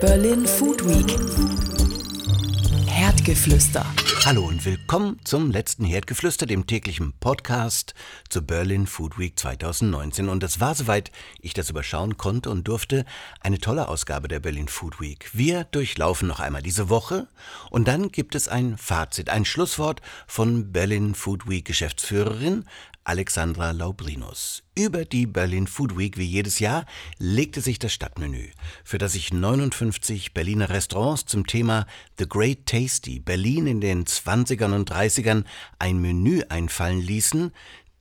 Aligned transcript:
Berlin 0.00 0.46
Food 0.46 0.86
Week. 0.86 1.16
Herdgeflüster. 2.86 3.86
Hallo 4.26 4.44
und 4.46 4.64
willkommen 4.66 5.18
zum 5.24 5.50
letzten 5.50 5.86
Herdgeflüster, 5.86 6.44
dem 6.44 6.66
täglichen 6.66 7.14
Podcast 7.18 7.94
zur 8.28 8.42
Berlin 8.42 8.86
Food 8.86 9.18
Week 9.18 9.38
2019. 9.38 10.28
Und 10.28 10.42
es 10.42 10.60
war 10.60 10.74
soweit 10.74 11.10
ich 11.40 11.54
das 11.54 11.70
überschauen 11.70 12.18
konnte 12.18 12.50
und 12.50 12.68
durfte 12.68 13.06
eine 13.40 13.58
tolle 13.58 13.88
Ausgabe 13.88 14.28
der 14.28 14.40
Berlin 14.40 14.68
Food 14.68 15.00
Week. 15.00 15.30
Wir 15.32 15.64
durchlaufen 15.64 16.28
noch 16.28 16.40
einmal 16.40 16.62
diese 16.62 16.90
Woche 16.90 17.26
und 17.70 17.88
dann 17.88 18.10
gibt 18.10 18.34
es 18.34 18.48
ein 18.48 18.76
Fazit, 18.76 19.30
ein 19.30 19.46
Schlusswort 19.46 20.02
von 20.26 20.72
Berlin 20.72 21.14
Food 21.14 21.48
Week 21.48 21.64
Geschäftsführerin 21.64 22.66
Alexandra 23.06 23.70
Laubrinus. 23.70 24.64
Über 24.74 25.04
die 25.04 25.26
Berlin 25.26 25.68
Food 25.68 25.96
Week 25.96 26.18
wie 26.18 26.24
jedes 26.24 26.58
Jahr 26.58 26.86
legte 27.18 27.60
sich 27.60 27.78
das 27.78 27.92
Stadtmenü, 27.92 28.48
für 28.82 28.98
das 28.98 29.12
sich 29.12 29.32
59 29.32 30.34
Berliner 30.34 30.70
Restaurants 30.70 31.24
zum 31.24 31.46
Thema 31.46 31.86
The 32.18 32.28
Great 32.28 32.66
Tasty 32.66 33.20
Berlin 33.20 33.68
in 33.68 33.80
den 33.80 34.06
20ern 34.06 34.74
und 34.74 34.90
30ern 34.90 35.44
ein 35.78 36.00
Menü 36.00 36.42
einfallen 36.48 37.00
ließen, 37.00 37.52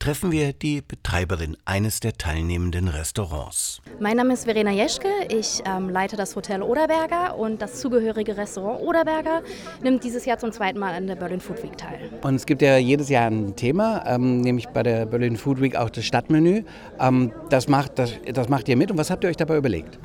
treffen 0.06 0.32
wir 0.32 0.54
die 0.54 0.84
Betreiberin 0.88 1.58
eines 1.66 2.00
der 2.00 2.14
teilnehmenden 2.14 2.90
Restaurants. 2.90 3.82
Mein 4.00 4.18
Name 4.18 4.34
ist 4.34 4.44
Verena 4.44 4.70
Jeschke, 4.70 5.08
ich 5.36 5.64
ähm, 5.66 5.90
leite 5.90 6.16
das 6.16 6.36
Hotel 6.36 6.62
Oderberger 6.62 7.36
und 7.36 7.60
das 7.60 7.80
zugehörige 7.80 8.38
Restaurant 8.38 8.82
Oderberger 8.82 9.42
nimmt 9.82 10.04
dieses 10.04 10.26
Jahr 10.26 10.38
zum 10.38 10.52
zweiten 10.52 10.78
Mal 10.78 10.94
an 10.94 11.08
der 11.08 11.16
Berlin 11.16 11.40
Food 11.40 11.64
Week 11.64 11.76
teil. 11.76 12.12
Und 12.22 12.36
es 12.36 12.46
gibt 12.46 12.62
ja 12.62 12.78
jedes 12.78 13.10
Jahr 13.10 13.32
ein 13.32 13.56
Thema, 13.56 14.04
ähm, 14.06 14.42
nämlich 14.42 14.68
bei 14.68 14.84
der 14.84 15.08
Berlin 15.08 15.38
Food 15.38 15.60
Week 15.60 15.76
auch 15.76 15.90
das 15.90 16.06
Stadtmenü. 16.06 16.62
Ähm, 17.00 17.32
das, 17.50 17.68
macht, 17.68 17.98
das, 17.98 18.12
das 18.32 18.48
macht 18.48 18.70
ihr 18.70 18.78
mit 18.78 18.92
und 18.92 19.00
was 19.00 19.10
habt 19.10 19.24
ihr 19.24 19.32
euch 19.32 19.38
dabei 19.38 19.58
überlegt? 19.58 19.98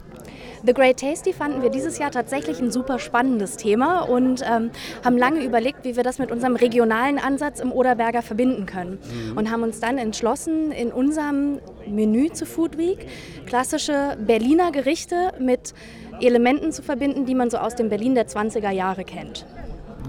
The 0.64 0.74
Great 0.74 1.00
Tasty 1.00 1.32
fanden 1.32 1.62
wir 1.62 1.70
dieses 1.70 1.98
Jahr 1.98 2.10
tatsächlich 2.10 2.60
ein 2.60 2.70
super 2.70 2.98
spannendes 2.98 3.56
Thema 3.56 4.02
und 4.02 4.42
ähm, 4.42 4.70
haben 5.04 5.16
lange 5.16 5.44
überlegt, 5.44 5.84
wie 5.84 5.96
wir 5.96 6.02
das 6.02 6.18
mit 6.18 6.30
unserem 6.30 6.56
regionalen 6.56 7.18
Ansatz 7.18 7.60
im 7.60 7.72
Oderberger 7.72 8.22
verbinden 8.22 8.66
können. 8.66 8.98
Mhm. 9.30 9.38
Und 9.38 9.50
haben 9.50 9.62
uns 9.62 9.80
dann 9.80 9.96
entschlossen, 9.98 10.72
in 10.72 10.92
unserem 10.92 11.60
Menü 11.86 12.30
zu 12.32 12.44
Food 12.44 12.76
Week 12.76 13.06
klassische 13.46 14.16
Berliner 14.18 14.70
Gerichte 14.70 15.32
mit 15.38 15.74
Elementen 16.20 16.72
zu 16.72 16.82
verbinden, 16.82 17.24
die 17.24 17.34
man 17.34 17.50
so 17.50 17.56
aus 17.58 17.74
dem 17.74 17.88
Berlin 17.88 18.14
der 18.14 18.28
20er 18.28 18.70
Jahre 18.70 19.04
kennt. 19.04 19.46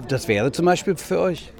Das 0.10 0.28
wäre 0.28 0.52
zum 0.52 0.66
Beispiel 0.66 0.98
für 0.98 1.20
euch? 1.20 1.54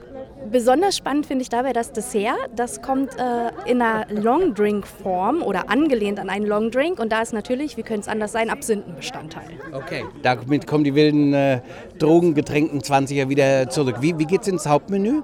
Besonders 0.50 0.98
spannend 0.98 1.26
finde 1.26 1.44
ich 1.44 1.50
dabei 1.50 1.74
das 1.74 1.92
Dessert. 1.92 2.36
Das 2.56 2.82
kommt 2.82 3.12
äh, 3.18 3.70
in 3.70 3.82
einer 3.82 4.06
Longdrink-Form 4.10 5.44
oder 5.44 5.70
angelehnt 5.70 6.20
an 6.20 6.30
einen 6.30 6.46
Longdrink. 6.46 7.00
Und 7.00 7.12
da 7.12 7.22
ist 7.22 7.34
natürlich, 7.34 7.78
wie 7.78 7.84
könnte 7.84 8.02
es 8.02 8.08
anders 8.08 8.32
sein, 8.32 8.50
Absinthenbestandteil. 8.50 9.50
Okay, 9.72 10.04
damit 10.24 10.68
kommen 10.68 10.84
die 10.84 10.96
wilden 10.96 11.34
äh, 11.34 11.62
Drogengetränkten 12.00 12.82
20er 12.82 13.30
wieder 13.30 13.70
zurück. 13.70 13.98
Wie, 14.02 14.18
wie 14.18 14.26
geht 14.26 14.42
es 14.42 14.48
ins 14.48 14.66
Hauptmenü? 14.66 15.22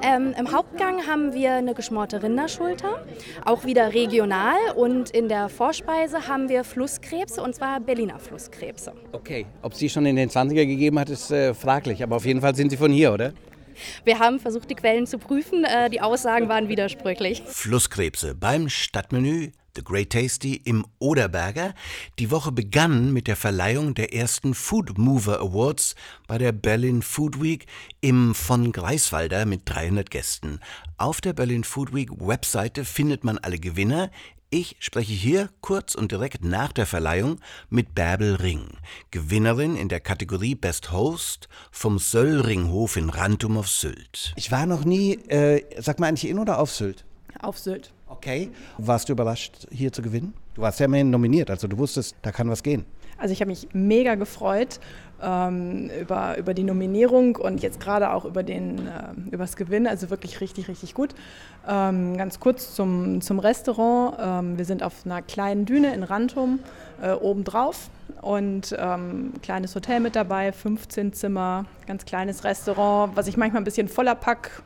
Ähm, 0.00 0.32
Im 0.38 0.52
Hauptgang 0.52 1.06
haben 1.08 1.34
wir 1.34 1.54
eine 1.54 1.74
geschmorte 1.74 2.22
Rinderschulter, 2.22 3.04
auch 3.44 3.64
wieder 3.64 3.94
regional. 3.94 4.56
Und 4.76 5.10
in 5.10 5.28
der 5.28 5.48
Vorspeise 5.48 6.28
haben 6.28 6.48
wir 6.48 6.62
Flusskrebse, 6.62 7.42
und 7.42 7.54
zwar 7.56 7.80
Berliner 7.80 8.18
Flusskrebse. 8.18 8.92
Okay, 9.12 9.46
ob 9.62 9.72
es 9.72 9.78
die 9.78 9.88
schon 9.88 10.06
in 10.06 10.14
den 10.14 10.30
20er 10.30 10.66
gegeben 10.66 11.00
hat, 11.00 11.10
ist 11.10 11.32
äh, 11.32 11.52
fraglich. 11.52 12.02
Aber 12.02 12.16
auf 12.16 12.24
jeden 12.24 12.40
Fall 12.40 12.54
sind 12.54 12.70
sie 12.70 12.76
von 12.76 12.92
hier, 12.92 13.12
oder? 13.12 13.32
Wir 14.04 14.18
haben 14.18 14.40
versucht, 14.40 14.70
die 14.70 14.74
Quellen 14.74 15.06
zu 15.06 15.18
prüfen. 15.18 15.64
Äh, 15.64 15.90
die 15.90 16.00
Aussagen 16.00 16.48
waren 16.48 16.68
widersprüchlich. 16.68 17.42
Flusskrebse 17.44 18.34
beim 18.34 18.68
Stadtmenü 18.68 19.50
The 19.78 19.84
Great 19.84 20.10
Tasty 20.10 20.56
im 20.64 20.84
Oderberger. 20.98 21.72
Die 22.18 22.32
Woche 22.32 22.50
begann 22.50 23.12
mit 23.12 23.28
der 23.28 23.36
Verleihung 23.36 23.94
der 23.94 24.12
ersten 24.12 24.54
Food 24.54 24.98
Mover 24.98 25.38
Awards 25.38 25.94
bei 26.26 26.36
der 26.36 26.50
Berlin 26.50 27.00
Food 27.00 27.40
Week 27.40 27.66
im 28.00 28.34
von 28.34 28.72
Greifswalder 28.72 29.46
mit 29.46 29.62
300 29.66 30.10
Gästen. 30.10 30.58
Auf 30.96 31.20
der 31.20 31.32
Berlin 31.32 31.62
Food 31.62 31.94
Week 31.94 32.10
Webseite 32.18 32.84
findet 32.84 33.22
man 33.22 33.38
alle 33.38 33.60
Gewinner. 33.60 34.10
Ich 34.50 34.76
spreche 34.78 35.12
hier 35.12 35.50
kurz 35.60 35.94
und 35.94 36.10
direkt 36.10 36.42
nach 36.42 36.72
der 36.72 36.86
Verleihung 36.86 37.38
mit 37.68 37.94
Bärbel 37.94 38.36
Ring, 38.36 38.78
Gewinnerin 39.10 39.76
in 39.76 39.90
der 39.90 40.00
Kategorie 40.00 40.54
Best 40.54 40.90
Host 40.90 41.50
vom 41.70 41.98
Söllringhof 41.98 42.96
in 42.96 43.10
Rantum 43.10 43.58
auf 43.58 43.68
Sylt. 43.68 44.32
Ich 44.36 44.50
war 44.50 44.64
noch 44.64 44.86
nie, 44.86 45.16
äh, 45.28 45.62
sag 45.82 46.00
mal 46.00 46.06
eigentlich 46.06 46.30
in 46.30 46.38
oder 46.38 46.60
auf 46.60 46.70
Sylt? 46.70 47.04
Auf 47.40 47.58
Sylt. 47.58 47.92
Okay. 48.06 48.48
Warst 48.78 49.10
du 49.10 49.12
überrascht, 49.12 49.66
hier 49.70 49.92
zu 49.92 50.00
gewinnen? 50.00 50.32
Du 50.54 50.62
warst 50.62 50.80
ja 50.80 50.86
immerhin 50.86 51.10
nominiert, 51.10 51.50
also 51.50 51.68
du 51.68 51.76
wusstest, 51.76 52.16
da 52.22 52.32
kann 52.32 52.48
was 52.48 52.62
gehen. 52.62 52.86
Also 53.18 53.34
ich 53.34 53.42
habe 53.42 53.50
mich 53.50 53.68
mega 53.74 54.14
gefreut 54.14 54.80
ähm, 55.22 55.90
über, 56.00 56.38
über 56.38 56.54
die 56.54 56.64
Nominierung 56.64 57.36
und 57.36 57.62
jetzt 57.62 57.80
gerade 57.80 58.12
auch 58.12 58.24
über, 58.24 58.42
den, 58.42 58.86
äh, 58.86 59.14
über 59.30 59.44
das 59.44 59.56
Gewinn. 59.56 59.86
Also 59.86 60.10
wirklich 60.10 60.40
richtig, 60.40 60.68
richtig 60.68 60.94
gut. 60.94 61.14
Ähm, 61.68 62.16
ganz 62.16 62.40
kurz 62.40 62.74
zum, 62.74 63.20
zum 63.20 63.38
Restaurant. 63.38 64.16
Ähm, 64.20 64.58
wir 64.58 64.64
sind 64.64 64.82
auf 64.82 64.94
einer 65.04 65.22
kleinen 65.22 65.66
Düne 65.66 65.94
in 65.94 66.02
Rantum 66.02 66.60
äh, 67.02 67.12
obendrauf 67.12 67.90
und 68.22 68.74
ähm, 68.78 69.32
kleines 69.42 69.74
Hotel 69.74 70.00
mit 70.00 70.16
dabei, 70.16 70.52
15 70.52 71.12
Zimmer, 71.12 71.64
ganz 71.86 72.04
kleines 72.04 72.44
Restaurant, 72.44 73.16
was 73.16 73.26
ich 73.26 73.36
manchmal 73.36 73.62
ein 73.62 73.64
bisschen 73.64 73.88
voller 73.88 74.14
pack 74.14 74.62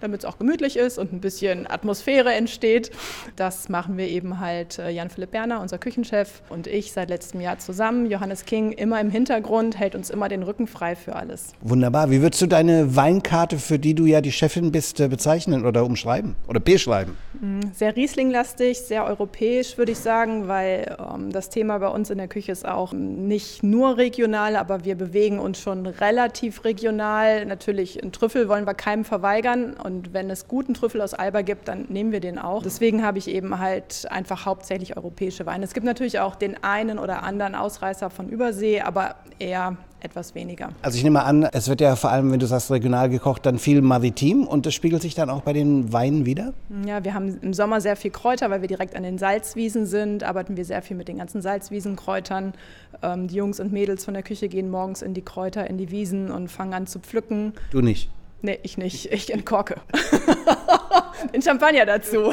damit 0.00 0.20
es 0.20 0.24
auch 0.24 0.38
gemütlich 0.38 0.76
ist 0.76 0.98
und 0.98 1.12
ein 1.12 1.20
bisschen 1.20 1.70
Atmosphäre 1.70 2.32
entsteht. 2.32 2.90
Das 3.36 3.68
machen 3.68 3.96
wir 3.96 4.08
eben 4.08 4.40
halt 4.40 4.78
äh, 4.78 4.90
Jan-Philipp 4.90 5.30
Berner, 5.30 5.60
unser 5.60 5.78
Küchenchef, 5.78 6.42
und 6.48 6.66
ich 6.66 6.92
seit 6.92 7.08
letztem 7.08 7.40
Jahr 7.40 7.58
zusammen. 7.58 8.10
Johannes 8.10 8.44
King 8.44 8.72
immer 8.72 9.00
im 9.00 9.10
Hintergrund, 9.10 9.78
hält 9.78 9.94
uns 9.94 10.10
immer 10.10 10.28
den 10.28 10.42
Rücken 10.42 10.66
frei 10.66 10.96
für 10.96 11.16
alles. 11.16 11.52
Wunderbar. 11.60 12.10
Wie 12.10 12.22
würdest 12.22 12.42
du 12.42 12.46
deine 12.46 12.96
Weinkarte, 12.96 13.58
für 13.58 13.78
die 13.78 13.94
du 13.94 14.06
ja 14.06 14.20
die 14.20 14.32
Chefin 14.32 14.72
bist, 14.72 15.00
äh, 15.00 15.08
bezeichnen 15.08 15.64
oder 15.64 15.84
umschreiben 15.84 16.36
oder 16.48 16.60
beschreiben? 16.60 17.16
Mm, 17.40 17.60
sehr 17.72 17.96
Riesling-lastig, 17.96 18.80
sehr 18.80 19.04
europäisch, 19.04 19.78
würde 19.78 19.92
ich 19.92 19.98
sagen, 19.98 20.48
weil 20.48 20.96
ähm, 20.98 21.32
das 21.32 21.48
Thema 21.48 21.78
bei 21.78 21.88
uns 21.88 22.10
in 22.10 22.18
der 22.18 22.28
Küche 22.28 22.52
ist 22.52 22.66
auch 22.66 22.92
nicht 22.92 23.62
nur 23.62 23.96
regional, 23.96 24.56
aber 24.56 24.84
wir 24.84 24.94
bewegen 24.94 25.38
uns 25.38 25.60
schon 25.60 25.86
relativ 25.86 26.64
regional. 26.64 27.46
Natürlich, 27.46 28.02
einen 28.02 28.12
Trüffel 28.12 28.48
wollen 28.48 28.66
wir 28.66 28.74
keinem 28.74 29.04
verweigern. 29.04 29.74
Und 29.90 30.12
wenn 30.12 30.30
es 30.30 30.46
guten 30.46 30.72
Trüffel 30.74 31.00
aus 31.00 31.14
Alba 31.14 31.42
gibt, 31.42 31.66
dann 31.66 31.86
nehmen 31.88 32.12
wir 32.12 32.20
den 32.20 32.38
auch. 32.38 32.62
Deswegen 32.62 33.02
habe 33.02 33.18
ich 33.18 33.28
eben 33.28 33.58
halt 33.58 34.06
einfach 34.08 34.46
hauptsächlich 34.46 34.96
europäische 34.96 35.46
Weine. 35.46 35.64
Es 35.64 35.74
gibt 35.74 35.84
natürlich 35.84 36.20
auch 36.20 36.36
den 36.36 36.62
einen 36.62 36.98
oder 37.00 37.24
anderen 37.24 37.56
Ausreißer 37.56 38.08
von 38.08 38.28
Übersee, 38.28 38.82
aber 38.82 39.16
eher 39.40 39.76
etwas 40.00 40.34
weniger. 40.34 40.70
Also 40.80 40.96
ich 40.96 41.04
nehme 41.04 41.24
an, 41.24 41.42
es 41.52 41.68
wird 41.68 41.80
ja 41.80 41.96
vor 41.96 42.10
allem, 42.10 42.30
wenn 42.30 42.38
du 42.38 42.46
sagst 42.46 42.70
regional 42.70 43.10
gekocht, 43.10 43.44
dann 43.44 43.58
viel 43.58 43.82
maritim 43.82 44.46
und 44.46 44.64
das 44.64 44.74
spiegelt 44.74 45.02
sich 45.02 45.14
dann 45.14 45.28
auch 45.28 45.42
bei 45.42 45.52
den 45.52 45.92
Weinen 45.92 46.24
wieder? 46.24 46.54
Ja, 46.86 47.04
wir 47.04 47.12
haben 47.12 47.36
im 47.42 47.52
Sommer 47.52 47.80
sehr 47.80 47.96
viel 47.96 48.12
Kräuter, 48.12 48.48
weil 48.48 48.60
wir 48.60 48.68
direkt 48.68 48.94
an 48.96 49.02
den 49.02 49.18
Salzwiesen 49.18 49.86
sind, 49.86 50.22
arbeiten 50.22 50.56
wir 50.56 50.64
sehr 50.64 50.82
viel 50.82 50.96
mit 50.96 51.08
den 51.08 51.18
ganzen 51.18 51.42
Salzwiesenkräutern. 51.42 52.54
Ähm, 53.02 53.26
die 53.26 53.34
Jungs 53.34 53.60
und 53.60 53.72
Mädels 53.72 54.04
von 54.04 54.14
der 54.14 54.22
Küche 54.22 54.48
gehen 54.48 54.70
morgens 54.70 55.02
in 55.02 55.14
die 55.14 55.22
Kräuter, 55.22 55.68
in 55.68 55.76
die 55.76 55.90
Wiesen 55.90 56.30
und 56.30 56.48
fangen 56.48 56.72
an 56.72 56.86
zu 56.86 57.00
pflücken. 57.00 57.52
Du 57.70 57.80
nicht? 57.80 58.08
Nee, 58.42 58.58
ich 58.62 58.78
nicht. 58.78 59.12
Ich 59.12 59.32
entkorke. 59.32 59.76
In 61.32 61.42
Champagner 61.42 61.84
dazu. 61.84 62.32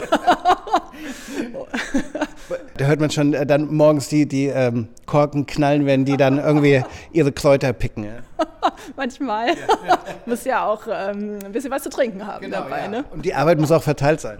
Da 2.77 2.85
hört 2.85 2.99
man 2.99 3.11
schon 3.11 3.33
äh, 3.33 3.45
dann 3.45 3.73
morgens 3.73 4.07
die, 4.07 4.25
die 4.25 4.45
ähm, 4.45 4.87
Korken 5.05 5.45
knallen, 5.45 5.85
wenn 5.85 6.05
die 6.05 6.15
dann 6.15 6.37
irgendwie 6.37 6.83
ihre 7.11 7.31
Kräuter 7.31 7.73
picken. 7.73 8.07
Ja? 8.67 8.73
Manchmal. 8.95 9.55
muss 10.25 10.43
ja 10.43 10.65
auch 10.65 10.87
ähm, 10.87 11.39
ein 11.43 11.51
bisschen 11.51 11.71
was 11.71 11.83
zu 11.83 11.89
trinken 11.89 12.25
haben 12.25 12.41
genau, 12.41 12.63
dabei. 12.63 12.81
Ja. 12.81 12.87
Ne? 12.87 13.05
Und 13.11 13.25
die 13.25 13.33
Arbeit 13.33 13.59
muss 13.59 13.71
auch 13.71 13.83
verteilt 13.83 14.19
sein. 14.19 14.39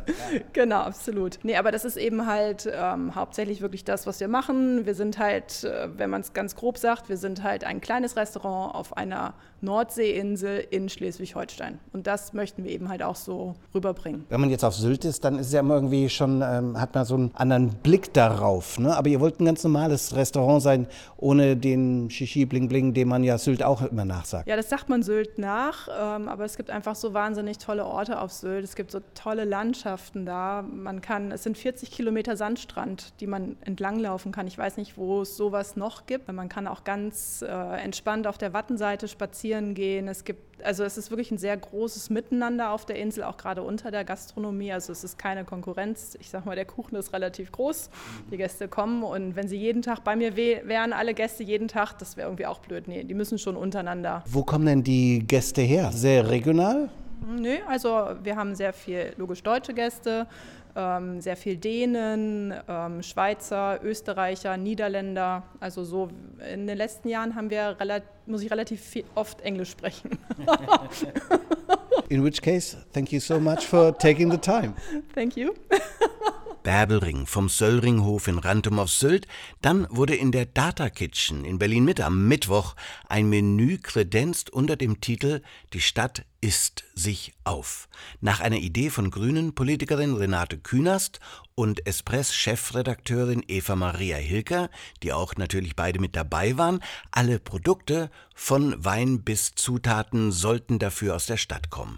Genau, 0.54 0.80
absolut. 0.82 1.40
Nee, 1.44 1.56
aber 1.56 1.72
das 1.72 1.86
ist 1.86 1.98
eben 1.98 2.26
halt 2.26 2.70
ähm, 2.72 3.16
hauptsächlich 3.16 3.62
wirklich 3.62 3.84
das, 3.84 4.08
was 4.08 4.20
wir 4.20 4.28
machen. 4.28 4.86
Wir 4.86 4.96
sind 4.96 5.20
halt, 5.20 5.64
äh, 5.64 5.90
wenn 5.98 6.10
man 6.10 6.22
es 6.22 6.34
ganz 6.34 6.56
grob 6.56 6.78
sagt, 6.78 7.10
wir 7.10 7.18
sind 7.18 7.44
halt 7.44 7.64
ein 7.64 7.82
kleines 7.82 8.16
Restaurant 8.16 8.76
auf 8.76 8.98
einer 8.98 9.34
Nordseeinsel 9.62 10.66
in 10.70 10.88
Schleswig-Holstein. 10.88 11.80
Und 11.92 12.06
das 12.06 12.34
möchten 12.34 12.64
wir 12.64 12.72
eben 12.72 12.90
halt 12.90 13.02
auch 13.02 13.16
so 13.16 13.56
rüberbringen. 13.74 14.26
Wenn 14.30 14.40
man 14.40 14.50
jetzt 14.50 14.64
auf 14.64 14.76
Sylt 14.76 15.04
ist, 15.04 15.24
dann 15.24 15.40
ist 15.40 15.48
es 15.48 15.54
ja 15.54 15.64
irgendwie 15.64 16.10
schon, 16.10 16.44
ähm, 16.44 16.80
hat 16.80 16.94
man 16.94 17.06
so 17.06 17.16
einen 17.16 17.32
anderen 17.34 17.70
Blick 17.70 18.14
darauf. 18.14 18.78
Ne? 18.78 18.96
Aber 18.96 19.10
ihr 19.10 19.20
wollt 19.20 19.40
ein 19.40 19.46
ganz 19.46 19.64
normales 19.64 20.16
Restaurant 20.16 20.62
sein, 20.62 20.88
ohne 21.18 21.58
den 21.58 22.10
Shishi-Bling-Bling, 22.10 22.94
den 22.94 23.08
man 23.08 23.24
ja 23.24 23.38
Sylt 23.38 23.64
auch 23.64 23.87
immer 23.88 24.06
nachsagt. 24.06 24.48
Ja, 24.48 24.56
das 24.56 24.70
sagt 24.70 24.90
man 24.90 25.04
Sylt 25.04 25.38
nach, 25.38 25.88
ähm, 25.88 26.28
aber 26.28 26.46
es 26.46 26.58
gibt 26.58 26.70
einfach 26.70 26.96
so 26.96 27.14
wahnsinnig 27.14 27.58
tolle 27.58 27.86
Orte 27.86 28.20
auf 28.20 28.32
Sylt. 28.32 28.64
Es 28.64 28.76
gibt 28.76 28.92
so 28.92 29.00
tolle 29.16 29.46
Landschaften 29.46 30.26
da. 30.26 30.62
Man 30.62 31.02
kann, 31.02 31.32
es 31.32 31.44
sind 31.44 31.58
40 31.58 31.92
Kilometer 31.92 32.38
Sandstrand, 32.38 33.20
die 33.20 33.28
man 33.28 33.58
entlanglaufen 33.62 34.32
kann. 34.32 34.48
Ich 34.48 34.58
weiß 34.58 34.78
nicht, 34.78 34.98
wo 34.98 35.22
es 35.22 35.38
sowas 35.38 35.76
noch 35.76 36.06
gibt. 36.06 36.32
Man 36.32 36.50
kann 36.50 36.68
auch 36.68 36.84
ganz 36.84 37.42
äh, 37.42 37.48
entspannt 37.48 38.28
auf 38.28 38.38
der 38.38 38.54
Wattenseite 38.54 39.08
spazieren 39.08 39.74
gehen. 39.74 40.08
Es 40.08 40.24
gibt 40.24 40.57
Also 40.64 40.84
es 40.84 40.98
ist 40.98 41.12
wirklich 41.12 41.32
ein 41.32 41.38
sehr 41.38 41.56
großes 41.56 42.10
Miteinander 42.10 42.72
auf 42.72 42.86
der 42.86 42.98
Insel, 42.98 43.24
auch 43.24 43.38
gerade 43.38 43.62
unter 43.62 43.92
der 43.92 44.04
Gastronomie. 44.04 44.72
Also 44.72 44.92
es 44.92 45.04
ist 45.04 45.18
keine 45.18 45.46
Konkurrenz. 45.46 46.18
Ich 46.20 46.30
sag 46.30 46.46
mal, 46.46 46.56
der 46.56 46.66
Kuchen 46.66 46.96
ist 46.96 47.14
relativ 47.14 47.52
groß. 47.52 47.90
Die 48.32 48.38
Gäste 48.38 48.68
kommen 48.68 49.04
und 49.04 49.36
wenn 49.36 49.48
sie 49.48 49.58
jeden 49.58 49.82
Tag 49.82 50.04
bei 50.04 50.16
mir 50.16 50.36
wären, 50.36 50.94
alle 50.94 51.14
Gäste 51.14 51.44
jeden 51.44 51.68
Tag, 51.68 51.98
das 52.00 52.18
wäre 52.18 52.28
irgendwie 52.28 52.46
auch 52.46 52.60
blöd. 52.60 52.88
Nee, 52.88 53.04
die 53.04 53.14
müssen 53.14 53.38
schon 53.38 53.56
untereinander. 53.56 54.24
Wo 54.28 54.44
kommen 54.44 54.66
denn 54.66 54.84
die 54.84 55.20
Gäste 55.20 55.62
her? 55.62 55.92
Sehr 55.92 56.30
regional? 56.30 56.90
Nö, 57.26 57.58
also 57.68 58.12
wir 58.24 58.36
haben 58.36 58.56
sehr 58.56 58.74
viel 58.74 59.14
logisch 59.18 59.42
deutsche 59.42 59.74
Gäste, 59.74 60.28
ähm, 60.78 61.20
sehr 61.20 61.36
viel 61.36 61.58
Dänen, 61.58 62.54
ähm, 62.68 63.02
Schweizer, 63.02 63.80
Österreicher, 63.84 64.56
Niederländer. 64.56 65.44
Also 65.60 65.84
so 65.84 66.10
in 66.54 66.68
den 66.68 66.78
letzten 66.78 67.10
Jahren 67.10 67.36
haben 67.36 67.50
wir 67.50 67.76
muss 68.28 68.44
ich 68.44 68.52
relativ 68.52 68.80
viel, 68.82 69.04
oft 69.16 69.42
Englisch 69.42 69.72
sprechen. 69.72 70.12
In 72.10 72.24
which 72.24 72.42
case, 72.42 72.78
thank 72.94 73.12
you 73.12 73.20
so 73.20 73.40
much 73.40 73.66
for 73.66 73.98
taking 73.98 74.32
the 74.32 74.38
time. 74.38 74.74
Thank 75.14 75.36
you. 75.36 75.54
Bärbelring 76.68 77.28
vom 77.28 77.48
Söllringhof 77.48 78.28
in 78.28 78.40
Rantum 78.40 78.78
auf 78.80 78.92
Sylt. 78.92 79.26
Dann 79.62 79.88
wurde 79.90 80.16
in 80.16 80.34
der 80.34 80.46
Data 80.46 80.90
Kitchen 80.90 81.46
in 81.46 81.60
Berlin 81.60 81.86
Mitte 81.86 82.04
am 82.04 82.28
Mittwoch 82.28 82.76
ein 83.08 83.30
Menü 83.30 83.78
kredenzt 83.78 84.50
unter 84.50 84.76
dem 84.76 85.00
Titel 85.00 85.42
Die 85.72 85.80
Stadt 85.80 86.26
isst 86.42 86.84
sich 86.94 87.34
auf. 87.46 87.88
Nach 88.20 88.42
einer 88.42 88.58
Idee 88.58 88.90
von 88.90 89.12
Grünen-Politikerin 89.12 90.16
Renate 90.16 90.58
Künast 90.58 91.22
und 91.56 91.88
Espress-Chefredakteurin 91.88 93.46
Eva 93.48 93.78
Maria 93.78 94.18
Hilker, 94.18 94.70
die 95.04 95.14
auch 95.14 95.36
natürlich 95.38 95.74
beide 95.78 96.00
mit 96.00 96.18
dabei 96.18 96.58
waren, 96.58 96.84
alle 97.12 97.40
Produkte 97.40 98.12
von 98.36 98.76
Wein 98.84 99.24
bis 99.24 99.56
Zutaten 99.56 100.34
sollten 100.34 100.80
dafür 100.80 101.16
aus 101.16 101.28
der 101.28 101.38
Stadt 101.38 101.70
kommen. 101.70 101.98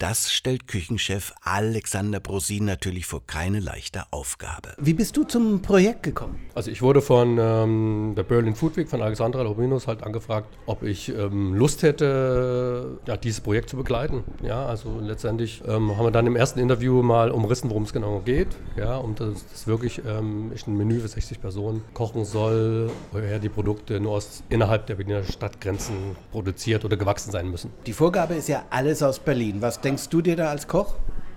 Das 0.00 0.32
stellt 0.32 0.66
Küchenchef 0.66 1.34
Alexander 1.42 2.20
Brosin 2.20 2.64
natürlich 2.64 3.04
vor 3.04 3.20
keine 3.26 3.60
leichte 3.60 4.04
Aufgabe. 4.12 4.70
Wie 4.78 4.94
bist 4.94 5.14
du 5.18 5.24
zum 5.24 5.60
Projekt 5.60 6.04
gekommen? 6.04 6.40
Also 6.54 6.70
ich 6.70 6.80
wurde 6.80 7.02
von 7.02 7.36
ähm, 7.38 8.14
der 8.16 8.22
Berlin 8.22 8.54
Food 8.54 8.78
Week 8.78 8.88
von 8.88 9.02
Alexandra 9.02 9.42
Lorinus 9.42 9.86
halt 9.86 10.02
angefragt, 10.02 10.56
ob 10.64 10.84
ich 10.84 11.10
ähm, 11.10 11.52
Lust 11.52 11.82
hätte, 11.82 12.98
ja, 13.06 13.18
dieses 13.18 13.42
Projekt 13.42 13.68
zu 13.68 13.76
begleiten. 13.76 14.24
Ja, 14.42 14.64
also 14.64 15.00
letztendlich 15.02 15.62
ähm, 15.68 15.94
haben 15.98 16.06
wir 16.06 16.10
dann 16.10 16.26
im 16.26 16.34
ersten 16.34 16.60
Interview 16.60 17.02
mal 17.02 17.30
umrissen, 17.30 17.68
worum 17.68 17.82
es 17.82 17.92
genau 17.92 18.20
geht. 18.20 18.48
Ja, 18.78 18.96
und 18.96 19.20
dass 19.20 19.46
das 19.52 19.66
wirklich 19.66 20.00
ähm, 20.06 20.50
ich 20.54 20.66
ein 20.66 20.78
Menü 20.78 21.00
für 21.00 21.08
60 21.08 21.42
Personen 21.42 21.82
kochen 21.92 22.24
soll, 22.24 22.90
woher 23.12 23.38
die 23.38 23.50
Produkte 23.50 24.00
nur 24.00 24.12
aus, 24.12 24.44
innerhalb 24.48 24.86
der 24.86 24.94
Berliner 24.94 25.24
Stadtgrenzen 25.24 26.16
produziert 26.32 26.86
oder 26.86 26.96
gewachsen 26.96 27.30
sein 27.30 27.50
müssen. 27.50 27.70
Die 27.84 27.92
Vorgabe 27.92 28.32
ist 28.32 28.48
ja 28.48 28.64
alles 28.70 29.02
aus 29.02 29.18
Berlin. 29.18 29.60
Was 29.60 29.78
denkst 29.82 29.89
du 30.12 30.22
dir 30.22 30.36
da 30.36 30.50
als 30.50 30.68
Koch? 30.68 30.94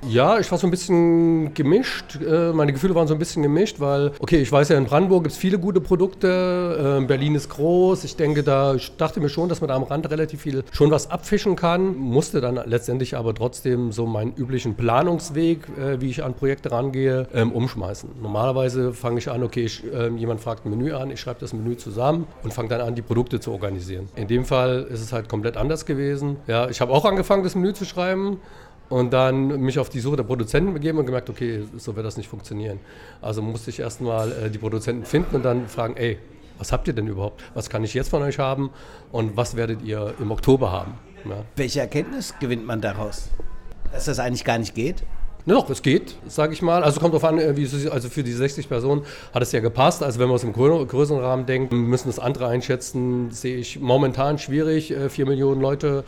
Ja, 0.09 0.37
ich 0.37 0.51
war 0.51 0.57
so 0.57 0.67
ein 0.67 0.71
bisschen 0.71 1.53
gemischt. 1.53 2.19
Äh, 2.21 2.51
meine 2.51 2.73
Gefühle 2.73 2.93
waren 2.93 3.07
so 3.07 3.13
ein 3.13 3.19
bisschen 3.19 3.41
gemischt, 3.41 3.79
weil, 3.79 4.11
okay, 4.19 4.41
ich 4.41 4.51
weiß 4.51 4.69
ja, 4.69 4.77
in 4.77 4.85
Brandenburg 4.85 5.23
gibt 5.23 5.33
es 5.33 5.39
viele 5.39 5.57
gute 5.57 5.79
Produkte. 5.79 6.97
Ähm, 6.99 7.07
Berlin 7.07 7.35
ist 7.35 7.49
groß. 7.49 8.03
Ich 8.03 8.15
denke, 8.15 8.43
da, 8.43 8.75
ich 8.75 8.95
dachte 8.97 9.21
mir 9.21 9.29
schon, 9.29 9.47
dass 9.47 9.61
man 9.61 9.69
da 9.69 9.75
am 9.75 9.83
Rand 9.83 10.09
relativ 10.09 10.41
viel 10.41 10.63
schon 10.71 10.91
was 10.91 11.09
abfischen 11.09 11.55
kann. 11.55 11.95
Musste 11.95 12.41
dann 12.41 12.59
letztendlich 12.65 13.15
aber 13.15 13.33
trotzdem 13.33 13.91
so 13.91 14.05
meinen 14.05 14.33
üblichen 14.35 14.75
Planungsweg, 14.75 15.67
äh, 15.79 16.01
wie 16.01 16.09
ich 16.09 16.23
an 16.23 16.33
Projekte 16.33 16.71
rangehe, 16.71 17.27
ähm, 17.33 17.51
umschmeißen. 17.51 18.09
Normalerweise 18.21 18.93
fange 18.93 19.19
ich 19.19 19.31
an, 19.31 19.41
okay, 19.41 19.63
ich, 19.63 19.83
ähm, 19.93 20.17
jemand 20.17 20.41
fragt 20.41 20.65
ein 20.65 20.69
Menü 20.69 20.91
an, 20.93 21.11
ich 21.11 21.19
schreibe 21.21 21.39
das 21.39 21.53
Menü 21.53 21.77
zusammen 21.77 22.27
und 22.43 22.53
fange 22.53 22.69
dann 22.69 22.81
an, 22.81 22.95
die 22.95 23.01
Produkte 23.01 23.39
zu 23.39 23.51
organisieren. 23.51 24.09
In 24.15 24.27
dem 24.27 24.43
Fall 24.43 24.85
ist 24.91 25.01
es 25.01 25.13
halt 25.13 25.29
komplett 25.29 25.55
anders 25.55 25.85
gewesen. 25.85 26.37
Ja, 26.47 26.69
ich 26.69 26.81
habe 26.81 26.91
auch 26.91 27.05
angefangen, 27.05 27.43
das 27.43 27.55
Menü 27.55 27.73
zu 27.73 27.85
schreiben 27.85 28.39
und 28.89 29.11
dann 29.11 29.61
mich 29.61 29.79
auf 29.79 29.89
die 29.89 29.99
Suche 29.99 30.17
der 30.17 30.23
Produzenten 30.23 30.73
begeben 30.73 30.99
und 30.99 31.05
gemerkt, 31.05 31.29
okay, 31.29 31.63
so 31.77 31.95
wird 31.95 32.05
das 32.05 32.17
nicht 32.17 32.29
funktionieren. 32.29 32.79
Also 33.21 33.41
musste 33.41 33.69
ich 33.69 33.79
erstmal 33.79 34.31
äh, 34.31 34.49
die 34.49 34.57
Produzenten 34.57 35.05
finden 35.05 35.35
und 35.37 35.43
dann 35.43 35.67
fragen, 35.67 35.95
ey, 35.97 36.19
was 36.57 36.71
habt 36.71 36.87
ihr 36.87 36.93
denn 36.93 37.07
überhaupt? 37.07 37.43
Was 37.53 37.69
kann 37.69 37.83
ich 37.83 37.93
jetzt 37.93 38.09
von 38.09 38.21
euch 38.21 38.39
haben 38.39 38.69
und 39.11 39.35
was 39.35 39.55
werdet 39.55 39.81
ihr 39.81 40.13
im 40.19 40.31
Oktober 40.31 40.71
haben? 40.71 40.93
Ja. 41.25 41.43
Welche 41.55 41.79
Erkenntnis 41.79 42.33
gewinnt 42.39 42.65
man 42.65 42.81
daraus? 42.81 43.29
Dass 43.91 44.05
das 44.05 44.19
eigentlich 44.19 44.43
gar 44.43 44.57
nicht 44.57 44.75
geht? 44.75 45.03
Ne, 45.45 45.55
doch, 45.55 45.69
es 45.69 45.81
geht, 45.81 46.15
sage 46.25 46.53
ich 46.53 46.61
mal. 46.61 46.83
Also 46.83 47.01
kommt 47.01 47.13
darauf 47.13 47.25
an, 47.25 47.37
äh, 47.37 47.57
wie 47.57 47.89
also 47.89 48.09
für 48.09 48.23
die 48.23 48.31
60 48.31 48.69
Personen 48.69 49.03
hat 49.33 49.43
es 49.43 49.51
ja 49.51 49.59
gepasst. 49.59 50.01
Also 50.01 50.19
wenn 50.19 50.27
man 50.27 50.37
es 50.37 50.43
im 50.43 50.53
größeren 50.53 51.19
Rahmen 51.19 51.45
denkt, 51.45 51.73
müssen 51.73 52.07
das 52.07 52.17
andere 52.17 52.47
einschätzen, 52.47 53.29
sehe 53.31 53.57
ich 53.57 53.79
momentan 53.79 54.39
schwierig, 54.39 54.91
äh, 54.91 55.09
vier 55.09 55.25
Millionen 55.25 55.59
Leute 55.59 56.05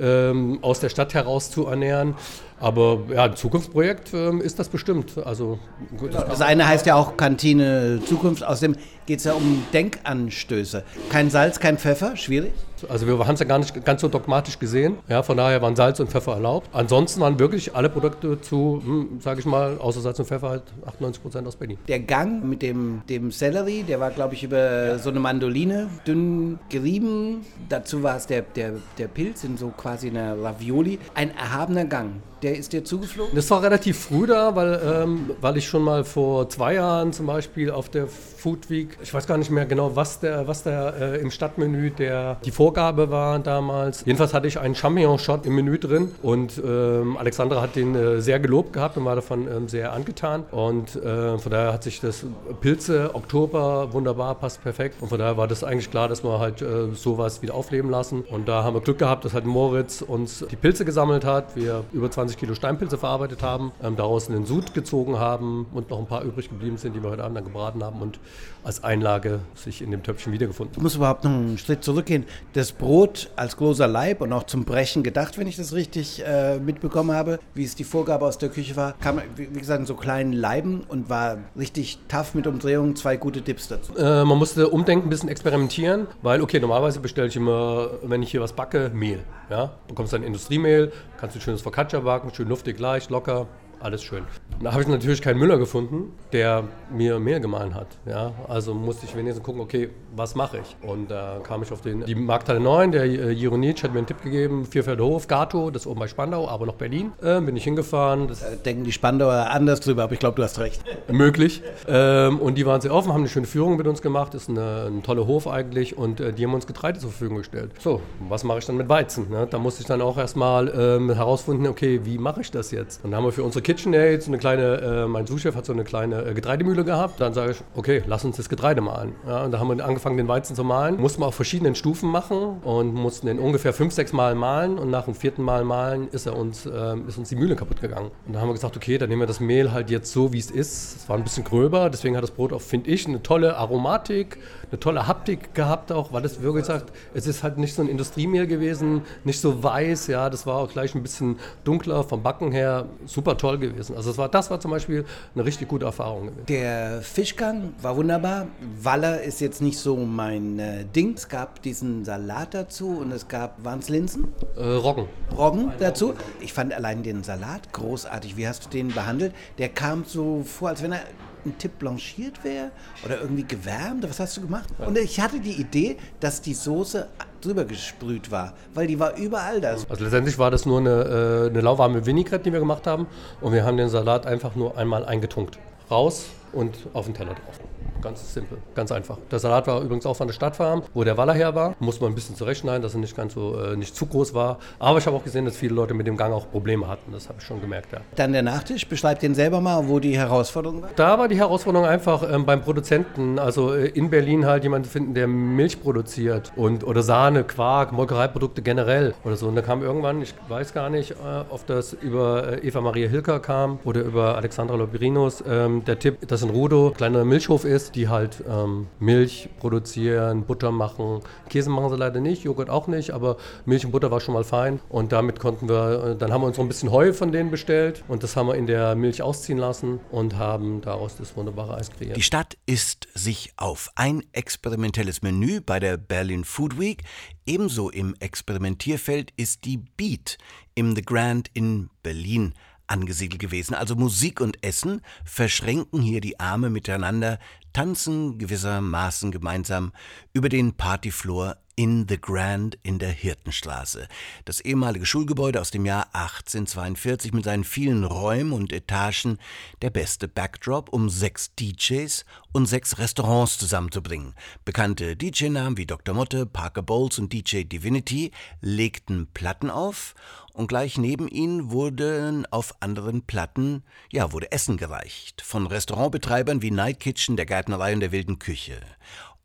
ähm, 0.00 0.58
aus 0.62 0.80
der 0.80 0.88
Stadt 0.88 1.12
heraus 1.12 1.50
zu 1.50 1.66
ernähren. 1.66 2.14
Aber 2.60 3.00
ja, 3.12 3.24
ein 3.24 3.36
Zukunftsprojekt 3.36 4.14
ähm, 4.14 4.40
ist 4.40 4.58
das 4.58 4.68
bestimmt. 4.68 5.18
Also, 5.18 5.58
gut, 5.96 6.14
das, 6.14 6.24
das 6.26 6.40
eine 6.40 6.66
heißt 6.66 6.86
ja 6.86 6.94
auch 6.96 7.16
Kantine 7.16 8.00
Zukunft. 8.06 8.42
Außerdem 8.42 8.76
geht 9.08 9.20
es 9.20 9.24
ja 9.24 9.32
um 9.32 9.64
Denkanstöße. 9.72 10.84
Kein 11.08 11.30
Salz, 11.30 11.58
kein 11.58 11.78
Pfeffer, 11.78 12.14
schwierig? 12.14 12.52
Also 12.88 13.06
wir 13.06 13.18
haben 13.26 13.34
es 13.34 13.40
ja 13.40 13.46
gar 13.46 13.58
nicht 13.58 13.84
ganz 13.84 14.02
so 14.02 14.08
dogmatisch 14.08 14.58
gesehen. 14.58 14.98
Ja, 15.08 15.22
von 15.22 15.36
daher 15.36 15.62
waren 15.62 15.74
Salz 15.74 15.98
und 15.98 16.10
Pfeffer 16.10 16.34
erlaubt. 16.34 16.68
Ansonsten 16.72 17.20
waren 17.20 17.38
wirklich 17.38 17.74
alle 17.74 17.88
Produkte 17.88 18.40
zu, 18.40 18.82
hm, 18.84 19.20
sage 19.20 19.40
ich 19.40 19.46
mal, 19.46 19.78
außer 19.78 20.02
Salz 20.02 20.18
und 20.18 20.26
Pfeffer 20.26 20.50
halt 20.50 20.62
98 20.84 21.22
Prozent 21.22 21.48
aus 21.48 21.56
Berlin. 21.56 21.78
Der 21.88 22.00
Gang 22.00 22.44
mit 22.44 22.60
dem, 22.60 23.02
dem 23.08 23.30
Sellerie, 23.30 23.82
der 23.82 23.98
war, 23.98 24.10
glaube 24.10 24.34
ich, 24.34 24.44
über 24.44 24.98
so 24.98 25.08
eine 25.08 25.20
Mandoline 25.20 25.88
dünn 26.06 26.58
gerieben. 26.68 27.46
Dazu 27.70 28.02
war 28.02 28.16
es 28.16 28.26
der, 28.26 28.42
der, 28.42 28.74
der 28.98 29.08
Pilz 29.08 29.42
in 29.42 29.56
so 29.56 29.68
quasi 29.68 30.08
einer 30.10 30.40
Ravioli. 30.40 30.98
Ein 31.14 31.34
erhabener 31.34 31.86
Gang. 31.86 32.22
Der 32.42 32.56
ist 32.56 32.72
dir 32.72 32.84
zugeflogen? 32.84 33.34
Das 33.34 33.50
war 33.50 33.62
relativ 33.62 33.98
früh 33.98 34.26
da, 34.26 34.54
weil, 34.54 34.80
ähm, 34.84 35.30
weil 35.40 35.56
ich 35.56 35.66
schon 35.66 35.82
mal 35.82 36.04
vor 36.04 36.48
zwei 36.48 36.74
Jahren 36.74 37.12
zum 37.12 37.26
Beispiel 37.26 37.70
auf 37.70 37.88
der 37.88 38.06
Food 38.06 38.70
Week, 38.70 38.96
ich 39.02 39.12
weiß 39.12 39.26
gar 39.26 39.36
nicht 39.36 39.50
mehr 39.50 39.66
genau, 39.66 39.96
was 39.96 40.20
der, 40.20 40.46
was 40.46 40.62
der 40.62 40.94
äh, 41.00 41.20
im 41.20 41.30
Stadtmenü 41.30 41.90
der, 41.90 42.36
die 42.44 42.50
Vorgabe 42.50 43.10
war 43.10 43.38
damals. 43.40 44.04
Jedenfalls 44.04 44.32
hatte 44.32 44.46
ich 44.46 44.58
einen 44.58 44.74
Champignon-Shot 44.74 45.44
im 45.46 45.54
Menü 45.56 45.78
drin 45.78 46.12
und 46.22 46.62
ähm, 46.64 47.16
Alexandra 47.16 47.60
hat 47.60 47.74
den 47.76 47.94
äh, 47.94 48.20
sehr 48.20 48.38
gelobt 48.38 48.72
gehabt 48.72 48.96
und 48.96 49.04
war 49.04 49.16
davon 49.16 49.48
ähm, 49.48 49.68
sehr 49.68 49.92
angetan. 49.92 50.44
Und 50.52 50.96
äh, 50.96 51.38
von 51.38 51.50
daher 51.50 51.72
hat 51.72 51.82
sich 51.82 52.00
das 52.00 52.24
Pilze, 52.60 53.14
Oktober, 53.14 53.92
wunderbar, 53.92 54.36
passt 54.36 54.62
perfekt. 54.62 54.96
Und 55.00 55.08
von 55.08 55.18
daher 55.18 55.36
war 55.36 55.48
das 55.48 55.64
eigentlich 55.64 55.90
klar, 55.90 56.08
dass 56.08 56.22
wir 56.22 56.38
halt 56.38 56.62
äh, 56.62 56.94
sowas 56.94 57.42
wieder 57.42 57.54
aufleben 57.54 57.90
lassen. 57.90 58.22
Und 58.22 58.48
da 58.48 58.62
haben 58.62 58.74
wir 58.74 58.80
Glück 58.80 58.98
gehabt, 58.98 59.24
dass 59.24 59.34
halt 59.34 59.44
Moritz 59.44 60.02
uns 60.02 60.44
die 60.50 60.56
Pilze 60.56 60.84
gesammelt 60.84 61.24
hat. 61.24 61.56
Wir 61.56 61.84
über 61.92 62.10
20 62.10 62.28
20 62.28 62.38
Kilo 62.38 62.54
Steinpilze 62.54 62.98
verarbeitet 62.98 63.42
haben, 63.42 63.72
ähm, 63.82 63.96
daraus 63.96 64.28
einen 64.28 64.44
Sud 64.44 64.74
gezogen 64.74 65.18
haben 65.18 65.66
und 65.72 65.88
noch 65.88 65.98
ein 65.98 66.06
paar 66.06 66.22
übrig 66.22 66.50
geblieben 66.50 66.76
sind, 66.76 66.94
die 66.94 67.02
wir 67.02 67.10
heute 67.10 67.24
Abend 67.24 67.38
dann 67.38 67.44
gebraten 67.44 67.82
haben 67.82 68.02
und 68.02 68.20
als 68.64 68.84
Einlage 68.88 69.40
sich 69.54 69.82
in 69.82 69.90
dem 69.90 70.02
Töpfchen 70.02 70.32
wiedergefunden. 70.32 70.74
Ich 70.76 70.82
muss 70.82 70.96
überhaupt 70.96 71.22
noch 71.24 71.30
einen 71.30 71.58
Schritt 71.58 71.84
zurückgehen. 71.84 72.24
Das 72.54 72.72
Brot 72.72 73.30
als 73.36 73.56
großer 73.56 73.86
Leib 73.86 74.22
und 74.22 74.32
auch 74.32 74.44
zum 74.44 74.64
Brechen 74.64 75.02
gedacht, 75.02 75.36
wenn 75.36 75.46
ich 75.46 75.56
das 75.56 75.74
richtig 75.74 76.24
äh, 76.26 76.58
mitbekommen 76.58 77.12
habe, 77.12 77.38
wie 77.54 77.64
es 77.64 77.74
die 77.74 77.84
Vorgabe 77.84 78.24
aus 78.24 78.38
der 78.38 78.48
Küche 78.48 78.76
war, 78.76 78.94
kam, 78.94 79.20
wie 79.36 79.46
gesagt, 79.46 79.80
in 79.80 79.86
so 79.86 79.94
kleinen 79.94 80.32
Leiben 80.32 80.84
und 80.88 81.10
war 81.10 81.36
richtig 81.56 81.98
tough 82.08 82.34
mit 82.34 82.46
Umdrehungen, 82.46 82.96
zwei 82.96 83.18
gute 83.18 83.42
Tipps 83.42 83.68
dazu. 83.68 83.94
Äh, 83.94 84.24
man 84.24 84.38
musste 84.38 84.68
umdenken, 84.68 85.08
ein 85.08 85.10
bisschen 85.10 85.28
experimentieren, 85.28 86.06
weil, 86.22 86.40
okay, 86.40 86.58
normalerweise 86.58 87.00
bestelle 87.00 87.28
ich 87.28 87.36
immer, 87.36 87.90
wenn 88.02 88.22
ich 88.22 88.30
hier 88.30 88.40
was 88.40 88.54
backe, 88.54 88.90
Mehl. 88.94 89.20
Ja? 89.50 89.66
Du 89.86 89.94
bekommst 89.94 90.14
dann 90.14 90.22
Industriemehl, 90.22 90.92
kannst 91.20 91.36
du 91.36 91.40
ein 91.40 91.42
schönes 91.42 91.60
Focaccia 91.60 92.00
backen, 92.00 92.32
schön 92.34 92.48
luftig, 92.48 92.78
leicht, 92.78 93.10
locker, 93.10 93.46
alles 93.80 94.02
schön. 94.02 94.24
Da 94.60 94.72
habe 94.72 94.82
ich 94.82 94.88
natürlich 94.88 95.22
keinen 95.22 95.38
Müller 95.38 95.56
gefunden, 95.56 96.12
der 96.32 96.64
mir 96.90 97.20
mehr 97.20 97.38
gemahlen 97.38 97.74
hat. 97.74 97.86
Ja? 98.06 98.32
Also 98.48 98.74
musste 98.74 99.06
ich 99.06 99.16
wenigstens 99.16 99.44
gucken, 99.44 99.60
okay, 99.60 99.90
was 100.16 100.34
mache 100.34 100.58
ich? 100.58 100.76
Und 100.88 101.10
da 101.10 101.38
kam 101.44 101.62
ich 101.62 101.70
auf 101.70 101.80
den, 101.80 102.04
die 102.04 102.14
Markthalle 102.14 102.58
9, 102.58 102.90
der 102.90 103.04
äh, 103.04 103.30
Jironitsch 103.30 103.84
hat 103.84 103.92
mir 103.92 103.98
einen 103.98 104.06
Tipp 104.06 104.22
gegeben, 104.22 104.66
Vierfelder 104.66 105.04
Hof, 105.04 105.28
Gato, 105.28 105.70
das 105.70 105.82
ist 105.82 105.86
oben 105.86 106.00
bei 106.00 106.08
Spandau, 106.08 106.48
aber 106.48 106.66
noch 106.66 106.74
Berlin. 106.74 107.12
Äh, 107.22 107.40
bin 107.40 107.56
ich 107.56 107.64
hingefahren. 107.64 108.26
Da 108.26 108.34
denken 108.64 108.82
die 108.82 108.92
Spandauer 108.92 109.48
anders 109.50 109.80
drüber, 109.80 110.04
aber 110.04 110.12
ich 110.12 110.18
glaube, 110.18 110.36
du 110.36 110.42
hast 110.42 110.58
recht. 110.58 110.82
Möglich. 111.08 111.62
Ähm, 111.86 112.40
und 112.40 112.56
die 112.56 112.66
waren 112.66 112.80
sehr 112.80 112.92
offen, 112.92 113.12
haben 113.12 113.20
eine 113.20 113.28
schöne 113.28 113.46
Führung 113.46 113.76
mit 113.76 113.86
uns 113.86 114.02
gemacht, 114.02 114.34
ist 114.34 114.48
eine, 114.48 114.86
ein 114.86 115.02
toller 115.04 115.26
Hof 115.26 115.46
eigentlich 115.46 115.96
und 115.96 116.20
äh, 116.20 116.32
die 116.32 116.44
haben 116.44 116.54
uns 116.54 116.66
Getreide 116.66 116.98
zur 116.98 117.10
Verfügung 117.10 117.38
gestellt. 117.38 117.70
So, 117.78 118.00
was 118.28 118.42
mache 118.42 118.58
ich 118.58 118.66
dann 118.66 118.76
mit 118.76 118.88
Weizen? 118.88 119.30
Ne? 119.30 119.46
Da 119.48 119.58
musste 119.58 119.82
ich 119.82 119.86
dann 119.86 120.00
auch 120.00 120.18
erstmal 120.18 120.68
ähm, 120.76 121.12
herausfinden, 121.12 121.66
okay, 121.68 122.00
wie 122.02 122.18
mache 122.18 122.40
ich 122.40 122.50
das 122.50 122.72
jetzt? 122.72 123.04
Und 123.04 123.12
dann 123.12 123.18
haben 123.18 123.24
wir 123.24 123.32
für 123.32 123.44
unsere 123.44 123.62
KitchenAid, 123.68 124.22
so 124.22 124.30
eine 124.30 124.38
kleine, 124.38 125.04
äh, 125.04 125.06
mein 125.06 125.26
Suchchef 125.26 125.54
hat 125.54 125.66
so 125.66 125.74
eine 125.74 125.84
kleine 125.84 126.24
äh, 126.24 126.32
Getreidemühle 126.32 126.84
gehabt. 126.84 127.20
Dann 127.20 127.34
sage 127.34 127.50
ich, 127.50 127.58
okay, 127.76 128.02
lass 128.06 128.24
uns 128.24 128.38
das 128.38 128.48
Getreide 128.48 128.80
mahlen. 128.80 129.14
Ja, 129.26 129.44
und 129.44 129.52
da 129.52 129.58
haben 129.58 129.76
wir 129.76 129.84
angefangen, 129.84 130.16
den 130.16 130.26
Weizen 130.26 130.56
zu 130.56 130.64
mahlen. 130.64 130.98
Mussten 130.98 131.20
wir 131.20 131.26
auf 131.26 131.34
verschiedenen 131.34 131.74
Stufen 131.74 132.10
machen 132.10 132.62
und 132.62 132.94
mussten 132.94 133.26
den 133.26 133.38
ungefähr 133.38 133.74
fünf, 133.74 133.92
sechs 133.92 134.14
Mal 134.14 134.34
mahlen. 134.34 134.78
Und 134.78 134.88
nach 134.88 135.04
dem 135.04 135.14
vierten 135.14 135.42
Mal 135.42 135.64
mahlen 135.64 136.08
ist, 136.08 136.24
er 136.24 136.34
uns, 136.34 136.64
äh, 136.64 136.96
ist 137.06 137.18
uns 137.18 137.28
die 137.28 137.36
Mühle 137.36 137.56
kaputt 137.56 137.82
gegangen. 137.82 138.10
Und 138.26 138.32
da 138.32 138.40
haben 138.40 138.48
wir 138.48 138.54
gesagt, 138.54 138.74
okay, 138.74 138.96
dann 138.96 139.10
nehmen 139.10 139.20
wir 139.20 139.26
das 139.26 139.38
Mehl 139.38 139.70
halt 139.70 139.90
jetzt 139.90 140.12
so, 140.12 140.32
wie 140.32 140.38
es 140.38 140.50
ist. 140.50 140.96
Es 141.02 141.08
war 141.10 141.18
ein 141.18 141.24
bisschen 141.24 141.44
gröber, 141.44 141.90
deswegen 141.90 142.16
hat 142.16 142.22
das 142.22 142.30
Brot 142.30 142.54
auch, 142.54 142.62
finde 142.62 142.88
ich, 142.88 143.06
eine 143.06 143.22
tolle 143.22 143.58
Aromatik, 143.58 144.38
eine 144.70 144.80
tolle 144.80 145.06
Haptik 145.06 145.54
gehabt 145.54 145.92
auch, 145.92 146.12
weil 146.12 146.24
es 146.24 146.42
wirklich 146.42 146.66
sagt, 146.66 146.92
es 147.14 147.26
ist 147.26 147.42
halt 147.42 147.58
nicht 147.58 147.74
so 147.74 147.82
ein 147.82 147.88
Industriemehl 147.88 148.46
gewesen, 148.46 149.02
nicht 149.24 149.40
so 149.40 149.62
weiß, 149.62 150.08
ja, 150.08 150.30
das 150.30 150.46
war 150.46 150.56
auch 150.56 150.70
gleich 150.70 150.94
ein 150.94 151.02
bisschen 151.02 151.38
dunkler 151.64 152.04
vom 152.04 152.22
Backen 152.22 152.52
her, 152.52 152.86
super 153.06 153.36
toll 153.36 153.58
gewesen. 153.58 153.96
Also 153.96 154.10
das 154.10 154.18
war, 154.18 154.28
das 154.28 154.50
war 154.50 154.60
zum 154.60 154.70
Beispiel 154.70 155.04
eine 155.34 155.44
richtig 155.44 155.68
gute 155.68 155.86
Erfahrung 155.86 156.26
gewesen. 156.26 156.46
Der 156.48 157.02
Fischgang 157.02 157.72
war 157.80 157.96
wunderbar. 157.96 158.46
Waller 158.82 159.22
ist 159.22 159.40
jetzt 159.40 159.62
nicht 159.62 159.78
so 159.78 159.96
mein 159.96 160.58
äh, 160.58 160.84
Ding. 160.84 161.14
Es 161.14 161.28
gab 161.28 161.62
diesen 161.62 162.04
Salat 162.04 162.54
dazu 162.54 162.98
und 163.00 163.12
es 163.12 163.28
gab, 163.28 163.64
waren 163.64 163.78
es 163.78 163.88
Linsen? 163.88 164.28
Äh, 164.56 164.62
Roggen. 164.62 165.06
Roggen 165.36 165.72
dazu. 165.78 166.14
Ich 166.40 166.52
fand 166.52 166.74
allein 166.74 167.02
den 167.02 167.22
Salat 167.24 167.72
großartig. 167.72 168.36
Wie 168.36 168.46
hast 168.46 168.66
du 168.66 168.70
den 168.70 168.88
behandelt? 168.88 169.34
Der 169.58 169.68
kam 169.68 170.04
so 170.04 170.42
vor, 170.44 170.68
als 170.68 170.82
wenn 170.82 170.92
er 170.92 171.00
ein 171.44 171.56
Tipp 171.58 171.78
blanchiert 171.78 172.44
wäre 172.44 172.70
oder 173.04 173.20
irgendwie 173.20 173.44
gewärmt. 173.44 174.08
Was 174.08 174.20
hast 174.20 174.36
du 174.36 174.42
gemacht? 174.42 174.68
Und 174.78 174.96
ich 174.98 175.20
hatte 175.20 175.40
die 175.40 175.60
Idee, 175.60 175.96
dass 176.20 176.40
die 176.40 176.54
Soße 176.54 177.08
drüber 177.40 177.64
gesprüht 177.64 178.30
war, 178.30 178.54
weil 178.74 178.86
die 178.86 178.98
war 178.98 179.16
überall 179.16 179.60
da. 179.60 179.70
Also 179.70 179.86
letztendlich 180.04 180.38
war 180.38 180.50
das 180.50 180.66
nur 180.66 180.80
eine, 180.80 181.44
äh, 181.46 181.50
eine 181.50 181.60
lauwarme 181.60 182.04
Vinaigrette, 182.04 182.44
die 182.44 182.52
wir 182.52 182.60
gemacht 182.60 182.86
haben 182.86 183.06
und 183.40 183.52
wir 183.52 183.64
haben 183.64 183.76
den 183.76 183.88
Salat 183.88 184.26
einfach 184.26 184.54
nur 184.54 184.76
einmal 184.76 185.04
eingetunkt. 185.04 185.58
Raus 185.90 186.26
und 186.58 186.74
auf 186.92 187.04
den 187.06 187.14
Teller 187.14 187.34
drauf. 187.34 187.60
Ganz 188.02 188.32
simpel, 188.32 188.58
ganz 188.74 188.92
einfach. 188.92 189.18
Der 189.30 189.38
Salat 189.38 189.66
war 189.66 189.80
übrigens 189.80 190.06
auch 190.06 190.14
von 190.14 190.28
der 190.28 190.34
Stadtfarm, 190.34 190.82
wo 190.94 191.02
der 191.02 191.16
Waller 191.16 191.34
her 191.34 191.54
war. 191.54 191.74
Muss 191.80 192.00
man 192.00 192.12
ein 192.12 192.14
bisschen 192.14 192.36
zurechtschneiden, 192.36 192.82
dass 192.82 192.94
er 192.94 193.00
nicht 193.00 193.16
ganz 193.16 193.34
so, 193.34 193.60
äh, 193.60 193.76
nicht 193.76 193.96
zu 193.96 194.06
groß 194.06 194.34
war. 194.34 194.58
Aber 194.78 194.98
ich 194.98 195.06
habe 195.06 195.16
auch 195.16 195.24
gesehen, 195.24 195.44
dass 195.44 195.56
viele 195.56 195.74
Leute 195.74 195.94
mit 195.94 196.06
dem 196.06 196.16
Gang 196.16 196.32
auch 196.32 196.48
Probleme 196.50 196.86
hatten. 196.86 197.12
Das 197.12 197.28
habe 197.28 197.38
ich 197.40 197.44
schon 197.44 197.60
gemerkt, 197.60 197.92
ja. 197.92 197.98
Dann 198.14 198.32
der 198.32 198.42
Nachtisch. 198.42 198.86
Beschreib 198.86 199.18
den 199.20 199.34
selber 199.34 199.60
mal, 199.60 199.88
wo 199.88 199.98
die 199.98 200.16
Herausforderung 200.16 200.82
war. 200.82 200.90
Da 200.94 201.18
war 201.18 201.28
die 201.28 201.36
Herausforderung 201.36 201.86
einfach 201.86 202.22
ähm, 202.30 202.46
beim 202.46 202.60
Produzenten, 202.60 203.38
also 203.38 203.74
äh, 203.74 203.88
in 203.88 204.10
Berlin 204.10 204.46
halt 204.46 204.62
jemanden 204.62 204.84
zu 204.84 204.92
finden, 204.92 205.14
der 205.14 205.26
Milch 205.26 205.80
produziert 205.80 206.52
und 206.54 206.84
oder 206.84 207.02
Sahne, 207.02 207.42
Quark, 207.42 207.92
Molkereiprodukte 207.92 208.62
generell 208.62 209.14
oder 209.24 209.36
so. 209.36 209.48
Und 209.48 209.56
da 209.56 209.62
kam 209.62 209.82
irgendwann, 209.82 210.22
ich 210.22 210.34
weiß 210.48 210.72
gar 210.72 210.88
nicht, 210.88 211.12
äh, 211.12 211.14
ob 211.48 211.66
das 211.66 211.94
über 211.94 212.62
äh, 212.62 212.66
Eva 212.66 212.80
Maria 212.80 213.08
Hilker 213.08 213.40
kam 213.40 213.80
oder 213.84 214.02
über 214.02 214.36
Alexandra 214.36 214.76
Lobirinus, 214.76 215.42
ähm, 215.48 215.84
der 215.84 215.98
Tipp, 215.98 216.28
dass 216.28 216.42
in 216.42 216.47
Rudo 216.50 216.88
ein 216.88 216.94
kleiner 216.94 217.24
Milchhof 217.24 217.64
ist, 217.64 217.94
die 217.94 218.08
halt 218.08 218.42
ähm, 218.48 218.86
Milch 218.98 219.48
produzieren, 219.58 220.44
Butter 220.44 220.70
machen. 220.70 221.20
Käse 221.48 221.70
machen 221.70 221.90
sie 221.90 221.96
leider 221.96 222.20
nicht, 222.20 222.44
Joghurt 222.44 222.70
auch 222.70 222.86
nicht, 222.86 223.10
aber 223.10 223.36
Milch 223.64 223.84
und 223.84 223.92
Butter 223.92 224.10
war 224.10 224.20
schon 224.20 224.34
mal 224.34 224.44
fein. 224.44 224.80
Und 224.88 225.12
damit 225.12 225.40
konnten 225.40 225.68
wir, 225.68 226.04
äh, 226.04 226.16
dann 226.16 226.32
haben 226.32 226.42
wir 226.42 226.46
uns 226.46 226.56
noch 226.56 226.64
ein 226.64 226.68
bisschen 226.68 226.90
Heu 226.92 227.12
von 227.12 227.32
denen 227.32 227.50
bestellt 227.50 228.04
und 228.08 228.22
das 228.22 228.36
haben 228.36 228.48
wir 228.48 228.54
in 228.54 228.66
der 228.66 228.94
Milch 228.94 229.22
ausziehen 229.22 229.58
lassen 229.58 230.00
und 230.10 230.36
haben 230.36 230.80
daraus 230.80 231.16
das 231.16 231.36
wunderbare 231.36 231.76
Eis 231.76 231.90
kreiert. 231.90 232.16
Die 232.16 232.22
Stadt 232.22 232.56
ist 232.66 233.08
sich 233.14 233.52
auf. 233.56 233.90
Ein 233.94 234.22
experimentelles 234.32 235.22
Menü 235.22 235.60
bei 235.60 235.80
der 235.80 235.96
Berlin 235.96 236.44
Food 236.44 236.78
Week. 236.78 237.02
Ebenso 237.46 237.90
im 237.90 238.14
Experimentierfeld 238.20 239.32
ist 239.36 239.64
die 239.64 239.78
Beat 239.78 240.38
im 240.74 240.94
The 240.94 241.02
Grand 241.02 241.50
in 241.54 241.90
Berlin 242.02 242.54
angesiedelt 242.88 243.40
gewesen. 243.40 243.74
Also 243.74 243.94
Musik 243.94 244.40
und 244.40 244.64
Essen 244.64 245.02
verschränken 245.24 246.02
hier 246.02 246.20
die 246.20 246.40
Arme 246.40 246.70
miteinander, 246.70 247.38
tanzen 247.78 248.38
gewissermaßen 248.38 249.30
gemeinsam 249.30 249.92
über 250.32 250.48
den 250.48 250.72
Partyfloor 250.72 251.58
in 251.76 252.06
The 252.08 252.20
Grand 252.20 252.76
in 252.82 252.98
der 252.98 253.12
Hirtenstraße. 253.12 254.08
Das 254.44 254.60
ehemalige 254.60 255.06
Schulgebäude 255.06 255.60
aus 255.60 255.70
dem 255.70 255.86
Jahr 255.86 256.06
1842 256.12 257.32
mit 257.32 257.44
seinen 257.44 257.62
vielen 257.62 258.02
Räumen 258.02 258.52
und 258.52 258.72
Etagen 258.72 259.38
der 259.80 259.90
beste 259.90 260.26
Backdrop, 260.26 260.88
um 260.88 261.08
sechs 261.08 261.54
DJs 261.54 262.24
und 262.50 262.66
sechs 262.66 262.98
Restaurants 262.98 263.58
zusammenzubringen. 263.58 264.34
Bekannte 264.64 265.14
DJ-Namen 265.14 265.76
wie 265.76 265.86
Dr. 265.86 266.16
Motte, 266.16 266.46
Parker 266.46 266.82
Bowles 266.82 267.20
und 267.20 267.32
DJ 267.32 267.62
Divinity 267.62 268.32
legten 268.60 269.28
Platten 269.32 269.70
auf 269.70 270.16
und 270.58 270.66
gleich 270.66 270.98
neben 270.98 271.28
ihnen 271.28 271.70
wurden 271.70 272.44
auf 272.46 272.74
anderen 272.80 273.22
Platten, 273.22 273.84
ja, 274.10 274.32
wurde 274.32 274.50
Essen 274.50 274.76
gereicht. 274.76 275.40
Von 275.40 275.68
Restaurantbetreibern 275.68 276.62
wie 276.62 276.72
Night 276.72 276.98
Kitchen, 276.98 277.36
der 277.36 277.46
Gärtnerei 277.68 277.92
und 277.92 278.00
der 278.00 278.12
Wilden 278.12 278.38
Küche. 278.38 278.80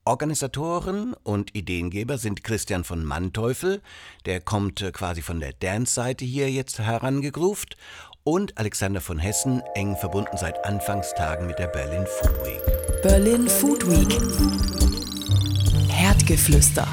Organisatoren 0.05 1.13
und 1.23 1.53
Ideengeber 1.53 2.17
sind 2.17 2.41
Christian 2.41 2.85
von 2.85 3.03
Manteuffel, 3.03 3.81
der 4.25 4.39
kommt 4.39 4.81
äh, 4.81 4.93
quasi 4.93 5.21
von 5.21 5.41
der 5.41 5.51
Dance-Seite 5.51 6.23
hier 6.23 6.49
jetzt 6.49 6.79
herangegruft, 6.79 7.75
und 8.23 8.57
Alexander 8.57 9.01
von 9.01 9.19
Hessen, 9.19 9.61
eng 9.75 9.97
verbunden 9.97 10.37
seit 10.37 10.63
Anfangstagen 10.63 11.47
mit 11.47 11.59
der 11.59 11.67
Berlin 11.67 12.05
Food 12.05 12.45
Week. 12.45 13.01
Berlin 13.01 13.49
Food 13.49 13.85
Week. 13.89 14.21
Herdgeflüster. 15.91 16.87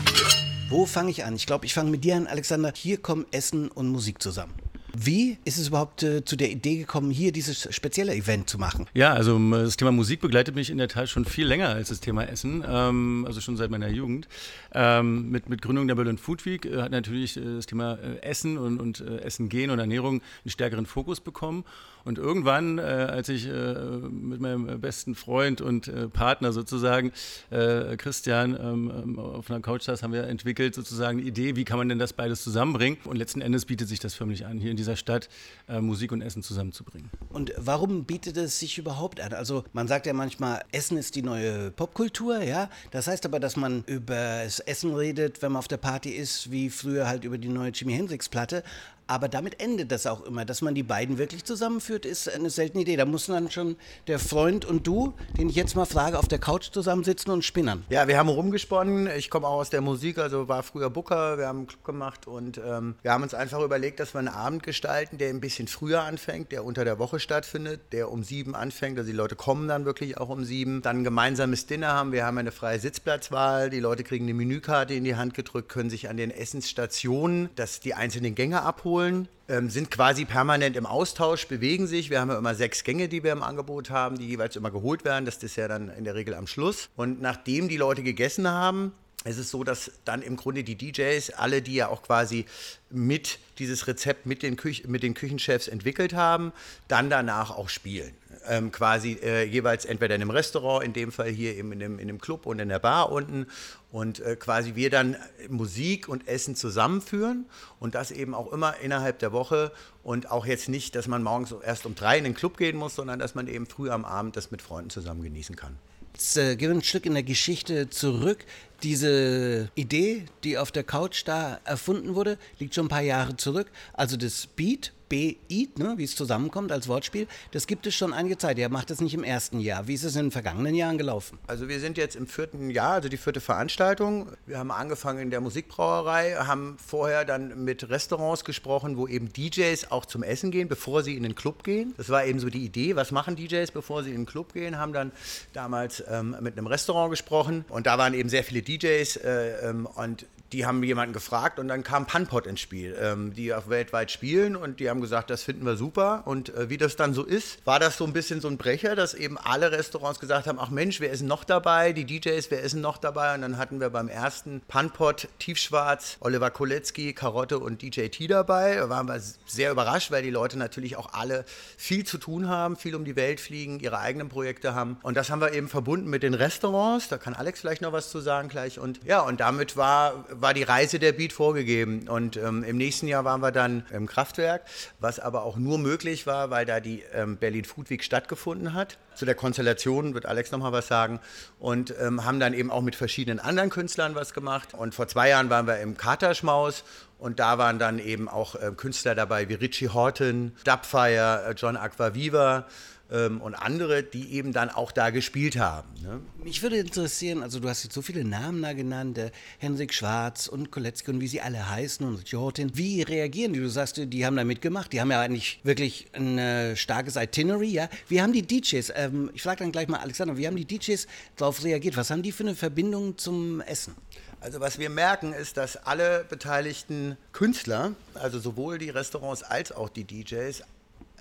Wo 0.69 0.85
fange 0.85 1.11
ich 1.13 1.25
an? 1.25 1.37
Ich 1.37 1.47
glaube, 1.47 1.65
ich 1.65 1.75
fange 1.75 1.93
mit 1.93 2.03
dir 2.03 2.17
an, 2.17 2.27
Alexander. 2.27 2.73
Hier 2.75 3.01
kommen 3.01 3.25
Essen 3.31 3.69
und 3.69 3.89
Musik 3.89 4.21
zusammen. 4.21 4.55
Wie 4.97 5.39
ist 5.45 5.59
es 5.59 5.69
überhaupt 5.69 6.03
äh, 6.03 6.25
zu 6.25 6.37
der 6.37 6.51
Idee 6.51 6.79
gekommen, 6.79 7.11
hier 7.11 7.33
dieses 7.33 7.69
spezielle 7.75 8.15
Event 8.15 8.49
zu 8.49 8.59
machen? 8.59 8.87
Ja, 8.95 9.13
also 9.13 9.39
das 9.51 9.77
Thema 9.77 9.93
Musik 9.93 10.21
begleitet 10.21 10.55
mich 10.55 10.71
in 10.71 10.79
der 10.79 10.89
Tat 10.89 11.09
schon 11.09 11.25
viel 11.25 11.47
länger 11.47 11.69
als 11.69 11.89
das 11.89 12.01
Thema 12.01 12.25
Essen, 12.25 12.65
ähm, 12.67 13.25
also 13.27 13.41
schon 13.41 13.57
seit 13.57 13.71
meiner 13.71 13.89
Jugend. 13.89 14.29
Ähm, 14.73 15.31
mit, 15.31 15.49
mit 15.49 15.63
Gründung 15.63 15.89
der 15.89 15.95
Berlin 15.95 16.19
Food 16.19 16.47
Week 16.47 16.65
äh, 16.67 16.83
hat 16.83 16.93
natürlich 16.93 17.37
äh, 17.37 17.41
das 17.57 17.67
Thema 17.67 17.95
äh, 17.95 18.23
Essen 18.23 18.59
und, 18.59 18.81
und 18.81 19.01
äh, 19.01 19.19
Essen 19.19 19.49
gehen 19.49 19.71
und 19.71 19.79
Ernährung 19.79 20.21
einen 20.45 20.51
stärkeren 20.51 20.87
Fokus 20.87 21.21
bekommen. 21.21 21.65
Und 22.03 22.17
irgendwann, 22.17 22.79
äh, 22.79 22.83
als 22.83 23.29
ich 23.29 23.47
mit 23.47 24.41
meinem 24.41 24.81
besten 24.81 25.15
Freund 25.15 25.61
und 25.61 26.13
Partner 26.15 26.53
sozusagen, 26.53 27.13
Christian, 27.51 28.57
ähm, 28.59 28.91
ähm, 28.91 29.19
auf 29.19 29.51
einer 29.51 29.61
Couch 29.61 29.83
saß, 29.83 30.03
haben 30.03 30.13
wir 30.13 30.25
entwickelt 30.25 30.75
sozusagen 30.75 31.19
eine 31.19 31.29
Idee, 31.29 31.57
wie 31.57 31.65
kann 31.65 31.79
man 31.79 31.89
denn 31.89 31.99
das 31.99 32.13
beides 32.13 32.43
zusammenbringen? 32.43 32.99
Und 33.05 33.17
letzten 33.17 33.41
Endes 33.41 33.67
bietet 33.67 33.89
sich 33.89 34.01
das 34.01 34.15
förmlich 34.15 34.47
an, 34.47 34.59
hier 34.59 34.71
in 34.71 34.77
dieser 34.81 34.97
Stadt 34.97 35.29
Musik 35.69 36.11
und 36.11 36.23
Essen 36.23 36.43
zusammenzubringen. 36.43 37.11
Und 37.29 37.53
warum 37.57 38.05
bietet 38.05 38.37
es 38.37 38.59
sich 38.59 38.79
überhaupt 38.79 39.21
an? 39.21 39.33
Also 39.33 39.65
man 39.73 39.87
sagt 39.87 40.07
ja 40.07 40.13
manchmal, 40.13 40.63
Essen 40.73 40.97
ist 40.97 41.15
die 41.15 41.23
neue 41.23 41.71
Popkultur, 41.71 42.43
ja. 42.43 42.69
Das 42.91 43.07
heißt 43.07 43.25
aber, 43.27 43.39
dass 43.39 43.57
man 43.57 43.85
über 43.85 44.43
das 44.43 44.61
Essen 44.61 44.95
redet, 44.95 45.43
wenn 45.43 45.53
man 45.53 45.61
auf 45.61 45.69
der 45.69 45.77
Party 45.77 46.11
ist, 46.11 46.51
wie 46.51 46.71
früher 46.71 47.07
halt 47.07 47.25
über 47.25 47.39
die 47.39 47.49
neue 47.49 47.71
Jimi 47.71 47.93
Hendrix 47.93 48.29
Platte. 48.29 48.65
Aber 49.11 49.29
damit 49.29 49.61
endet 49.61 49.91
das 49.91 50.07
auch 50.07 50.25
immer. 50.25 50.45
Dass 50.45 50.63
man 50.63 50.77
die 50.77 50.85
beiden 50.85 51.19
wirklich 51.19 51.45
zusammenführt, 51.45 52.07
ist 52.07 52.33
eine 52.33 52.49
seltene 52.49 52.83
Idee. 52.83 52.95
Da 52.95 53.07
muss 53.07 53.27
dann 53.27 53.51
schon 53.51 53.75
der 54.07 54.21
Freund 54.21 54.65
und 54.65 54.87
du, 54.87 55.15
den 55.37 55.49
ich 55.49 55.57
jetzt 55.57 55.75
mal 55.75 55.85
frage, 55.85 56.17
auf 56.17 56.29
der 56.29 56.39
Couch 56.39 56.71
zusammensitzen 56.71 57.33
und 57.33 57.45
spinnern. 57.45 57.83
Ja, 57.91 58.07
wir 58.07 58.17
haben 58.17 58.29
rumgesponnen. 58.29 59.09
Ich 59.19 59.29
komme 59.29 59.49
auch 59.49 59.59
aus 59.59 59.71
der 59.71 59.81
Musik, 59.81 60.19
also 60.19 60.47
war 60.47 60.63
früher 60.63 60.91
Booker. 60.91 61.39
Wir 61.39 61.49
haben 61.49 61.59
einen 61.59 61.67
Club 61.67 61.85
gemacht 61.85 62.29
und 62.29 62.59
ähm, 62.65 62.95
wir 63.03 63.11
haben 63.11 63.25
uns 63.25 63.35
einfach 63.35 63.61
überlegt, 63.61 63.99
dass 63.99 64.15
wir 64.15 64.21
einen 64.21 64.29
Abend 64.29 64.63
gestalten, 64.63 65.19
der 65.19 65.31
ein 65.31 65.41
bisschen 65.41 65.67
früher 65.67 66.05
anfängt, 66.05 66.53
der 66.53 66.65
unter 66.65 66.85
der 66.85 67.01
Woche 67.01 67.19
stattfindet, 67.19 67.81
der 67.91 68.13
um 68.13 68.23
sieben 68.23 68.55
anfängt. 68.55 68.97
Also 68.97 69.11
die 69.11 69.17
Leute 69.17 69.35
kommen 69.35 69.67
dann 69.67 69.87
wirklich 69.87 70.19
auch 70.19 70.29
um 70.29 70.45
sieben. 70.45 70.83
Dann 70.83 70.99
ein 70.99 71.05
gemeinsames 71.05 71.67
Dinner 71.67 71.89
haben. 71.89 72.13
Wir 72.13 72.27
haben 72.27 72.39
eine 72.39 72.53
freie 72.53 72.79
Sitzplatzwahl. 72.79 73.71
Die 73.71 73.81
Leute 73.81 74.05
kriegen 74.05 74.27
eine 74.27 74.35
Menükarte 74.35 74.95
in 74.95 75.03
die 75.03 75.17
Hand 75.17 75.35
gedrückt, 75.35 75.69
können 75.69 75.91
sich 75.91 76.09
an 76.09 76.17
den 76.17 76.31
Essensstationen, 76.31 77.49
dass 77.57 77.81
die 77.81 77.95
einzelnen 77.95 78.37
Gänge 78.37 78.63
abholen 78.63 79.00
abholen, 79.01 79.29
ähm, 79.49 79.71
sind 79.71 79.91
quasi 79.91 80.25
permanent 80.25 80.77
im 80.77 80.87
Austausch, 80.87 81.47
bewegen 81.49 81.87
sich. 81.87 82.11
Wir 82.11 82.21
haben 82.21 82.31
ja 82.31 82.39
immer 82.39 82.55
sechs 82.55 82.85
Gänge, 82.85 83.09
die 83.09 83.25
wir 83.25 83.33
im 83.33 83.43
Angebot 83.43 83.91
haben, 83.91 84.19
die 84.19 84.27
jeweils 84.27 84.57
immer 84.57 84.71
geholt 84.71 85.05
werden. 85.05 85.25
Das 85.25 85.43
ist 85.43 85.57
ja 85.57 85.69
dann 85.69 85.89
in 85.91 86.05
der 86.05 86.15
Regel 86.15 86.35
am 86.35 86.47
Schluss. 86.47 86.89
Und 86.97 87.21
nachdem 87.21 87.69
die 87.69 87.77
Leute 87.77 88.03
gegessen 88.03 88.49
haben, 88.49 88.93
es 89.25 89.37
ist 89.37 89.51
so, 89.51 89.65
dass 89.65 89.93
dann 90.07 90.23
im 90.23 90.37
Grunde 90.37 90.65
die 90.65 90.77
DJs, 90.77 91.31
alle, 91.31 91.61
die 91.61 91.75
ja 91.75 91.89
auch 91.89 92.03
quasi 92.03 92.47
mit 92.89 93.39
dieses 93.59 93.87
Rezept 93.87 94.25
mit 94.25 94.43
den, 94.43 94.57
Küch 94.57 94.87
mit 94.87 95.03
den 95.03 95.13
Küchenchefs 95.13 95.69
entwickelt 95.69 96.15
haben, 96.15 96.53
dann 96.89 97.11
danach 97.11 97.51
auch 97.51 97.69
spielen. 97.69 98.15
Ähm, 98.49 98.73
quasi 98.73 99.19
äh, 99.23 99.45
jeweils 99.45 99.85
entweder 99.85 100.15
in 100.15 100.23
einem 100.23 100.31
Restaurant, 100.31 100.83
in 100.83 100.95
dem 100.95 101.13
Fall 101.13 101.29
hier 101.29 101.55
eben 101.55 101.71
in 101.73 101.81
dem, 101.81 101.99
in 101.99 102.09
dem 102.09 102.19
Club 102.19 102.47
und 102.47 102.61
in 102.61 102.71
der 102.71 102.79
Bar 102.79 103.13
unten. 103.13 103.47
Und 103.93 104.21
äh, 104.21 104.37
quasi 104.37 104.75
wir 104.75 104.89
dann 104.89 105.17
Musik 105.51 106.09
und 106.09 106.27
Essen 106.27 106.57
zusammenführen 106.57 107.45
und 107.79 107.95
das 107.95 108.13
eben 108.13 108.35
auch 108.35 108.51
immer 108.51 108.79
innerhalb 108.79 109.19
der 109.19 109.33
Woche 109.33 109.71
und 110.03 110.31
auch 110.31 110.47
jetzt 110.47 110.71
nicht, 110.71 110.95
dass 110.95 111.09
man 111.09 111.23
morgens 111.23 111.55
erst 111.63 111.85
um 111.85 111.95
drei 111.95 112.17
in 112.17 112.25
den 112.25 112.35
Club 112.35 112.57
gehen 112.57 112.79
muss, 112.79 112.95
sondern 112.95 113.19
dass 113.19 113.35
man 113.35 113.49
eben 113.49 113.67
früh 113.67 113.91
am 113.91 114.07
Abend 114.07 114.37
das 114.37 114.51
mit 114.51 114.63
Freunden 114.63 114.89
zusammen 114.89 115.23
genießen 115.23 115.57
kann. 115.57 115.77
Jetzt 116.21 116.37
äh, 116.37 116.55
gehen 116.55 116.69
wir 116.69 116.77
ein 116.77 116.83
Stück 116.83 117.07
in 117.07 117.15
der 117.15 117.23
Geschichte 117.23 117.89
zurück. 117.89 118.45
Diese 118.83 119.71
Idee, 119.75 120.27
die 120.45 120.59
auf 120.59 120.71
der 120.71 120.85
Couch 120.85 121.23
da 121.25 121.61
erfunden 121.65 122.15
wurde, 122.15 122.37
liegt 122.59 122.75
schon 122.75 122.85
ein 122.85 122.91
paar 122.91 123.01
Jahre 123.01 123.39
zurück. 123.39 123.71
Also 123.95 124.19
das 124.19 124.47
Beat 124.47 124.93
Beat, 125.11 125.79
ne, 125.79 125.95
wie 125.97 126.05
es 126.05 126.15
zusammenkommt 126.15 126.71
als 126.71 126.87
Wortspiel, 126.87 127.27
das 127.51 127.67
gibt 127.67 127.87
es 127.87 127.95
schon 127.95 128.15
einige 128.15 128.39
Zeit. 128.39 128.59
Er 128.59 128.69
macht 128.69 128.91
das 128.91 129.01
nicht 129.01 129.13
im 129.13 129.25
ersten 129.25 129.59
Jahr. 129.59 129.89
Wie 129.89 129.95
ist 129.95 130.05
es 130.05 130.15
in 130.15 130.27
den 130.27 130.31
vergangenen 130.31 130.75
Jahren 130.75 130.99
gelaufen? 130.99 131.39
Also 131.49 131.69
wir 131.69 131.81
sind 131.81 131.99
jetzt 131.99 132.15
im 132.15 132.29
vierten 132.29 132.71
Jahr, 132.71 132.93
also 132.93 133.09
die 133.09 133.17
vierte 133.17 133.41
Veranstaltung. 133.41 134.29
Wir 134.47 134.59
haben 134.59 134.71
angefangen 134.71 135.19
in 135.19 135.31
der 135.31 135.41
Musikbrauerei, 135.41 136.37
haben 136.37 136.77
vorher 136.79 137.25
dann 137.25 137.65
mit 137.65 137.91
Restaurants 137.91 138.45
gesprochen, 138.45 138.97
wo 138.97 139.09
eben 139.09 139.33
DJs 139.33 139.91
auch 139.91 140.07
zum 140.07 140.23
Essen 140.23 140.53
gehen, 140.53 140.69
bevor 140.69 141.03
sie 141.03 141.17
in 141.17 141.25
den 141.25 141.35
Club 141.35 141.65
gehen. 141.65 141.93
Das 141.97 142.09
war 142.09 142.25
eben 142.25 142.39
so 142.39 142.49
die 142.49 142.65
Idee, 142.65 142.95
was 142.95 143.11
machen 143.11 143.35
DJs, 143.35 143.73
bevor 143.73 144.05
sie 144.05 144.11
in 144.11 144.19
den 144.19 144.27
Club 144.27 144.53
gehen, 144.53 144.79
haben 144.79 144.93
dann 144.93 145.11
damals 145.53 146.05
ähm, 146.09 146.37
mit 146.41 146.57
einem 146.57 146.69
Restaurant 146.69 147.11
gesprochen 147.11 147.65
und 147.69 147.87
da 147.89 147.99
waren 147.99 148.15
eben 148.15 148.29
sehr 148.29 148.45
viele 148.45 148.63
DJs 148.63 149.17
äh, 149.17 149.69
ähm, 149.69 149.87
und 149.87 150.25
die 150.53 150.67
haben 150.67 150.83
jemanden 150.83 151.13
gefragt 151.13 151.59
und 151.59 151.69
dann 151.69 151.85
kam 151.85 152.07
Punpot 152.07 152.47
ins 152.47 152.61
Spiel, 152.61 152.97
ähm, 153.01 153.35
die 153.35 153.55
auch 153.55 153.69
weltweit 153.69 154.11
spielen 154.11 154.57
und 154.57 154.81
die 154.81 154.91
haben 154.91 155.01
gesagt, 155.01 155.31
das 155.31 155.43
finden 155.43 155.65
wir 155.65 155.77
super. 155.77 156.23
Und 156.25 156.55
äh, 156.55 156.69
wie 156.69 156.77
das 156.77 156.97
dann 156.97 157.15
so 157.15 157.25
ist, 157.25 157.65
war 157.67 157.79
das 157.79 157.97
so 157.97 158.05
ein 158.05 158.13
bisschen 158.13 158.41
so 158.41 158.49
ein 158.49 158.57
Brecher, 158.57 158.97
dass 158.97 159.15
eben 159.15 159.39
alle 159.39 159.71
Restaurants 159.71 160.19
gesagt 160.19 160.47
haben, 160.47 160.59
ach 160.61 160.71
Mensch, 160.71 161.01
wer 161.01 161.11
ist 161.11 161.23
noch 161.23 161.45
dabei? 161.45 161.93
Die 161.93 162.05
DJs, 162.05 162.51
wer 162.51 162.61
ist 162.61 162.75
noch 162.75 162.99
dabei? 162.99 163.35
Und 163.35 163.43
dann 163.43 163.59
hatten 163.59 163.81
wir 163.81 163.91
beim 163.91 164.09
ersten 164.09 164.61
Punpot 164.67 165.29
Tiefschwarz, 165.39 166.17
Oliver 166.21 166.51
Kolecki, 166.51 167.13
Karotte 167.13 167.59
und 167.59 167.83
DJ 167.83 168.09
T 168.09 168.27
dabei. 168.27 168.77
Da 168.77 168.89
waren 168.89 169.07
wir 169.07 169.21
sehr 169.47 169.71
überrascht, 169.71 170.11
weil 170.11 170.23
die 170.23 170.31
Leute 170.31 170.59
natürlich 170.59 170.97
auch 170.97 171.13
alle 171.13 171.45
viel 171.77 172.05
zu 172.05 172.19
tun 172.19 172.49
haben, 172.49 172.77
viel 172.77 172.95
um 172.95 173.05
die 173.05 173.17
Welt 173.17 173.41
fliegen, 173.41 173.79
ihre 173.79 173.99
eigenen 173.99 174.29
Projekte 174.29 174.75
haben. 174.75 174.99
Und 175.03 175.17
das 175.17 175.31
haben 175.31 175.41
wir 175.41 175.53
eben 175.53 175.69
verbunden 175.69 176.11
mit 176.11 176.23
den 176.23 176.35
Restaurants. 176.35 177.09
Da 177.09 177.19
kann 177.19 177.35
Alex 177.35 177.61
vielleicht 177.61 177.83
noch 177.83 177.93
was 177.93 178.11
zu 178.11 178.21
sagen 178.21 178.49
gleich. 178.49 178.79
Und 178.79 179.01
ja, 179.05 179.21
und 179.21 179.41
damit 179.41 179.77
war 179.77 180.25
war 180.41 180.55
die 180.55 180.63
Reise 180.63 180.99
der 180.99 181.13
Beat 181.13 181.33
vorgegeben. 181.33 182.09
Und 182.09 182.37
ähm, 182.37 182.65
im 182.65 182.77
nächsten 182.77 183.07
Jahr 183.07 183.25
waren 183.25 183.41
wir 183.41 183.53
dann 183.53 183.85
im 183.93 184.07
Kraftwerk, 184.07 184.63
was 184.99 185.21
aber 185.21 185.43
auch 185.43 185.57
nur 185.57 185.79
möglich 185.79 186.27
war, 186.27 186.51
weil 186.51 186.67
da 186.67 186.81
die 186.81 187.03
ähm, 187.13 187.37
Berlin 187.37 187.65
Food 187.65 187.91
Week 187.91 188.03
stattgefunden 188.03 188.75
hat. 188.75 188.99
Zu 189.15 189.25
der 189.25 189.35
Konstellation 189.35 190.15
wird 190.15 190.27
Alex 190.27 190.51
nochmal 190.51 190.73
was 190.73 190.89
sagen. 190.89 191.21
Und 191.59 191.95
ähm, 192.01 192.25
haben 192.25 192.41
dann 192.41 192.55
eben 192.55 192.71
auch 192.71 192.83
mit 192.83 192.97
verschiedenen 192.97 193.39
anderen 193.39 193.71
Künstlern 193.71 194.15
was 194.15 194.33
gemacht. 194.33 194.75
Und 194.75 194.95
vor 194.95 195.09
zwei 195.09 195.29
Jahren 195.29 195.51
waren 195.51 195.67
wir 195.67 195.81
im 195.81 195.97
Katerschmaus 195.97 196.85
und 197.21 197.39
da 197.39 197.59
waren 197.59 197.79
dann 197.79 197.99
eben 197.99 198.29
auch 198.29 198.55
äh, 198.55 198.73
Künstler 198.75 199.15
dabei 199.15 199.49
wie 199.51 199.55
Richie 199.55 199.91
Horton, 199.91 200.53
Dubfire, 200.65 201.45
äh, 201.49 201.53
John 201.53 201.77
Aquaviva 201.77 202.67
ähm, 203.11 203.41
und 203.41 203.55
andere, 203.55 204.03
die 204.03 204.33
eben 204.33 204.53
dann 204.53 204.71
auch 204.71 204.93
da 204.93 205.11
gespielt 205.11 205.59
haben. 205.59 205.89
Ne? 206.03 206.21
Mich 206.43 206.63
würde 206.63 206.77
interessieren, 206.79 207.43
also 207.43 207.61
du 207.61 207.69
hast 207.69 207.85
jetzt 207.85 207.95
so 207.95 208.03
viele 208.03 208.25
Namen 208.25 208.63
da 208.63 208.73
genannt, 208.73 209.19
äh, 209.19 209.31
Henrik 209.59 209.93
Schwarz 209.93 210.47
und 210.47 210.71
Koletzki 210.71 211.11
und 211.11 211.21
wie 211.21 211.29
sie 211.29 211.41
alle 211.41 211.69
heißen 211.69 212.07
und 212.07 212.29
Jortin. 212.29 212.77
Wie 212.77 213.03
reagieren 213.03 213.53
die? 213.53 213.61
Du 213.61 213.69
sagst, 213.69 214.01
die 214.05 214.27
haben 214.27 214.37
da 214.37 214.45
mitgemacht, 214.45 214.93
die 214.93 215.01
haben 215.01 215.11
ja 215.11 215.21
eigentlich 215.21 215.61
wirklich 215.63 216.07
ein 216.13 216.39
äh, 216.39 216.77
starkes 216.77 217.17
Itinerary, 217.17 217.69
ja. 217.69 217.89
Wie 218.09 218.23
haben 218.23 218.33
die 218.33 218.43
DJs, 218.43 218.93
ähm, 218.95 219.31
ich 219.35 219.43
frage 219.43 219.61
dann 219.61 219.73
gleich 219.73 219.89
mal 219.89 219.99
Alexander, 219.99 220.37
wie 220.37 220.47
haben 220.47 220.57
die 220.57 220.65
DJs 220.65 221.07
darauf 221.37 221.63
reagiert? 221.65 221.97
Was 221.97 222.11
haben 222.11 222.23
die 222.23 222.33
für 222.33 222.45
eine 222.45 222.55
Verbindung 222.55 223.19
zum 223.19 223.61
Essen? 223.61 223.95
Also 224.41 224.61
was 224.61 224.79
wir 224.79 224.89
merken 224.89 225.35
ist, 225.35 225.59
dass 225.59 225.77
alle 225.77 226.25
beteiligten 226.29 227.19
Künstler, 227.33 227.93
also 228.15 228.39
sowohl 228.39 228.79
die 228.79 228.89
Restaurants 228.89 229.43
als 229.43 229.71
auch 229.71 229.91
die 229.91 230.05
DJs, 230.05 230.63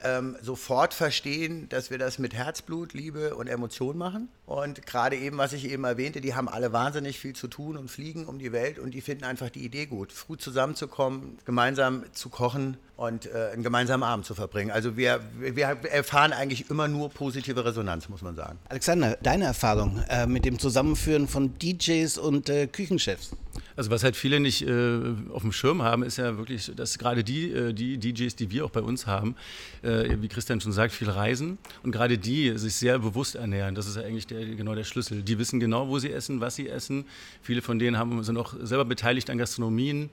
ähm, 0.04 0.38
sofort 0.42 0.94
verstehen, 0.94 1.68
dass 1.70 1.92
wir 1.92 1.98
das 1.98 2.20
mit 2.20 2.34
Herzblut, 2.34 2.94
Liebe 2.94 3.36
und 3.36 3.48
Emotion 3.48 3.98
machen. 3.98 4.30
Und 4.46 4.86
gerade 4.86 5.16
eben, 5.16 5.38
was 5.38 5.54
ich 5.54 5.70
eben 5.70 5.84
erwähnte, 5.84 6.22
die 6.22 6.34
haben 6.34 6.50
alle 6.50 6.74
wahnsinnig 6.74 7.20
viel 7.20 7.34
zu 7.34 7.48
tun 7.48 7.78
und 7.78 7.90
fliegen 7.90 8.26
um 8.26 8.40
die 8.40 8.52
Welt 8.52 8.80
und 8.80 8.92
die 8.92 9.02
finden 9.02 9.24
einfach 9.24 9.50
die 9.50 9.64
Idee 9.64 9.86
gut, 9.86 10.12
früh 10.12 10.38
zusammenzukommen, 10.38 11.38
gemeinsam 11.46 12.04
zu 12.14 12.30
kochen 12.30 12.78
und 12.98 13.28
äh, 13.28 13.52
einen 13.54 13.64
gemeinsamen 13.64 14.04
Abend 14.04 14.26
zu 14.26 14.36
verbringen. 14.36 14.72
Also 14.72 14.98
wir, 14.98 15.22
wir 15.38 15.66
erfahren 15.66 16.34
eigentlich 16.34 16.70
immer 16.70 16.88
nur 16.88 17.10
positive 17.10 17.64
Resonanz, 17.64 18.10
muss 18.10 18.22
man 18.22 18.36
sagen. 18.36 18.60
Alexander, 18.68 19.18
deine 19.22 19.46
Erfahrung 19.46 20.04
äh, 20.10 20.26
mit 20.28 20.44
dem 20.44 20.60
Zusammenführen 20.60 21.28
von 21.28 21.58
DJs 21.58 22.18
und 22.18 22.50
äh, 22.50 22.68
Küchenchefs? 22.68 23.32
Also 23.76 23.92
was 23.92 24.04
halt 24.04 24.16
viele 24.16 24.40
nicht 24.40 24.68
äh, 24.68 25.00
auf 25.32 25.42
dem 25.42 25.52
Schirm 25.52 25.82
haben, 25.82 26.04
ist 26.04 26.18
ja 26.18 26.38
wirklich, 26.38 26.72
dass 26.76 26.98
gerade 26.98 27.24
die, 27.24 27.52
äh, 27.52 27.74
die 27.74 27.98
DJs, 27.98 28.36
die 28.36 28.52
wir 28.52 28.66
auch 28.66 28.70
bei 28.70 28.82
uns 28.82 29.08
haben, 29.08 29.36
äh, 29.82 30.18
wie 30.20 30.28
Christian 30.28 30.62
schon 30.62 30.72
sagt, 30.72 30.94
viel 30.94 31.10
reisen 31.10 31.58
und 31.84 31.92
gerade 31.92 32.18
die 32.18 32.58
sich 32.58 32.76
sehr 32.76 33.00
bewusst 33.00 33.36
ernähren. 33.36 33.76
Das 33.76 33.88
ist 33.88 33.96
ja 33.96 34.04
eigentlich 34.04 34.28
der, 34.28 34.46
genau 34.46 34.76
der 34.76 34.84
Schlüssel. 34.84 35.22
Die 35.22 35.40
wissen 35.40 35.60
genau, 35.60 35.88
wo 35.88 36.00
sie 36.00 36.12
essen, 36.12 36.42
was 36.42 36.56
sie 36.56 36.68
essen. 36.68 37.06
Viele 37.42 37.62
von 37.62 37.80
denen 37.80 37.98
haben, 37.98 38.24
sind 38.24 38.38
auch 38.38 38.54
selber 38.62 38.86
beteiligt 38.86 39.30
an 39.30 39.38
Gastronomien 39.38 40.10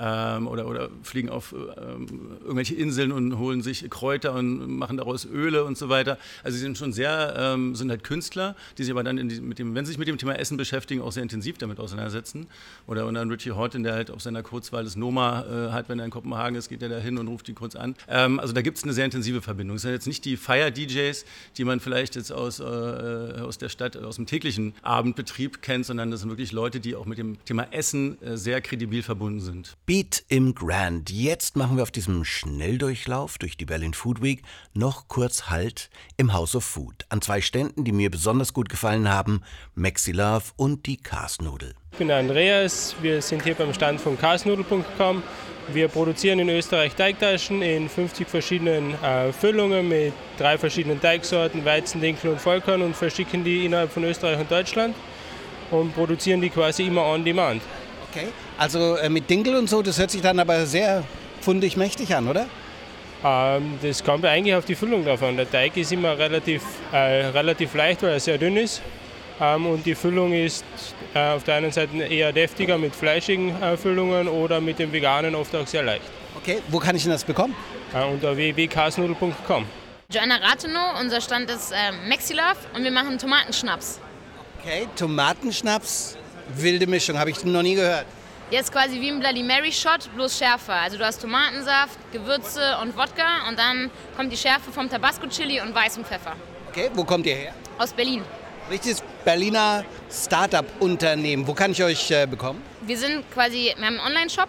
ähm, 0.00 0.46
oder, 0.46 0.66
oder 0.66 0.88
fliegen 1.02 1.28
auf 1.28 1.52
ähm, 1.52 2.38
irgendwelche 2.40 2.74
Inseln 2.74 3.12
und 3.12 3.38
holen 3.38 3.62
sich 3.62 3.88
Kräuter 3.90 4.34
und 4.34 4.78
machen 4.78 4.96
daraus 4.96 5.24
Öle 5.26 5.64
und 5.64 5.76
so 5.76 5.88
weiter. 5.88 6.18
Also 6.42 6.56
sie 6.56 6.62
sind 6.62 6.78
schon 6.78 6.92
sehr, 6.92 7.34
ähm, 7.36 7.74
sind 7.74 7.90
halt 7.90 8.04
Künstler, 8.04 8.56
die 8.78 8.84
sich 8.84 8.92
aber 8.92 9.04
dann 9.04 9.28
die, 9.28 9.40
mit 9.40 9.58
dem, 9.58 9.74
wenn 9.74 9.84
sie 9.84 9.90
sich 9.90 9.98
mit 9.98 10.08
dem 10.08 10.18
Thema 10.18 10.34
Essen 10.34 10.56
beschäftigen, 10.56 11.02
auch 11.02 11.12
sehr 11.12 11.22
intensiv 11.22 11.58
damit 11.58 11.78
auseinandersetzen. 11.78 12.46
Oder 12.90 13.06
und 13.06 13.14
dann 13.14 13.30
Richie 13.30 13.52
Horton, 13.52 13.84
der 13.84 13.94
halt 13.94 14.10
auf 14.10 14.20
seiner 14.20 14.42
Kurzwahl 14.42 14.82
das 14.82 14.96
Noma 14.96 15.44
äh, 15.44 15.70
hat, 15.70 15.88
wenn 15.88 16.00
er 16.00 16.04
in 16.04 16.10
Kopenhagen 16.10 16.56
ist, 16.56 16.68
geht 16.68 16.82
er 16.82 16.88
da 16.88 16.98
hin 16.98 17.18
und 17.18 17.28
ruft 17.28 17.46
die 17.46 17.52
kurz 17.52 17.76
an. 17.76 17.94
Ähm, 18.08 18.40
also 18.40 18.52
da 18.52 18.62
gibt 18.62 18.78
es 18.78 18.82
eine 18.82 18.92
sehr 18.92 19.04
intensive 19.04 19.42
Verbindung. 19.42 19.76
Es 19.76 19.82
sind 19.82 19.92
jetzt 19.92 20.08
nicht 20.08 20.24
die 20.24 20.36
Fire-DJs, 20.36 21.24
die 21.56 21.64
man 21.64 21.78
vielleicht 21.78 22.16
jetzt 22.16 22.32
aus, 22.32 22.58
äh, 22.58 22.64
aus 22.64 23.58
der 23.58 23.68
Stadt, 23.68 23.96
aus 23.96 24.16
dem 24.16 24.26
täglichen 24.26 24.74
Abendbetrieb 24.82 25.62
kennt, 25.62 25.86
sondern 25.86 26.10
das 26.10 26.20
sind 26.20 26.30
wirklich 26.30 26.50
Leute, 26.50 26.80
die 26.80 26.96
auch 26.96 27.06
mit 27.06 27.18
dem 27.18 27.38
Thema 27.44 27.68
Essen 27.70 28.20
äh, 28.22 28.36
sehr 28.36 28.60
kredibil 28.60 29.04
verbunden 29.04 29.38
sind. 29.38 29.76
Beat 29.86 30.24
im 30.26 30.56
Grand. 30.56 31.10
Jetzt 31.10 31.54
machen 31.54 31.76
wir 31.76 31.84
auf 31.84 31.92
diesem 31.92 32.24
Schnelldurchlauf 32.24 33.38
durch 33.38 33.56
die 33.56 33.66
Berlin 33.66 33.94
Food 33.94 34.20
Week 34.20 34.42
noch 34.74 35.06
kurz 35.06 35.48
Halt 35.48 35.90
im 36.16 36.32
House 36.32 36.56
of 36.56 36.64
Food. 36.64 37.06
An 37.08 37.22
zwei 37.22 37.40
Ständen, 37.40 37.84
die 37.84 37.92
mir 37.92 38.10
besonders 38.10 38.52
gut 38.52 38.68
gefallen 38.68 39.08
haben, 39.08 39.42
Maxi 39.76 40.10
Love 40.10 40.46
und 40.56 40.86
die 40.86 40.96
Karsnudel. 40.96 41.74
Ich 41.92 41.98
bin 41.98 42.10
Andreas, 42.10 42.94
wir 43.02 43.20
sind 43.20 43.42
hier 43.42 43.54
beim 43.54 43.74
Stand 43.74 44.00
von 44.00 44.16
karsnudel.com. 44.16 45.22
Wir 45.68 45.88
produzieren 45.88 46.38
in 46.38 46.48
Österreich 46.48 46.94
Teigtaschen 46.94 47.62
in 47.62 47.88
50 47.88 48.26
verschiedenen 48.28 48.94
äh, 49.02 49.32
Füllungen 49.32 49.88
mit 49.88 50.12
drei 50.38 50.56
verschiedenen 50.56 51.00
Teigsorten, 51.00 51.64
Weizen, 51.64 52.00
Dinkel 52.00 52.30
und 52.30 52.40
Vollkorn 52.40 52.80
und 52.82 52.96
verschicken 52.96 53.44
die 53.44 53.66
innerhalb 53.66 53.92
von 53.92 54.04
Österreich 54.04 54.38
und 54.38 54.50
Deutschland 54.50 54.94
und 55.70 55.94
produzieren 55.94 56.40
die 56.40 56.48
quasi 56.48 56.86
immer 56.86 57.04
on 57.04 57.24
demand. 57.24 57.60
Okay. 58.10 58.28
Also 58.56 58.96
äh, 58.96 59.08
mit 59.08 59.28
Dinkel 59.28 59.56
und 59.56 59.68
so, 59.68 59.82
das 59.82 59.98
hört 59.98 60.10
sich 60.10 60.22
dann 60.22 60.38
aber 60.38 60.64
sehr 60.66 61.04
fundig 61.40 61.76
mächtig 61.76 62.14
an, 62.14 62.28
oder? 62.28 62.46
Ähm, 63.24 63.78
das 63.82 64.02
kommt 64.02 64.24
eigentlich 64.24 64.54
auf 64.54 64.64
die 64.64 64.74
Füllung 64.74 65.04
davon. 65.04 65.36
Der 65.36 65.50
Teig 65.50 65.76
ist 65.76 65.92
immer 65.92 66.16
relativ, 66.16 66.62
äh, 66.92 67.26
relativ 67.26 67.74
leicht, 67.74 68.02
weil 68.02 68.10
er 68.10 68.20
sehr 68.20 68.38
dünn 68.38 68.56
ist. 68.56 68.80
Ähm, 69.40 69.66
und 69.66 69.86
die 69.86 69.94
Füllung 69.94 70.32
ist 70.32 70.64
auf 71.14 71.44
der 71.44 71.56
einen 71.56 71.72
Seite 71.72 71.96
eher 71.98 72.32
deftiger 72.32 72.78
mit 72.78 72.94
fleischigen 72.94 73.60
äh, 73.60 73.76
Füllungen 73.76 74.28
oder 74.28 74.60
mit 74.60 74.78
dem 74.78 74.92
veganen 74.92 75.34
oft 75.34 75.54
auch 75.56 75.66
sehr 75.66 75.82
leicht. 75.82 76.04
Okay, 76.36 76.58
wo 76.68 76.78
kann 76.78 76.94
ich 76.94 77.02
denn 77.02 77.12
das 77.12 77.24
bekommen? 77.24 77.54
Äh, 77.92 78.04
unter 78.04 78.36
www.kasnudel.com. 78.36 79.66
Joanna 80.12 80.36
Rathenow, 80.36 81.00
unser 81.00 81.20
Stand 81.20 81.50
ist 81.50 81.72
äh, 81.72 81.92
Maxilove 82.08 82.56
und 82.74 82.84
wir 82.84 82.90
machen 82.90 83.18
Tomatenschnaps. 83.18 84.00
Okay, 84.60 84.86
Tomatenschnaps, 84.96 86.16
wilde 86.56 86.86
Mischung, 86.86 87.18
habe 87.18 87.30
ich 87.30 87.44
noch 87.44 87.62
nie 87.62 87.74
gehört. 87.74 88.06
Jetzt 88.50 88.72
quasi 88.72 89.00
wie 89.00 89.08
ein 89.10 89.20
Bloody 89.20 89.44
Mary 89.44 89.70
Shot, 89.70 90.12
bloß 90.16 90.38
schärfer. 90.38 90.74
Also 90.74 90.98
du 90.98 91.04
hast 91.04 91.22
Tomatensaft, 91.22 91.96
Gewürze 92.12 92.76
und 92.82 92.96
Wodka 92.96 93.48
und 93.48 93.56
dann 93.58 93.90
kommt 94.16 94.32
die 94.32 94.36
Schärfe 94.36 94.72
vom 94.72 94.90
Tabasco 94.90 95.28
Chili 95.28 95.60
und 95.60 95.72
weißem 95.72 96.04
Pfeffer. 96.04 96.34
Okay, 96.68 96.90
wo 96.94 97.04
kommt 97.04 97.26
ihr 97.26 97.34
her? 97.34 97.54
Aus 97.78 97.92
Berlin. 97.92 98.22
Richtiges 98.70 99.02
Berliner 99.24 99.84
Startup-Unternehmen. 100.08 101.46
Wo 101.46 101.54
kann 101.54 101.72
ich 101.72 101.82
euch 101.82 102.10
äh, 102.12 102.26
bekommen? 102.26 102.62
Wir 102.82 102.96
sind 102.96 103.28
quasi, 103.32 103.74
wir 103.76 103.84
haben 103.84 103.98
einen 103.98 104.06
Online-Shop 104.06 104.48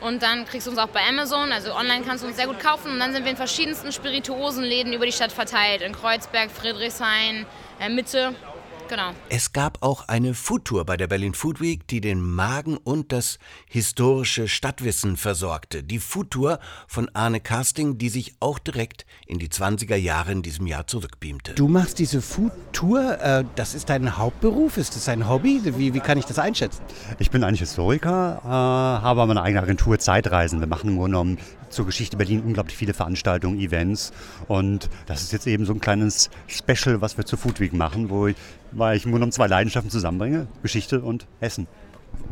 und 0.00 0.22
dann 0.22 0.46
kriegst 0.46 0.66
du 0.66 0.70
uns 0.70 0.78
auch 0.78 0.88
bei 0.88 1.00
Amazon. 1.06 1.52
Also 1.52 1.74
online 1.74 2.02
kannst 2.04 2.24
du 2.24 2.28
uns 2.28 2.36
sehr 2.36 2.46
gut 2.46 2.60
kaufen. 2.60 2.92
Und 2.92 2.98
dann 2.98 3.12
sind 3.12 3.24
wir 3.24 3.30
in 3.30 3.36
verschiedensten 3.36 3.92
Spirituosenläden 3.92 4.94
über 4.94 5.04
die 5.04 5.12
Stadt 5.12 5.32
verteilt. 5.32 5.82
In 5.82 5.92
Kreuzberg, 5.92 6.50
Friedrichshain, 6.50 7.44
äh, 7.78 7.90
Mitte. 7.90 8.34
Genau. 8.92 9.12
Es 9.30 9.54
gab 9.54 9.82
auch 9.82 10.06
eine 10.08 10.34
Foodtour 10.34 10.84
bei 10.84 10.98
der 10.98 11.06
Berlin 11.06 11.32
Food 11.32 11.62
Week, 11.62 11.86
die 11.88 12.02
den 12.02 12.20
Magen 12.20 12.76
und 12.76 13.10
das 13.10 13.38
historische 13.66 14.48
Stadtwissen 14.48 15.16
versorgte. 15.16 15.82
Die 15.82 15.98
Foodtour 15.98 16.58
von 16.86 17.08
Arne 17.14 17.40
Casting, 17.40 17.96
die 17.96 18.10
sich 18.10 18.34
auch 18.40 18.58
direkt 18.58 19.06
in 19.26 19.38
die 19.38 19.48
20er 19.48 19.96
Jahre 19.96 20.32
in 20.32 20.42
diesem 20.42 20.66
Jahr 20.66 20.86
zurückbeamte. 20.86 21.54
Du 21.54 21.68
machst 21.68 22.00
diese 22.00 22.20
Foodtour, 22.20 23.18
äh, 23.18 23.44
das 23.54 23.74
ist 23.74 23.88
dein 23.88 24.18
Hauptberuf, 24.18 24.76
ist 24.76 24.94
das 24.94 25.08
ein 25.08 25.26
Hobby? 25.26 25.62
Wie, 25.64 25.94
wie 25.94 26.00
kann 26.00 26.18
ich 26.18 26.26
das 26.26 26.38
einschätzen? 26.38 26.82
Ich 27.18 27.30
bin 27.30 27.44
eigentlich 27.44 27.60
Historiker, 27.60 28.42
äh, 28.44 28.46
habe 28.46 29.22
aber 29.22 29.26
meine 29.26 29.40
eigene 29.40 29.62
Agentur 29.62 30.00
Zeitreisen. 30.00 30.60
Wir 30.60 30.66
machen 30.66 30.90
im 30.90 30.96
Grunde 30.96 31.12
genommen 31.12 31.38
zur 31.70 31.86
Geschichte 31.86 32.18
Berlin 32.18 32.42
unglaublich 32.42 32.76
viele 32.76 32.92
Veranstaltungen, 32.92 33.58
Events 33.58 34.12
und 34.48 34.90
das 35.06 35.22
ist 35.22 35.32
jetzt 35.32 35.46
eben 35.46 35.64
so 35.64 35.72
ein 35.72 35.80
kleines 35.80 36.28
Special, 36.46 37.00
was 37.00 37.16
wir 37.16 37.24
zur 37.24 37.38
Food 37.38 37.60
Week 37.60 37.72
machen, 37.72 38.10
wo 38.10 38.26
ich 38.26 38.36
weil 38.72 38.96
ich 38.96 39.04
im 39.04 39.12
Grunde 39.12 39.30
zwei 39.30 39.46
Leidenschaften 39.46 39.90
zusammenbringe, 39.90 40.46
Geschichte 40.62 41.00
und 41.00 41.26
Essen. 41.40 41.66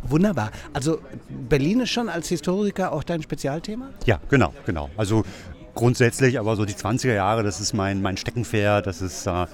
Wunderbar. 0.02 0.50
Also 0.72 1.00
Berlin 1.28 1.80
ist 1.80 1.90
schon 1.90 2.08
als 2.08 2.28
Historiker 2.28 2.92
auch 2.92 3.04
dein 3.04 3.22
Spezialthema? 3.22 3.90
Ja, 4.06 4.20
genau, 4.28 4.52
genau. 4.66 4.90
Also 4.96 5.24
grundsätzlich, 5.74 6.38
aber 6.38 6.56
so 6.56 6.64
die 6.64 6.74
20er 6.74 7.14
Jahre, 7.14 7.42
das 7.42 7.60
ist 7.60 7.72
mein, 7.72 8.02
mein 8.02 8.16
Steckenpferd, 8.16 8.86
das 8.86 9.00
ist 9.00 9.26
äh, 9.26 9.46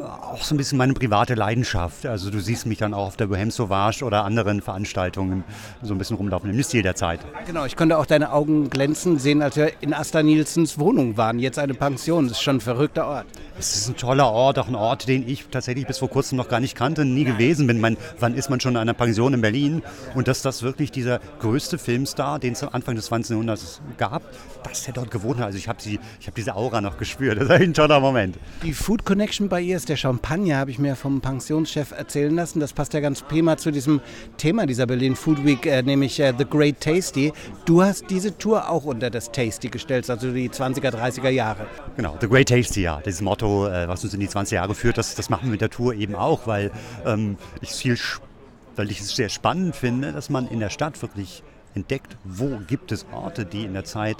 auch 0.00 0.42
so 0.42 0.54
ein 0.54 0.58
bisschen 0.58 0.78
meine 0.78 0.94
private 0.94 1.34
Leidenschaft. 1.34 2.06
Also 2.06 2.30
du 2.30 2.40
siehst 2.40 2.66
mich 2.66 2.78
dann 2.78 2.94
auch 2.94 3.06
auf 3.06 3.16
der 3.16 3.26
Bohem 3.26 3.50
Sauvage 3.50 4.04
oder 4.04 4.24
anderen 4.24 4.62
Veranstaltungen 4.62 5.44
so 5.82 5.94
ein 5.94 5.98
bisschen 5.98 6.16
rumlaufen 6.16 6.50
im 6.50 6.62
Stil 6.62 6.82
der 6.82 6.94
Zeit. 6.94 7.20
Genau, 7.46 7.64
ich 7.64 7.76
konnte 7.76 7.98
auch 7.98 8.06
deine 8.06 8.32
Augen 8.32 8.70
glänzen 8.70 9.18
sehen, 9.18 9.42
als 9.42 9.56
wir 9.56 9.72
in 9.80 9.92
Asta 9.92 10.22
Nielsens 10.22 10.78
Wohnung 10.78 11.16
waren. 11.16 11.38
Jetzt 11.38 11.58
eine 11.58 11.74
Pension, 11.74 12.28
das 12.28 12.38
ist 12.38 12.42
schon 12.42 12.56
ein 12.56 12.60
verrückter 12.60 13.06
Ort. 13.06 13.26
Es 13.58 13.76
ist 13.76 13.88
ein 13.88 13.96
toller 13.96 14.30
Ort, 14.30 14.58
auch 14.58 14.68
ein 14.68 14.74
Ort, 14.74 15.08
den 15.08 15.28
ich 15.28 15.46
tatsächlich 15.50 15.86
bis 15.86 15.98
vor 15.98 16.10
kurzem 16.10 16.36
noch 16.36 16.48
gar 16.48 16.60
nicht 16.60 16.76
kannte, 16.76 17.04
nie 17.04 17.24
gewesen 17.24 17.66
bin. 17.66 17.80
Mein, 17.80 17.96
wann 18.18 18.34
ist 18.34 18.50
man 18.50 18.60
schon 18.60 18.72
in 18.72 18.78
einer 18.78 18.94
Pension 18.94 19.34
in 19.34 19.40
Berlin? 19.40 19.82
Und 20.14 20.28
dass 20.28 20.42
das 20.42 20.62
wirklich 20.62 20.90
dieser 20.92 21.20
größte 21.40 21.78
Filmstar, 21.78 22.38
den 22.38 22.52
es 22.54 22.62
am 22.62 22.70
Anfang 22.72 22.96
des 22.96 23.06
20. 23.06 23.30
Jahrhunderts 23.30 23.80
gab, 23.96 24.22
dass 24.64 24.86
er 24.86 24.92
dort 24.92 25.10
gewohnt 25.10 25.38
hat. 25.38 25.46
Also 25.46 25.58
ich 25.58 25.68
habe 25.68 25.78
hab 26.26 26.34
diese 26.34 26.54
Aura 26.56 26.80
noch 26.80 26.98
gespürt. 26.98 27.38
Das 27.38 27.44
ist 27.44 27.50
ein 27.50 27.74
toller 27.74 28.00
Moment. 28.00 28.36
Die 28.62 28.72
Food 28.72 29.04
Connection 29.04 29.48
bei 29.48 29.63
ihr 29.64 29.76
ist 29.76 29.88
der 29.88 29.96
Champagner, 29.96 30.58
habe 30.58 30.70
ich 30.70 30.78
mir 30.78 30.94
vom 30.94 31.20
Pensionschef 31.20 31.92
erzählen 31.92 32.34
lassen. 32.34 32.60
Das 32.60 32.72
passt 32.72 32.92
ja 32.92 33.00
ganz 33.00 33.22
prima 33.22 33.56
zu 33.56 33.70
diesem 33.70 34.00
Thema 34.36 34.66
dieser 34.66 34.86
Berlin 34.86 35.16
Food 35.16 35.44
Week, 35.44 35.66
äh, 35.66 35.82
nämlich 35.82 36.20
äh, 36.20 36.32
The 36.36 36.44
Great 36.44 36.80
Tasty. 36.80 37.32
Du 37.64 37.82
hast 37.82 38.10
diese 38.10 38.36
Tour 38.36 38.68
auch 38.70 38.84
unter 38.84 39.10
das 39.10 39.32
Tasty 39.32 39.68
gestellt, 39.68 40.08
also 40.08 40.32
die 40.32 40.50
20er, 40.50 40.90
30er 40.90 41.30
Jahre. 41.30 41.66
Genau, 41.96 42.16
The 42.20 42.28
Great 42.28 42.48
Tasty, 42.48 42.82
ja. 42.82 43.00
Dieses 43.04 43.22
Motto, 43.22 43.66
äh, 43.66 43.88
was 43.88 44.04
uns 44.04 44.14
in 44.14 44.20
die 44.20 44.28
20 44.28 44.56
Jahre 44.56 44.74
führt, 44.74 44.98
das, 44.98 45.14
das 45.14 45.30
machen 45.30 45.44
wir 45.44 45.52
mit 45.52 45.60
der 45.60 45.70
Tour 45.70 45.94
eben 45.94 46.14
auch, 46.14 46.46
weil 46.46 46.70
ähm, 47.06 47.36
ich 47.60 47.70
viel 47.70 47.98
weil 48.76 48.90
ich 48.90 49.00
es 49.00 49.14
sehr 49.14 49.28
spannend 49.28 49.76
finde, 49.76 50.12
dass 50.12 50.30
man 50.30 50.48
in 50.48 50.58
der 50.58 50.70
Stadt 50.70 51.00
wirklich 51.00 51.42
entdeckt, 51.74 52.16
wo 52.24 52.58
gibt 52.66 52.92
es 52.92 53.06
Orte, 53.12 53.44
die 53.44 53.64
in 53.64 53.72
der 53.72 53.84
Zeit 53.84 54.16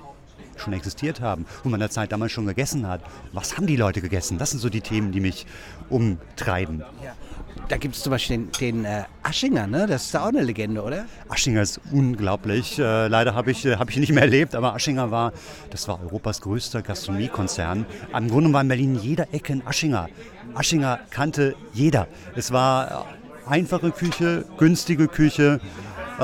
schon 0.61 0.73
existiert 0.73 1.21
haben, 1.21 1.47
wo 1.63 1.69
man 1.69 1.79
in 1.79 1.81
der 1.81 1.91
Zeit 1.91 2.13
damals 2.13 2.33
schon 2.33 2.47
gegessen 2.47 2.87
hat. 2.89 3.01
Was 3.33 3.57
haben 3.57 3.67
die 3.67 3.77
Leute 3.77 4.01
gegessen? 4.01 4.39
Das 4.39 4.51
sind 4.51 4.61
so 4.61 4.69
die 4.69 4.81
Themen, 4.81 5.13
die 5.13 5.21
mich 5.21 5.47
umtreiben. 5.89 6.83
Ja. 7.03 7.15
Da 7.69 7.79
gibt 7.79 7.95
es 7.97 8.03
zum 8.03 8.11
Beispiel 8.11 8.37
den, 8.37 8.53
den 8.61 8.85
äh, 8.85 9.05
Aschinger, 9.23 9.67
ne? 9.67 9.87
das 9.87 10.07
ist 10.07 10.17
auch 10.17 10.27
eine 10.27 10.43
Legende, 10.43 10.83
oder? 10.83 11.07
Aschinger 11.29 11.63
ist 11.63 11.81
unglaublich. 11.93 12.79
Äh, 12.79 13.09
leider 13.09 13.35
habe 13.35 13.53
ich, 13.53 13.65
äh, 13.65 13.77
hab 13.77 13.89
ich 13.89 13.97
ihn 13.97 14.01
nicht 14.01 14.13
mehr 14.13 14.25
erlebt, 14.25 14.55
aber 14.55 14.75
Aschinger 14.75 15.11
war, 15.11 15.33
das 15.71 15.89
war 15.89 16.01
Europas 16.03 16.43
größter 16.43 16.83
Gastronomiekonzern. 16.83 17.87
Am 18.13 18.29
Grunde 18.29 18.53
war 18.53 18.61
in 18.61 18.69
Berlin 18.69 18.97
in 18.97 19.03
jeder 19.03 19.33
Ecke 19.33 19.55
ein 19.55 19.67
Aschinger. 19.67 20.09
Aschinger 20.55 21.01
kannte 21.11 21.55
jeder. 21.73 22.07
Es 22.37 22.53
war 22.53 23.07
äh, 23.47 23.51
einfache 23.51 23.93
Küche, 23.93 24.45
günstige 24.59 25.09
Küche. 25.09 25.61
Äh, 26.19 26.23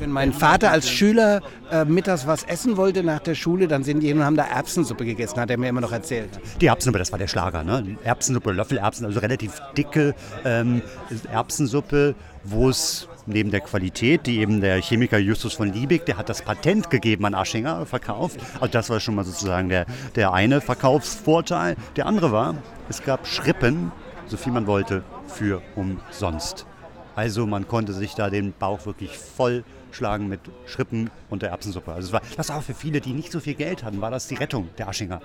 Wenn 0.00 0.10
mein 0.10 0.32
Vater 0.32 0.70
als 0.70 0.88
Schüler 0.88 1.40
äh, 1.70 1.84
mittags 1.84 2.26
was 2.26 2.44
essen 2.44 2.76
wollte 2.76 3.02
nach 3.02 3.20
der 3.20 3.34
Schule, 3.34 3.68
dann 3.68 3.84
sind 3.84 4.00
die 4.00 4.08
hin 4.08 4.18
und 4.18 4.24
haben 4.24 4.36
da 4.36 4.44
Erbsensuppe 4.44 5.04
gegessen, 5.04 5.40
hat 5.40 5.50
er 5.50 5.58
mir 5.58 5.68
immer 5.68 5.80
noch 5.80 5.92
erzählt. 5.92 6.30
Die 6.60 6.66
Erbsensuppe, 6.66 6.98
das 6.98 7.12
war 7.12 7.18
der 7.18 7.26
Schlager, 7.26 7.64
ne? 7.64 7.96
Erbsensuppe, 8.04 8.52
Löffelerbsen, 8.52 9.06
also 9.06 9.20
relativ 9.20 9.60
dicke 9.76 10.14
ähm, 10.44 10.82
Erbsensuppe, 11.32 12.14
wo 12.44 12.68
es 12.68 13.08
neben 13.26 13.50
der 13.50 13.60
Qualität, 13.60 14.26
die 14.26 14.40
eben 14.40 14.60
der 14.60 14.80
Chemiker 14.80 15.18
Justus 15.18 15.54
von 15.54 15.72
Liebig, 15.72 16.04
der 16.06 16.16
hat 16.16 16.28
das 16.28 16.42
Patent 16.42 16.90
gegeben 16.90 17.24
an 17.24 17.34
Aschinger 17.34 17.86
verkauft. 17.86 18.38
Also 18.54 18.72
das 18.72 18.90
war 18.90 19.00
schon 19.00 19.14
mal 19.14 19.24
sozusagen 19.24 19.68
der, 19.68 19.86
der 20.16 20.32
eine 20.32 20.60
Verkaufsvorteil. 20.60 21.76
Der 21.96 22.06
andere 22.06 22.32
war, 22.32 22.54
es 22.88 23.02
gab 23.02 23.26
Schrippen, 23.26 23.92
so 24.26 24.36
viel 24.36 24.52
man 24.52 24.66
wollte, 24.66 25.02
für 25.26 25.62
umsonst. 25.76 26.66
Also 27.20 27.46
man 27.46 27.68
konnte 27.68 27.92
sich 27.92 28.14
da 28.14 28.30
den 28.30 28.54
Bauch 28.54 28.86
wirklich 28.86 29.18
voll 29.18 29.62
schlagen 29.92 30.26
mit 30.28 30.40
Schrippen 30.64 31.10
und 31.28 31.42
der 31.42 31.50
Erbsensuppe. 31.50 31.92
Also 31.92 32.14
war, 32.14 32.22
das 32.34 32.48
war 32.48 32.56
auch 32.56 32.62
für 32.62 32.72
viele, 32.72 33.02
die 33.02 33.12
nicht 33.12 33.30
so 33.30 33.40
viel 33.40 33.52
Geld 33.52 33.84
hatten, 33.84 34.00
war 34.00 34.10
das 34.10 34.26
die 34.26 34.36
Rettung 34.36 34.70
der 34.78 34.88
Aschinger. 34.88 35.20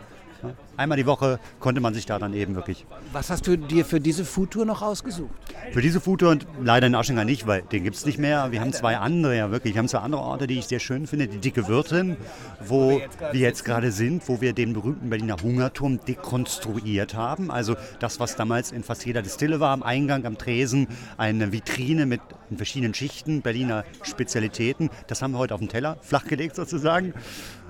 Einmal 0.77 0.97
die 0.97 1.05
Woche 1.05 1.39
konnte 1.59 1.79
man 1.79 1.93
sich 1.93 2.05
da 2.05 2.19
dann 2.19 2.33
eben 2.33 2.55
wirklich. 2.55 2.85
Was 3.13 3.29
hast 3.29 3.47
du 3.47 3.57
dir 3.57 3.85
für 3.85 4.01
diese 4.01 4.25
Foodtour 4.25 4.65
noch 4.65 4.81
ausgesucht? 4.81 5.31
Für 5.71 5.81
diese 5.81 6.01
Foodtour 6.01 6.31
und 6.31 6.47
leider 6.61 6.87
in 6.87 6.95
Aschinger 6.95 7.23
nicht, 7.23 7.47
weil 7.47 7.61
den 7.61 7.83
gibt 7.83 7.95
es 7.95 8.05
nicht 8.05 8.19
mehr. 8.19 8.51
Wir 8.51 8.61
haben 8.61 8.73
zwei 8.73 8.97
andere, 8.97 9.37
ja 9.37 9.51
wirklich. 9.51 9.73
Wir 9.73 9.79
haben 9.79 9.87
zwei 9.87 9.99
andere 9.99 10.21
Orte, 10.21 10.47
die 10.47 10.59
ich 10.59 10.65
sehr 10.65 10.79
schön 10.79 11.07
finde. 11.07 11.27
Die 11.27 11.37
Dicke 11.37 11.67
Wirtin, 11.67 12.17
wo 12.65 13.01
wir 13.31 13.39
jetzt 13.39 13.63
gerade 13.63 13.91
sind, 13.91 14.27
wo 14.27 14.41
wir 14.41 14.53
den 14.53 14.73
berühmten 14.73 15.09
Berliner 15.09 15.37
Hungerturm 15.41 15.99
dekonstruiert 16.05 17.15
haben. 17.15 17.51
Also 17.51 17.75
das, 17.99 18.19
was 18.19 18.35
damals 18.35 18.71
in 18.71 18.83
fast 18.83 19.05
jeder 19.05 19.21
Distille 19.21 19.59
war, 19.59 19.71
am 19.71 19.83
Eingang, 19.83 20.25
am 20.25 20.37
Tresen, 20.37 20.87
eine 21.17 21.51
Vitrine 21.51 22.05
mit 22.05 22.21
in 22.49 22.57
verschiedenen 22.57 22.93
Schichten 22.93 23.41
Berliner 23.41 23.85
Spezialitäten. 24.03 24.89
Das 25.07 25.21
haben 25.21 25.31
wir 25.31 25.39
heute 25.39 25.53
auf 25.53 25.61
dem 25.61 25.69
Teller 25.69 25.97
flachgelegt 26.01 26.55
sozusagen. 26.55 27.13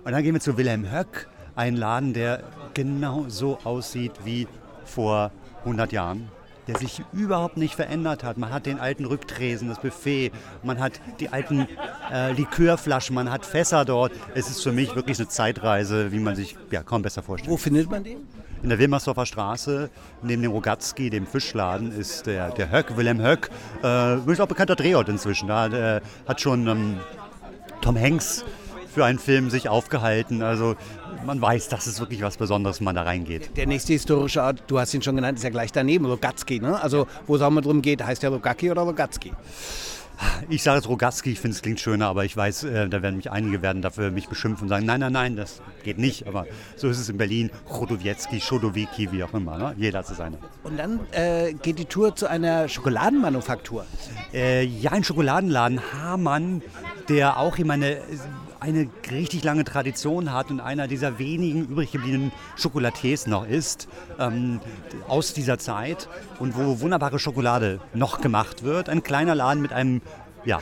Und 0.04 0.12
dann 0.12 0.24
gehen 0.24 0.34
wir 0.34 0.42
zu 0.42 0.58
Wilhelm 0.58 0.92
Höck 0.92 1.28
ein 1.56 1.76
Laden, 1.76 2.14
der 2.14 2.44
genau 2.74 3.26
so 3.28 3.60
aussieht 3.64 4.14
wie 4.24 4.48
vor 4.86 5.32
100 5.64 5.92
Jahren 5.92 6.30
der 6.68 6.78
sich 6.78 7.04
überhaupt 7.14 7.58
nicht 7.58 7.76
verändert 7.76 8.24
hat. 8.24 8.38
Man 8.38 8.52
hat 8.52 8.66
den 8.66 8.80
alten 8.80 9.06
Rücktresen, 9.06 9.70
das 9.70 9.80
Buffet, 9.80 10.32
man 10.64 10.80
hat 10.80 10.94
die 11.20 11.30
alten 11.30 11.68
äh, 12.12 12.32
Likörflaschen, 12.32 13.14
man 13.16 13.32
hat 13.32 13.46
Fässer 13.46 13.86
dort. 13.86 14.12
Es 14.34 14.50
ist 14.50 14.64
für 14.64 14.72
mich 14.72 14.96
wirklich 14.96 15.20
eine 15.20 15.28
Zeitreise, 15.28 16.12
wie 16.12 16.20
man 16.20 16.36
sich 16.36 16.56
ja, 16.72 16.84
kaum 16.84 17.02
besser 17.02 17.22
vorstellt. 17.22 17.52
Wo 17.52 17.58
findet 17.58 17.90
man 17.90 18.04
den? 18.04 18.28
In 18.64 18.70
der 18.70 18.80
Wilmersdorfer 18.80 19.28
Straße, 19.28 19.92
neben 20.24 20.42
dem 20.42 20.52
Rogatski, 20.52 21.12
dem 21.12 21.28
Fischladen, 21.28 21.92
ist 21.92 22.26
der, 22.26 22.50
der 22.50 22.72
Höck, 22.72 22.98
Wilhelm 22.98 23.22
Höck. 23.22 23.52
Äh, 23.84 24.32
ist 24.32 24.42
auch 24.42 24.48
bekannter 24.48 24.76
Drehort 24.76 25.08
inzwischen. 25.08 25.48
Da 25.48 25.98
äh, 25.98 26.02
hat 26.28 26.42
schon 26.42 26.68
ähm, 26.68 26.98
Tom 27.82 28.00
Hanks 28.00 28.44
für 28.96 29.04
einen 29.04 29.20
Film 29.20 29.50
sich 29.50 29.68
aufgehalten. 29.68 30.42
Also 30.42 30.76
man 31.26 31.42
weiß, 31.42 31.68
das 31.68 31.86
ist 31.86 32.00
wirklich 32.00 32.22
was 32.22 32.38
Besonderes, 32.38 32.80
wenn 32.80 32.86
man 32.86 32.96
da 32.96 33.04
reingeht. 33.04 33.56
Der 33.58 33.68
nächste 33.68 33.92
historische 33.92 34.42
Ort, 34.42 34.64
du 34.68 34.80
hast 34.80 34.94
ihn 34.94 35.02
schon 35.02 35.18
genannt, 35.18 35.38
ist 35.38 35.44
ja 35.44 35.50
gleich 35.50 35.74
daneben, 35.74 36.06
Rogatski. 36.06 36.62
Ne? 36.62 36.82
Also 36.82 37.06
wo 37.28 37.36
es 37.36 37.42
auch 37.42 37.50
mal 37.50 37.60
drum 37.60 37.82
geht, 37.82 38.02
heißt 38.04 38.24
der 38.24 38.30
Rogacki 38.30 38.72
oder 38.72 38.84
Rogatski? 38.84 39.34
Ich 40.50 40.64
sage 40.64 40.80
es 40.80 40.88
Rogatski, 40.88 41.32
ich 41.32 41.42
finde 41.42 41.56
es 41.56 41.62
klingt 41.62 41.82
schöner, 41.82 42.08
aber 42.08 42.24
ich 42.24 42.38
weiß, 42.38 42.64
äh, 42.64 42.88
da 42.88 43.02
werden 43.02 43.18
mich 43.18 43.32
einige 43.32 43.62
werden 43.62 43.82
dafür 43.82 44.12
mich 44.12 44.30
beschimpfen 44.30 44.64
und 44.64 44.70
sagen, 44.70 44.86
nein, 44.86 45.02
nein, 45.02 45.12
nein, 45.12 45.36
das 45.36 45.62
geht 45.84 45.98
nicht. 45.98 46.26
Aber 46.26 46.46
so 46.78 46.88
ist 46.88 46.98
es 46.98 47.10
in 47.10 47.18
Berlin, 47.18 47.52
Chodowiecki, 47.68 48.40
Chodowiki, 48.40 49.12
wie 49.12 49.26
auch 49.26 49.34
immer. 49.34 49.58
Ne? 49.58 49.76
Jeder 49.78 50.00
hat 50.00 50.08
so 50.08 50.14
seine. 50.14 50.38
Und 50.64 50.78
dann 50.78 51.02
äh, 51.12 51.52
geht 51.52 51.80
die 51.80 51.86
Tour 51.86 52.16
zu 52.16 52.30
einer 52.30 52.70
Schokoladenmanufaktur. 52.70 53.86
Äh, 54.34 54.64
ja, 54.64 54.92
ein 54.92 55.04
Schokoladenladen, 55.04 55.82
Hamann, 55.94 56.62
der 57.10 57.38
auch 57.38 57.58
immer 57.58 57.74
eine 57.74 57.98
eine 58.66 58.90
richtig 59.12 59.44
lange 59.44 59.64
Tradition 59.64 60.34
hat 60.34 60.50
und 60.50 60.60
einer 60.60 60.88
dieser 60.88 61.20
wenigen 61.20 61.68
übrig 61.68 61.92
gebliebenen 61.92 62.32
Schokolatiers 62.56 63.28
noch 63.28 63.48
ist 63.48 63.88
ähm, 64.18 64.60
aus 65.08 65.34
dieser 65.34 65.60
Zeit 65.60 66.10
und 66.40 66.58
wo 66.58 66.80
wunderbare 66.80 67.20
Schokolade 67.20 67.80
noch 67.94 68.22
gemacht 68.22 68.64
wird. 68.64 68.90
Ein 68.90 69.04
kleiner 69.04 69.36
Laden 69.36 69.62
mit 69.62 69.72
einem, 69.72 70.02
ja, 70.46 70.62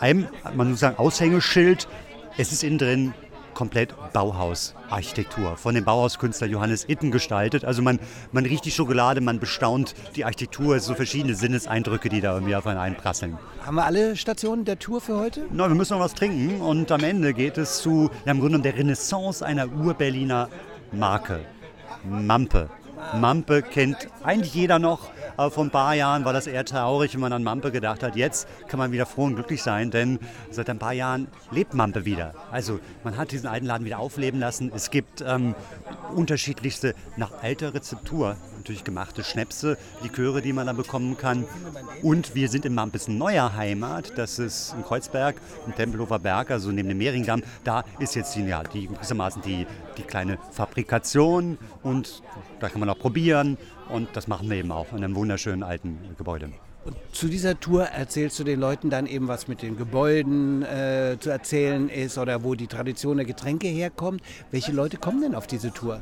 einem, 0.00 0.26
man 0.56 0.70
muss 0.70 0.80
sagen, 0.80 0.98
Aushängeschild. 0.98 1.86
Es 2.36 2.50
ist 2.50 2.64
innen 2.64 2.78
drin 2.78 3.14
komplett 3.58 3.92
Bauhausarchitektur 4.12 5.56
von 5.56 5.74
dem 5.74 5.84
Bauhauskünstler 5.84 6.46
Johannes 6.46 6.88
Itten 6.88 7.10
gestaltet. 7.10 7.64
Also 7.64 7.82
man, 7.82 7.98
man 8.30 8.46
riecht 8.46 8.64
die 8.64 8.70
Schokolade, 8.70 9.20
man 9.20 9.40
bestaunt 9.40 9.96
die 10.14 10.24
Architektur, 10.24 10.78
so 10.78 10.94
verschiedene 10.94 11.34
Sinneseindrücke, 11.34 12.08
die 12.08 12.20
da 12.20 12.34
irgendwie 12.34 12.54
auf 12.54 12.68
einen 12.68 12.78
einprasseln. 12.78 13.36
Haben 13.66 13.74
wir 13.74 13.84
alle 13.84 14.14
Stationen 14.14 14.64
der 14.64 14.78
Tour 14.78 15.00
für 15.00 15.18
heute? 15.18 15.44
Na, 15.50 15.66
wir 15.66 15.74
müssen 15.74 15.94
noch 15.94 16.04
was 16.04 16.14
trinken 16.14 16.60
und 16.60 16.92
am 16.92 17.02
Ende 17.02 17.34
geht 17.34 17.58
es 17.58 17.82
zu, 17.82 18.10
ja, 18.24 18.30
im 18.30 18.38
Grunde 18.38 18.58
um 18.58 18.62
der 18.62 18.76
Renaissance 18.76 19.44
einer 19.44 19.66
Ur-Berliner 19.72 20.48
Marke. 20.92 21.40
Mampe. 22.04 22.70
Mampe 23.16 23.62
kennt 23.62 24.08
eigentlich 24.22 24.54
jeder 24.54 24.78
noch. 24.78 25.10
Aber 25.38 25.52
vor 25.52 25.62
ein 25.62 25.70
paar 25.70 25.94
Jahren 25.94 26.24
war 26.24 26.32
das 26.32 26.48
eher 26.48 26.64
traurig, 26.64 27.14
wenn 27.14 27.20
man 27.20 27.32
an 27.32 27.44
Mampe 27.44 27.70
gedacht 27.70 28.02
hat. 28.02 28.16
Jetzt 28.16 28.48
kann 28.66 28.78
man 28.78 28.90
wieder 28.90 29.06
froh 29.06 29.22
und 29.22 29.36
glücklich 29.36 29.62
sein, 29.62 29.92
denn 29.92 30.18
seit 30.50 30.68
ein 30.68 30.80
paar 30.80 30.92
Jahren 30.92 31.28
lebt 31.52 31.74
Mampe 31.74 32.04
wieder. 32.04 32.34
Also 32.50 32.80
man 33.04 33.16
hat 33.16 33.30
diesen 33.30 33.46
alten 33.46 33.64
Laden 33.64 33.84
wieder 33.84 34.00
aufleben 34.00 34.40
lassen. 34.40 34.72
Es 34.74 34.90
gibt 34.90 35.22
ähm, 35.24 35.54
unterschiedlichste, 36.12 36.92
nach 37.16 37.30
alter 37.40 37.72
Rezeptur 37.72 38.36
natürlich 38.68 38.84
gemachte 38.84 39.24
Schnäpse, 39.24 39.78
Liköre, 40.02 40.42
die 40.42 40.52
man 40.52 40.66
da 40.66 40.74
bekommen 40.74 41.16
kann. 41.16 41.46
Und 42.02 42.34
wir 42.34 42.50
sind 42.50 42.66
in 42.66 42.74
Mampes 42.74 43.08
neuer 43.08 43.56
Heimat, 43.56 44.12
das 44.16 44.38
ist 44.38 44.74
in 44.76 44.82
Kreuzberg, 44.82 45.36
im 45.66 45.74
Tempelhofer 45.74 46.18
Berg, 46.18 46.50
also 46.50 46.70
neben 46.70 46.88
dem 46.88 46.98
Mehringdamm. 46.98 47.42
Da 47.64 47.84
ist 47.98 48.14
jetzt 48.14 48.36
die, 48.36 48.44
ja, 48.44 48.62
die, 48.64 48.88
gewissermaßen 48.88 49.40
die, 49.40 49.66
die 49.96 50.02
kleine 50.02 50.36
Fabrikation 50.52 51.56
und 51.82 52.22
da 52.60 52.68
kann 52.68 52.80
man 52.80 52.90
auch 52.90 52.98
probieren. 52.98 53.56
Und 53.88 54.08
das 54.14 54.28
machen 54.28 54.50
wir 54.50 54.56
eben 54.58 54.70
auch 54.70 54.92
in 54.92 55.02
einem 55.02 55.14
wunderschönen 55.14 55.62
alten 55.62 55.98
Gebäude. 56.16 56.50
Und 56.84 56.96
zu 57.12 57.28
dieser 57.28 57.58
Tour 57.58 57.84
erzählst 57.84 58.38
du 58.38 58.44
den 58.44 58.60
Leuten 58.60 58.88
dann 58.88 59.06
eben, 59.06 59.28
was 59.28 59.48
mit 59.48 59.62
den 59.62 59.76
Gebäuden 59.76 60.62
äh, 60.62 61.16
zu 61.20 61.30
erzählen 61.30 61.88
ist 61.88 62.18
oder 62.18 62.44
wo 62.44 62.54
die 62.54 62.66
Tradition 62.66 63.16
der 63.18 63.26
Getränke 63.26 63.66
herkommt. 63.68 64.22
Welche 64.50 64.72
Leute 64.72 64.96
kommen 64.96 65.20
denn 65.20 65.34
auf 65.34 65.46
diese 65.46 65.72
Tour? 65.72 66.00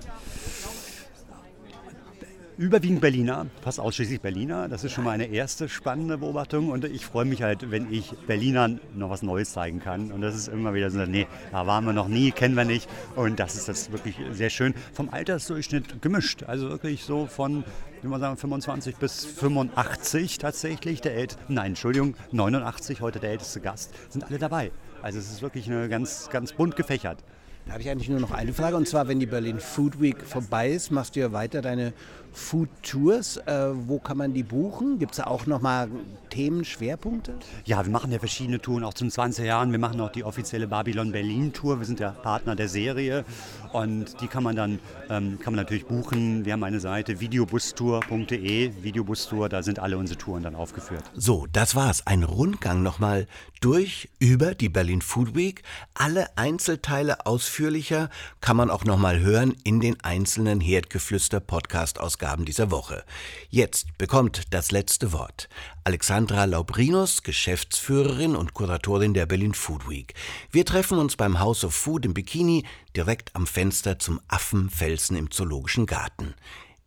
Überwiegend 2.59 3.03
Berliner, 3.03 3.49
fast 3.61 3.79
ausschließlich 3.79 4.23
Berliner. 4.23 4.67
Das 4.67 4.83
ist 4.83 4.93
schon 4.93 5.05
mal 5.05 5.11
eine 5.11 5.27
erste 5.27 5.69
spannende 5.69 6.17
Beobachtung. 6.17 6.71
Und 6.71 6.87
ich 6.87 7.05
freue 7.05 7.27
mich 7.27 7.43
halt, 7.43 7.71
wenn 7.71 7.93
ich 7.93 8.13
Berlinern 8.27 8.81
noch 8.95 9.11
was 9.11 9.23
Neues 9.23 9.53
zeigen 9.53 9.79
kann. 9.79 10.11
Und 10.11 10.23
das 10.23 10.35
ist 10.35 10.49
immer 10.49 10.73
wieder 10.73 10.91
so, 10.91 11.01
nee, 11.01 11.27
da 11.53 11.67
waren 11.67 11.85
wir 11.85 11.93
noch 11.93 12.09
nie, 12.09 12.31
kennen 12.31 12.55
wir 12.55 12.65
nicht. 12.65 12.89
Und 13.15 13.39
das 13.39 13.57
ist 13.57 13.69
das 13.69 13.93
wirklich 13.93 14.17
sehr 14.33 14.49
schön. 14.49 14.73
Vom 14.95 15.11
Altersdurchschnitt 15.11 16.01
gemischt. 16.01 16.45
Also 16.45 16.71
wirklich 16.71 17.05
so 17.05 17.27
von, 17.27 17.63
wie 18.01 18.09
man 18.09 18.21
sagen, 18.23 18.39
25 18.39 18.97
bis 18.97 19.27
85 19.27 20.39
tatsächlich. 20.39 21.03
Der 21.03 21.15
ält 21.15 21.37
nein, 21.49 21.73
Entschuldigung, 21.73 22.17
89, 22.33 23.03
heute 23.03 23.21
der 23.21 23.33
älteste 23.33 23.61
Gast, 23.61 23.93
sind 24.09 24.25
alle 24.25 24.39
dabei. 24.39 24.73
Also 25.03 25.19
es 25.19 25.31
ist 25.31 25.43
wirklich 25.43 25.71
eine 25.71 25.91
ganz, 25.91 26.31
ganz 26.31 26.55
bunt 26.55 26.75
gefächert. 26.75 27.23
Da 27.67 27.73
habe 27.73 27.83
ich 27.83 27.91
eigentlich 27.91 28.09
nur 28.09 28.21
noch 28.21 28.31
eine 28.31 28.53
Frage 28.53 28.77
und 28.77 28.87
zwar, 28.87 29.09
wenn 29.09 29.19
die 29.19 29.27
Berlin 29.27 29.59
Food 29.59 30.01
Week 30.01 30.23
vorbei 30.23 30.71
ist, 30.71 30.93
machst 30.93 31.17
du 31.17 31.21
ja 31.21 31.33
weiter 31.33 31.63
deine 31.63 31.93
Food 32.37 32.69
Tours. 32.83 33.39
Äh, 33.39 33.71
wo 33.73 33.99
kann 33.99 34.19
man 34.19 34.35
die 34.35 34.43
buchen? 34.43 34.99
Gibt 34.99 35.13
es 35.13 35.17
da 35.17 35.25
auch 35.25 35.47
nochmal 35.47 35.89
Themenschwerpunkte? 36.31 37.35
Ja, 37.65 37.85
wir 37.85 37.91
machen 37.91 38.13
ja 38.13 38.19
verschiedene 38.19 38.61
Touren, 38.61 38.85
auch 38.85 38.95
zum 38.95 39.11
20 39.11 39.47
Jahren. 39.47 39.73
Wir 39.73 39.79
machen 39.79 40.01
auch 40.01 40.13
die 40.13 40.23
offizielle 40.23 40.69
Babylon 40.69 41.13
Berlin 41.13 41.53
Tour. 41.53 41.79
Wir 41.81 41.87
sind 41.87 41.99
ja 41.99 42.11
Partner 42.11 42.55
der 42.55 42.69
Serie 42.69 43.25
und 43.73 44.21
die 44.21 44.27
kann 44.29 44.43
man 44.43 44.55
dann 44.55 44.79
ähm, 45.09 45.39
kann 45.41 45.55
man 45.55 45.63
natürlich 45.63 45.87
buchen. 45.87 46.45
Wir 46.45 46.53
haben 46.53 46.63
eine 46.63 46.81
Seite 46.81 47.21
videobustour.de, 47.21 48.83
Videobustour, 48.83 49.49
da 49.49 49.63
sind 49.63 49.79
alle 49.79 49.97
unsere 49.99 50.19
Touren 50.19 50.43
dann 50.43 50.55
aufgeführt. 50.55 51.05
So, 51.15 51.47
das 51.53 51.75
war's. 51.75 52.07
Ein 52.07 52.23
Rundgang 52.23 52.83
nochmal 52.83 53.27
durch 53.61 54.11
über 54.19 54.55
die 54.55 54.69
Berlin 54.69 55.03
Food 55.03 55.35
Week. 55.35 55.63
Alle 55.95 56.37
Einzelteile 56.37 57.27
ausführlicher 57.27 58.11
kann 58.41 58.57
man 58.57 58.71
auch 58.71 58.85
nochmal 58.85 59.21
hören 59.21 59.55
in 59.65 59.81
den 59.81 59.97
einzelnen 60.03 60.61
Herdgeflüster 60.61 61.41
Podcast 61.41 62.01
Ausgaben 62.27 62.45
dieser 62.45 62.73
Woche. 62.73 63.05
Jetzt 63.51 63.99
bekommt 63.99 64.53
das 64.53 64.73
letzte 64.73 65.13
Wort 65.13 65.49
Alexandra 65.85 66.45
Laubrinus, 66.45 67.23
Geschäftsführerin 67.23 68.35
und 68.35 68.53
Kuratorin 68.53 69.15
der 69.15 69.27
Berlin 69.27 69.55
Food 69.55 69.89
Week. 69.89 70.13
Wir 70.51 70.65
treffen 70.65 70.99
uns 70.99 71.15
beim 71.15 71.39
House 71.39 71.63
of 71.63 71.73
Food 71.73 72.05
im 72.05 72.15
Bikini 72.15 72.65
direkt 72.97 73.31
am 73.37 73.47
Fenster 73.47 74.01
zum 74.01 74.21
Affenfelsen 74.27 75.17
im 75.17 75.31
Zoologischen 75.31 75.87
Garten. 75.87 76.35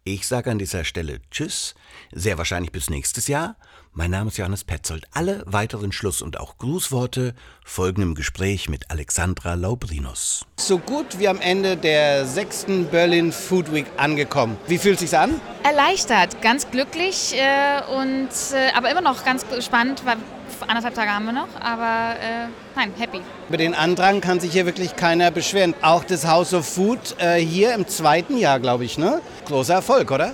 Ich 0.04 0.28
sage 0.28 0.52
an 0.52 0.60
dieser 0.60 0.84
Stelle 0.84 1.22
Tschüss, 1.32 1.74
sehr 2.12 2.38
wahrscheinlich 2.38 2.74
bis 2.74 2.90
nächstes 2.90 3.28
Jahr. 3.28 3.56
Mein 4.00 4.12
Name 4.12 4.30
ist 4.30 4.38
Johannes 4.38 4.64
Petzold. 4.64 5.08
Alle 5.14 5.44
weiteren 5.46 5.92
Schluss- 5.92 6.22
und 6.22 6.40
auch 6.40 6.58
Grußworte 6.58 7.34
folgen 7.66 8.02
im 8.02 8.16
Gespräch 8.16 8.70
mit 8.70 8.90
Alexandra 8.92 9.56
Laubrinus. 9.56 10.46
So 10.56 10.78
gut 10.78 11.20
wie 11.20 11.28
am 11.28 11.42
Ende 11.42 11.76
der 11.76 12.26
sechsten 12.26 12.86
Berlin 12.86 13.34
Food 13.34 13.74
Week 13.74 13.88
angekommen. 13.98 14.56
Wie 14.68 14.78
fühlt 14.78 14.94
es 14.94 15.02
sich 15.02 15.20
an? 15.20 15.42
Erleichtert, 15.64 16.42
ganz 16.42 16.72
glücklich 16.72 17.36
äh, 17.36 17.82
und 17.94 18.30
äh, 18.54 18.72
aber 18.74 18.90
immer 18.90 19.02
noch 19.02 19.26
ganz 19.26 19.46
gespannt, 19.50 20.04
weil 20.06 20.16
anderthalb 20.66 20.96
Tage 20.96 21.12
haben 21.12 21.26
wir 21.26 21.34
noch, 21.34 21.50
aber 21.60 22.16
äh, 22.22 22.48
nein, 22.78 22.94
happy. 22.98 23.20
Über 23.50 23.58
den 23.58 23.74
Andrang 23.74 24.22
kann 24.22 24.40
sich 24.40 24.54
hier 24.54 24.66
wirklich 24.66 24.96
keiner 24.96 25.30
beschweren. 25.30 25.76
Auch 25.82 26.06
das 26.06 26.26
House 26.26 26.54
of 26.54 26.66
Food 26.66 27.18
äh, 27.18 27.36
hier 27.36 27.74
im 27.74 27.86
zweiten 27.86 28.38
Jahr, 28.38 28.62
glaube 28.62 28.86
ich, 28.86 28.98
ne? 28.98 29.22
Großer 29.46 29.74
Erfolg, 29.74 30.10
oder? 30.12 30.32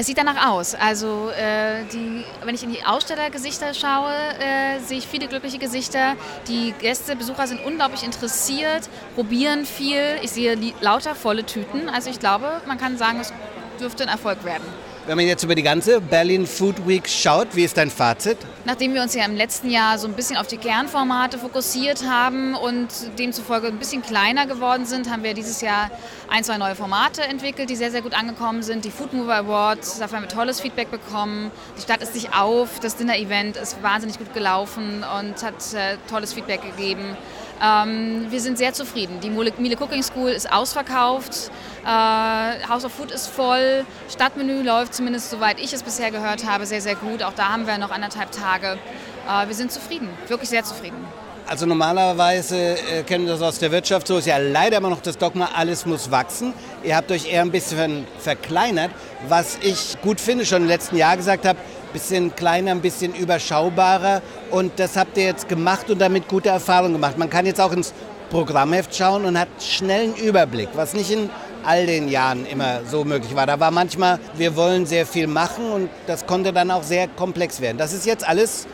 Es 0.00 0.06
sieht 0.06 0.16
danach 0.16 0.48
aus. 0.48 0.76
Also 0.76 1.30
äh, 1.30 1.82
die, 1.92 2.24
wenn 2.44 2.54
ich 2.54 2.62
in 2.62 2.70
die 2.70 2.84
Ausstellergesichter 2.84 3.74
schaue, 3.74 4.12
äh, 4.38 4.78
sehe 4.78 4.98
ich 4.98 5.08
viele 5.08 5.26
glückliche 5.26 5.58
Gesichter. 5.58 6.14
Die 6.46 6.72
Gäste, 6.78 7.16
Besucher 7.16 7.48
sind 7.48 7.66
unglaublich 7.66 8.04
interessiert, 8.04 8.88
probieren 9.16 9.66
viel. 9.66 10.20
Ich 10.22 10.30
sehe 10.30 10.56
lauter 10.80 11.16
volle 11.16 11.44
Tüten. 11.44 11.88
Also 11.88 12.10
ich 12.10 12.20
glaube, 12.20 12.60
man 12.68 12.78
kann 12.78 12.96
sagen, 12.96 13.18
es 13.18 13.32
dürfte 13.80 14.04
ein 14.04 14.08
Erfolg 14.08 14.44
werden. 14.44 14.62
Wenn 15.08 15.16
man 15.16 15.26
jetzt 15.26 15.42
über 15.42 15.54
die 15.54 15.62
ganze 15.62 16.02
Berlin 16.02 16.46
Food 16.46 16.86
Week 16.86 17.08
schaut, 17.08 17.56
wie 17.56 17.64
ist 17.64 17.78
dein 17.78 17.88
Fazit? 17.88 18.36
Nachdem 18.66 18.92
wir 18.92 19.00
uns 19.00 19.14
ja 19.14 19.24
im 19.24 19.36
letzten 19.36 19.70
Jahr 19.70 19.96
so 19.96 20.06
ein 20.06 20.12
bisschen 20.12 20.36
auf 20.36 20.48
die 20.48 20.58
Kernformate 20.58 21.38
fokussiert 21.38 22.04
haben 22.06 22.54
und 22.54 22.88
demzufolge 23.18 23.68
ein 23.68 23.78
bisschen 23.78 24.02
kleiner 24.02 24.44
geworden 24.44 24.84
sind, 24.84 25.10
haben 25.10 25.22
wir 25.22 25.32
dieses 25.32 25.62
Jahr 25.62 25.90
ein, 26.28 26.44
zwei 26.44 26.58
neue 26.58 26.74
Formate 26.74 27.22
entwickelt, 27.22 27.70
die 27.70 27.76
sehr, 27.76 27.90
sehr 27.90 28.02
gut 28.02 28.12
angekommen 28.12 28.62
sind. 28.62 28.84
Die 28.84 28.90
Food 28.90 29.14
Mover 29.14 29.36
Awards, 29.36 29.98
dafür 29.98 30.18
haben 30.18 30.24
wir 30.24 30.28
tolles 30.28 30.60
Feedback 30.60 30.90
bekommen. 30.90 31.52
Die 31.78 31.80
Stadt 31.80 32.02
ist 32.02 32.12
sich 32.12 32.34
auf, 32.34 32.78
das 32.78 32.96
Dinner-Event 32.96 33.56
ist 33.56 33.82
wahnsinnig 33.82 34.18
gut 34.18 34.34
gelaufen 34.34 35.06
und 35.18 35.42
hat 35.42 35.72
äh, 35.72 35.96
tolles 36.10 36.34
Feedback 36.34 36.60
gegeben. 36.60 37.16
Ähm, 37.62 38.26
wir 38.30 38.40
sind 38.40 38.58
sehr 38.58 38.72
zufrieden. 38.72 39.20
Die 39.20 39.30
Miele 39.30 39.76
Cooking 39.80 40.02
School 40.02 40.30
ist 40.30 40.52
ausverkauft, 40.52 41.50
äh, 41.88 42.68
House 42.68 42.84
of 42.84 42.92
Food 42.92 43.10
ist 43.10 43.28
voll, 43.28 43.86
Stadtmenü 44.10 44.62
läuft 44.62 44.94
zumindest 44.94 45.30
soweit 45.30 45.58
ich 45.58 45.72
es 45.72 45.82
bisher 45.82 46.10
gehört 46.10 46.44
habe 46.46 46.66
sehr, 46.66 46.82
sehr 46.82 46.96
gut. 46.96 47.22
Auch 47.22 47.32
da 47.34 47.48
haben 47.48 47.66
wir 47.66 47.78
noch 47.78 47.90
anderthalb 47.90 48.30
Tage. 48.30 48.78
Äh, 49.26 49.48
wir 49.48 49.54
sind 49.54 49.72
zufrieden, 49.72 50.08
wirklich 50.28 50.50
sehr 50.50 50.64
zufrieden. 50.64 50.98
Also 51.46 51.64
normalerweise 51.64 52.56
äh, 52.56 53.02
kennen 53.04 53.24
wir 53.24 53.32
das 53.32 53.40
aus 53.40 53.58
der 53.58 53.72
Wirtschaft, 53.72 54.06
so 54.06 54.18
ist 54.18 54.26
ja 54.26 54.36
leider 54.36 54.76
immer 54.76 54.90
noch 54.90 55.00
das 55.00 55.16
Dogma, 55.16 55.48
alles 55.56 55.86
muss 55.86 56.10
wachsen. 56.10 56.52
Ihr 56.84 56.94
habt 56.94 57.10
euch 57.10 57.32
eher 57.32 57.40
ein 57.40 57.50
bisschen 57.50 58.06
verkleinert, 58.18 58.90
was 59.28 59.56
ich 59.62 59.98
gut 60.02 60.20
finde, 60.20 60.44
schon 60.44 60.62
im 60.62 60.68
letzten 60.68 60.96
Jahr 60.96 61.16
gesagt 61.16 61.46
habe, 61.46 61.58
bisschen 61.94 62.36
kleiner, 62.36 62.72
ein 62.72 62.82
bisschen 62.82 63.14
überschaubarer. 63.14 64.20
Und 64.50 64.72
das 64.78 64.94
habt 64.98 65.16
ihr 65.16 65.24
jetzt 65.24 65.48
gemacht 65.48 65.88
und 65.88 66.00
damit 66.00 66.28
gute 66.28 66.50
Erfahrungen 66.50 66.92
gemacht. 66.92 67.16
Man 67.16 67.30
kann 67.30 67.46
jetzt 67.46 67.62
auch 67.62 67.72
ins 67.72 67.94
Programmheft 68.28 68.94
schauen 68.94 69.24
und 69.24 69.38
hat 69.38 69.48
schnell 69.58 70.02
einen 70.02 70.16
Überblick, 70.16 70.68
was 70.74 70.92
nicht 70.92 71.10
in 71.10 71.30
all 71.68 71.84
den 71.84 72.08
Jahren 72.08 72.46
immer 72.46 72.80
so 72.86 73.04
möglich 73.04 73.36
war. 73.36 73.46
Da 73.46 73.60
war 73.60 73.70
manchmal, 73.70 74.18
wir 74.34 74.56
wollen 74.56 74.86
sehr 74.86 75.06
viel 75.06 75.26
machen 75.26 75.70
und 75.70 75.90
das 76.06 76.24
konnte 76.24 76.52
dann 76.54 76.70
auch 76.70 76.82
sehr 76.82 77.08
komplex 77.08 77.60
werden. 77.60 77.76
Das 77.76 77.92
ist 77.92 78.06
jetzt 78.06 78.26
alles 78.26 78.66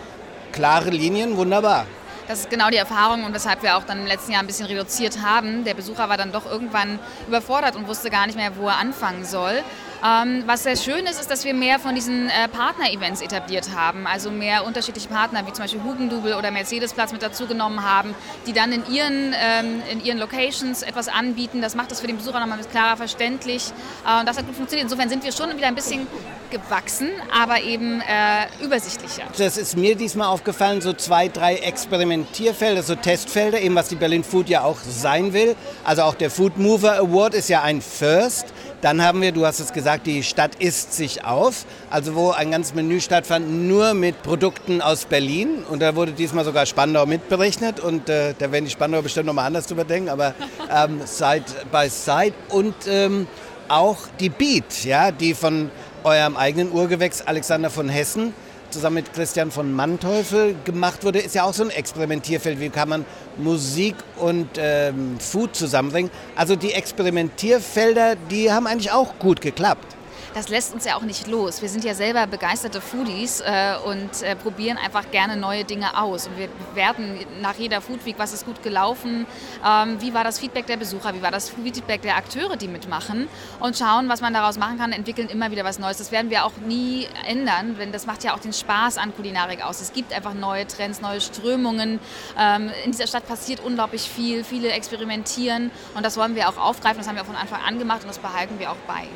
klare 0.52 0.90
Linien, 0.90 1.36
wunderbar. 1.36 1.86
Das 2.28 2.40
ist 2.40 2.50
genau 2.50 2.70
die 2.70 2.76
Erfahrung 2.76 3.24
und 3.24 3.34
weshalb 3.34 3.62
wir 3.64 3.76
auch 3.76 3.82
dann 3.82 3.98
im 4.00 4.06
letzten 4.06 4.32
Jahr 4.32 4.42
ein 4.42 4.46
bisschen 4.46 4.66
reduziert 4.66 5.18
haben. 5.22 5.64
Der 5.64 5.74
Besucher 5.74 6.08
war 6.08 6.16
dann 6.16 6.30
doch 6.30 6.46
irgendwann 6.50 7.00
überfordert 7.26 7.74
und 7.74 7.88
wusste 7.88 8.10
gar 8.10 8.26
nicht 8.26 8.36
mehr, 8.36 8.56
wo 8.56 8.68
er 8.68 8.78
anfangen 8.78 9.24
soll. 9.24 9.62
Ähm, 10.04 10.42
was 10.46 10.64
sehr 10.64 10.76
schön 10.76 11.06
ist, 11.06 11.18
ist, 11.18 11.30
dass 11.30 11.44
wir 11.44 11.54
mehr 11.54 11.78
von 11.78 11.94
diesen 11.94 12.28
äh, 12.28 12.46
Partner-Events 12.48 13.22
etabliert 13.22 13.70
haben. 13.74 14.06
Also 14.06 14.30
mehr 14.30 14.66
unterschiedliche 14.66 15.08
Partner, 15.08 15.46
wie 15.46 15.52
zum 15.52 15.64
Beispiel 15.64 15.82
Hugendubel 15.82 16.34
oder 16.34 16.50
Mercedes-Platz 16.50 17.12
mit 17.12 17.22
dazugenommen 17.22 17.82
haben, 17.82 18.14
die 18.46 18.52
dann 18.52 18.70
in 18.72 18.82
ihren, 18.92 19.34
ähm, 19.34 19.82
in 19.90 20.04
ihren 20.04 20.18
Locations 20.18 20.82
etwas 20.82 21.08
anbieten. 21.08 21.62
Das 21.62 21.74
macht 21.74 21.90
es 21.90 22.00
für 22.00 22.06
den 22.06 22.18
Besucher 22.18 22.38
nochmal 22.38 22.58
klarer 22.70 22.98
verständlich. 22.98 23.72
Äh, 24.06 24.20
und 24.20 24.28
das 24.28 24.36
hat 24.36 24.46
gut 24.46 24.56
funktioniert. 24.56 24.84
Insofern 24.84 25.08
sind 25.08 25.24
wir 25.24 25.32
schon 25.32 25.56
wieder 25.56 25.68
ein 25.68 25.74
bisschen 25.74 26.06
gewachsen, 26.50 27.08
aber 27.32 27.62
eben 27.62 28.02
äh, 28.02 28.64
übersichtlicher. 28.64 29.22
Das 29.38 29.56
ist 29.56 29.76
mir 29.76 29.96
diesmal 29.96 30.28
aufgefallen, 30.28 30.82
so 30.82 30.92
zwei, 30.92 31.28
drei 31.28 31.56
Experimentierfelder, 31.56 32.82
so 32.82 32.94
Testfelder, 32.94 33.60
eben 33.60 33.74
was 33.74 33.88
die 33.88 33.96
Berlin 33.96 34.22
Food 34.22 34.50
ja 34.50 34.62
auch 34.64 34.78
sein 34.86 35.32
will. 35.32 35.56
Also 35.82 36.02
auch 36.02 36.14
der 36.14 36.30
Food 36.30 36.58
Mover 36.58 36.98
Award 36.98 37.34
ist 37.34 37.48
ja 37.48 37.62
ein 37.62 37.80
First. 37.80 38.53
Dann 38.84 39.02
haben 39.02 39.22
wir, 39.22 39.32
du 39.32 39.46
hast 39.46 39.60
es 39.60 39.72
gesagt, 39.72 40.06
die 40.06 40.22
Stadt 40.22 40.56
isst 40.56 40.92
sich 40.92 41.24
auf, 41.24 41.64
also 41.88 42.14
wo 42.14 42.32
ein 42.32 42.50
ganzes 42.50 42.74
Menü 42.74 43.00
stattfand, 43.00 43.66
nur 43.66 43.94
mit 43.94 44.22
Produkten 44.22 44.82
aus 44.82 45.06
Berlin. 45.06 45.64
Und 45.70 45.80
da 45.80 45.96
wurde 45.96 46.12
diesmal 46.12 46.44
sogar 46.44 46.66
Spandau 46.66 47.06
mitberechnet 47.06 47.80
und 47.80 48.10
äh, 48.10 48.34
da 48.38 48.52
werden 48.52 48.66
die 48.66 48.70
Spandauer 48.70 49.00
bestimmt 49.00 49.24
nochmal 49.24 49.46
anders 49.46 49.68
drüber 49.68 49.84
denken, 49.84 50.10
aber 50.10 50.34
ähm, 50.70 51.00
Side 51.06 51.46
by 51.72 51.88
Side. 51.88 52.34
Und 52.50 52.74
ähm, 52.86 53.26
auch 53.68 53.96
die 54.20 54.28
Beat, 54.28 54.84
ja, 54.84 55.10
die 55.10 55.32
von 55.32 55.70
eurem 56.02 56.36
eigenen 56.36 56.70
Urgewächs 56.70 57.22
Alexander 57.22 57.70
von 57.70 57.88
Hessen 57.88 58.34
zusammen 58.74 58.96
mit 58.96 59.12
Christian 59.14 59.50
von 59.50 59.72
Manteuffel 59.72 60.56
gemacht 60.64 61.04
wurde, 61.04 61.20
ist 61.20 61.34
ja 61.34 61.44
auch 61.44 61.54
so 61.54 61.62
ein 61.62 61.70
Experimentierfeld. 61.70 62.60
Wie 62.60 62.68
kann 62.68 62.88
man 62.88 63.04
Musik 63.38 63.94
und 64.16 64.48
ähm, 64.58 65.18
Food 65.18 65.56
zusammenbringen? 65.56 66.10
Also 66.36 66.56
die 66.56 66.72
Experimentierfelder, 66.72 68.16
die 68.30 68.52
haben 68.52 68.66
eigentlich 68.66 68.92
auch 68.92 69.18
gut 69.18 69.40
geklappt 69.40 69.96
das 70.34 70.48
lässt 70.48 70.74
uns 70.74 70.84
ja 70.84 70.96
auch 70.96 71.02
nicht 71.02 71.28
los. 71.28 71.62
Wir 71.62 71.68
sind 71.68 71.84
ja 71.84 71.94
selber 71.94 72.26
begeisterte 72.26 72.80
Foodies 72.80 73.40
äh, 73.40 73.76
und 73.84 74.22
äh, 74.22 74.34
probieren 74.34 74.76
einfach 74.78 75.10
gerne 75.12 75.36
neue 75.36 75.64
Dinge 75.64 75.96
aus. 75.96 76.26
Und 76.26 76.36
wir 76.36 76.48
bewerten 76.72 77.20
nach 77.40 77.54
jeder 77.54 77.80
Food 77.80 78.04
Week, 78.04 78.16
was 78.18 78.32
ist 78.32 78.44
gut 78.44 78.62
gelaufen, 78.62 79.26
ähm, 79.64 80.00
wie 80.00 80.12
war 80.12 80.24
das 80.24 80.40
Feedback 80.40 80.66
der 80.66 80.76
Besucher, 80.76 81.14
wie 81.14 81.22
war 81.22 81.30
das 81.30 81.50
Feedback 81.50 82.02
der 82.02 82.16
Akteure, 82.16 82.56
die 82.56 82.66
mitmachen 82.66 83.28
und 83.60 83.78
schauen, 83.78 84.08
was 84.08 84.20
man 84.20 84.34
daraus 84.34 84.58
machen 84.58 84.76
kann, 84.76 84.92
entwickeln 84.92 85.28
immer 85.28 85.52
wieder 85.52 85.64
was 85.64 85.78
Neues. 85.78 85.98
Das 85.98 86.10
werden 86.10 86.30
wir 86.30 86.44
auch 86.44 86.56
nie 86.66 87.06
ändern, 87.26 87.76
denn 87.78 87.92
das 87.92 88.06
macht 88.06 88.24
ja 88.24 88.34
auch 88.34 88.40
den 88.40 88.52
Spaß 88.52 88.98
an 88.98 89.14
Kulinarik 89.14 89.64
aus. 89.64 89.80
Es 89.80 89.92
gibt 89.92 90.12
einfach 90.12 90.34
neue 90.34 90.66
Trends, 90.66 91.00
neue 91.00 91.20
Strömungen. 91.20 92.00
Ähm, 92.36 92.70
in 92.84 92.90
dieser 92.90 93.06
Stadt 93.06 93.28
passiert 93.28 93.60
unglaublich 93.60 94.02
viel, 94.02 94.42
viele 94.42 94.70
experimentieren 94.72 95.70
und 95.94 96.04
das 96.04 96.16
wollen 96.16 96.34
wir 96.34 96.48
auch 96.48 96.56
aufgreifen. 96.56 96.98
Das 96.98 97.06
haben 97.06 97.14
wir 97.14 97.22
auch 97.22 97.26
von 97.26 97.36
Anfang 97.36 97.62
an 97.62 97.78
gemacht 97.78 98.02
und 98.02 98.08
das 98.08 98.18
behalten 98.18 98.58
wir 98.58 98.72
auch 98.72 98.76
bei. 98.88 99.06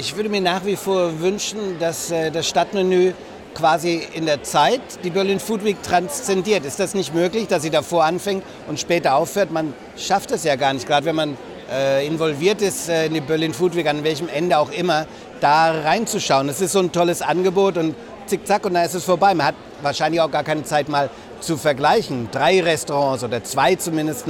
Ich 0.00 0.14
würde 0.14 0.28
mir 0.28 0.40
nach 0.40 0.64
wie 0.64 0.76
vor 0.76 1.18
wünschen, 1.18 1.80
dass 1.80 2.12
äh, 2.12 2.30
das 2.30 2.46
Stadtmenü 2.46 3.14
quasi 3.52 4.00
in 4.14 4.26
der 4.26 4.44
Zeit 4.44 4.80
die 5.02 5.10
Berlin 5.10 5.40
Food 5.40 5.64
Week 5.64 5.82
transzendiert. 5.82 6.64
Ist 6.64 6.78
das 6.78 6.94
nicht 6.94 7.12
möglich, 7.12 7.48
dass 7.48 7.62
sie 7.62 7.70
davor 7.70 8.04
anfängt 8.04 8.44
und 8.68 8.78
später 8.78 9.16
aufhört? 9.16 9.50
Man 9.50 9.74
schafft 9.96 10.30
es 10.30 10.44
ja 10.44 10.54
gar 10.54 10.72
nicht, 10.72 10.86
gerade 10.86 11.04
wenn 11.04 11.16
man 11.16 11.36
äh, 11.68 12.06
involviert 12.06 12.62
ist 12.62 12.88
äh, 12.88 13.06
in 13.06 13.14
die 13.14 13.20
Berlin 13.20 13.52
Food 13.52 13.74
Week, 13.74 13.88
an 13.88 14.04
welchem 14.04 14.28
Ende 14.28 14.58
auch 14.58 14.70
immer, 14.70 15.08
da 15.40 15.72
reinzuschauen. 15.72 16.48
Es 16.48 16.60
ist 16.60 16.74
so 16.74 16.78
ein 16.78 16.92
tolles 16.92 17.20
Angebot 17.20 17.76
und 17.76 17.96
zickzack 18.26 18.66
und 18.66 18.74
dann 18.74 18.84
ist 18.84 18.94
es 18.94 19.02
vorbei. 19.02 19.34
Man 19.34 19.48
hat 19.48 19.56
wahrscheinlich 19.82 20.20
auch 20.20 20.30
gar 20.30 20.44
keine 20.44 20.62
Zeit 20.62 20.88
mal 20.88 21.10
zu 21.40 21.56
vergleichen. 21.56 22.28
Drei 22.30 22.62
Restaurants 22.62 23.24
oder 23.24 23.42
zwei 23.42 23.74
zumindest 23.74 24.26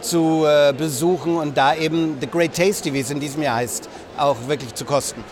zu 0.00 0.44
äh, 0.46 0.72
besuchen 0.72 1.36
und 1.36 1.56
da 1.56 1.74
eben 1.74 2.18
The 2.20 2.26
Great 2.26 2.54
Tasty, 2.54 2.92
wie 2.92 3.00
es 3.00 3.10
in 3.10 3.20
diesem 3.20 3.42
Jahr 3.42 3.56
heißt, 3.56 3.88
auch 4.16 4.36
wirklich 4.46 4.74
zu 4.74 4.84
kosten. 4.84 5.22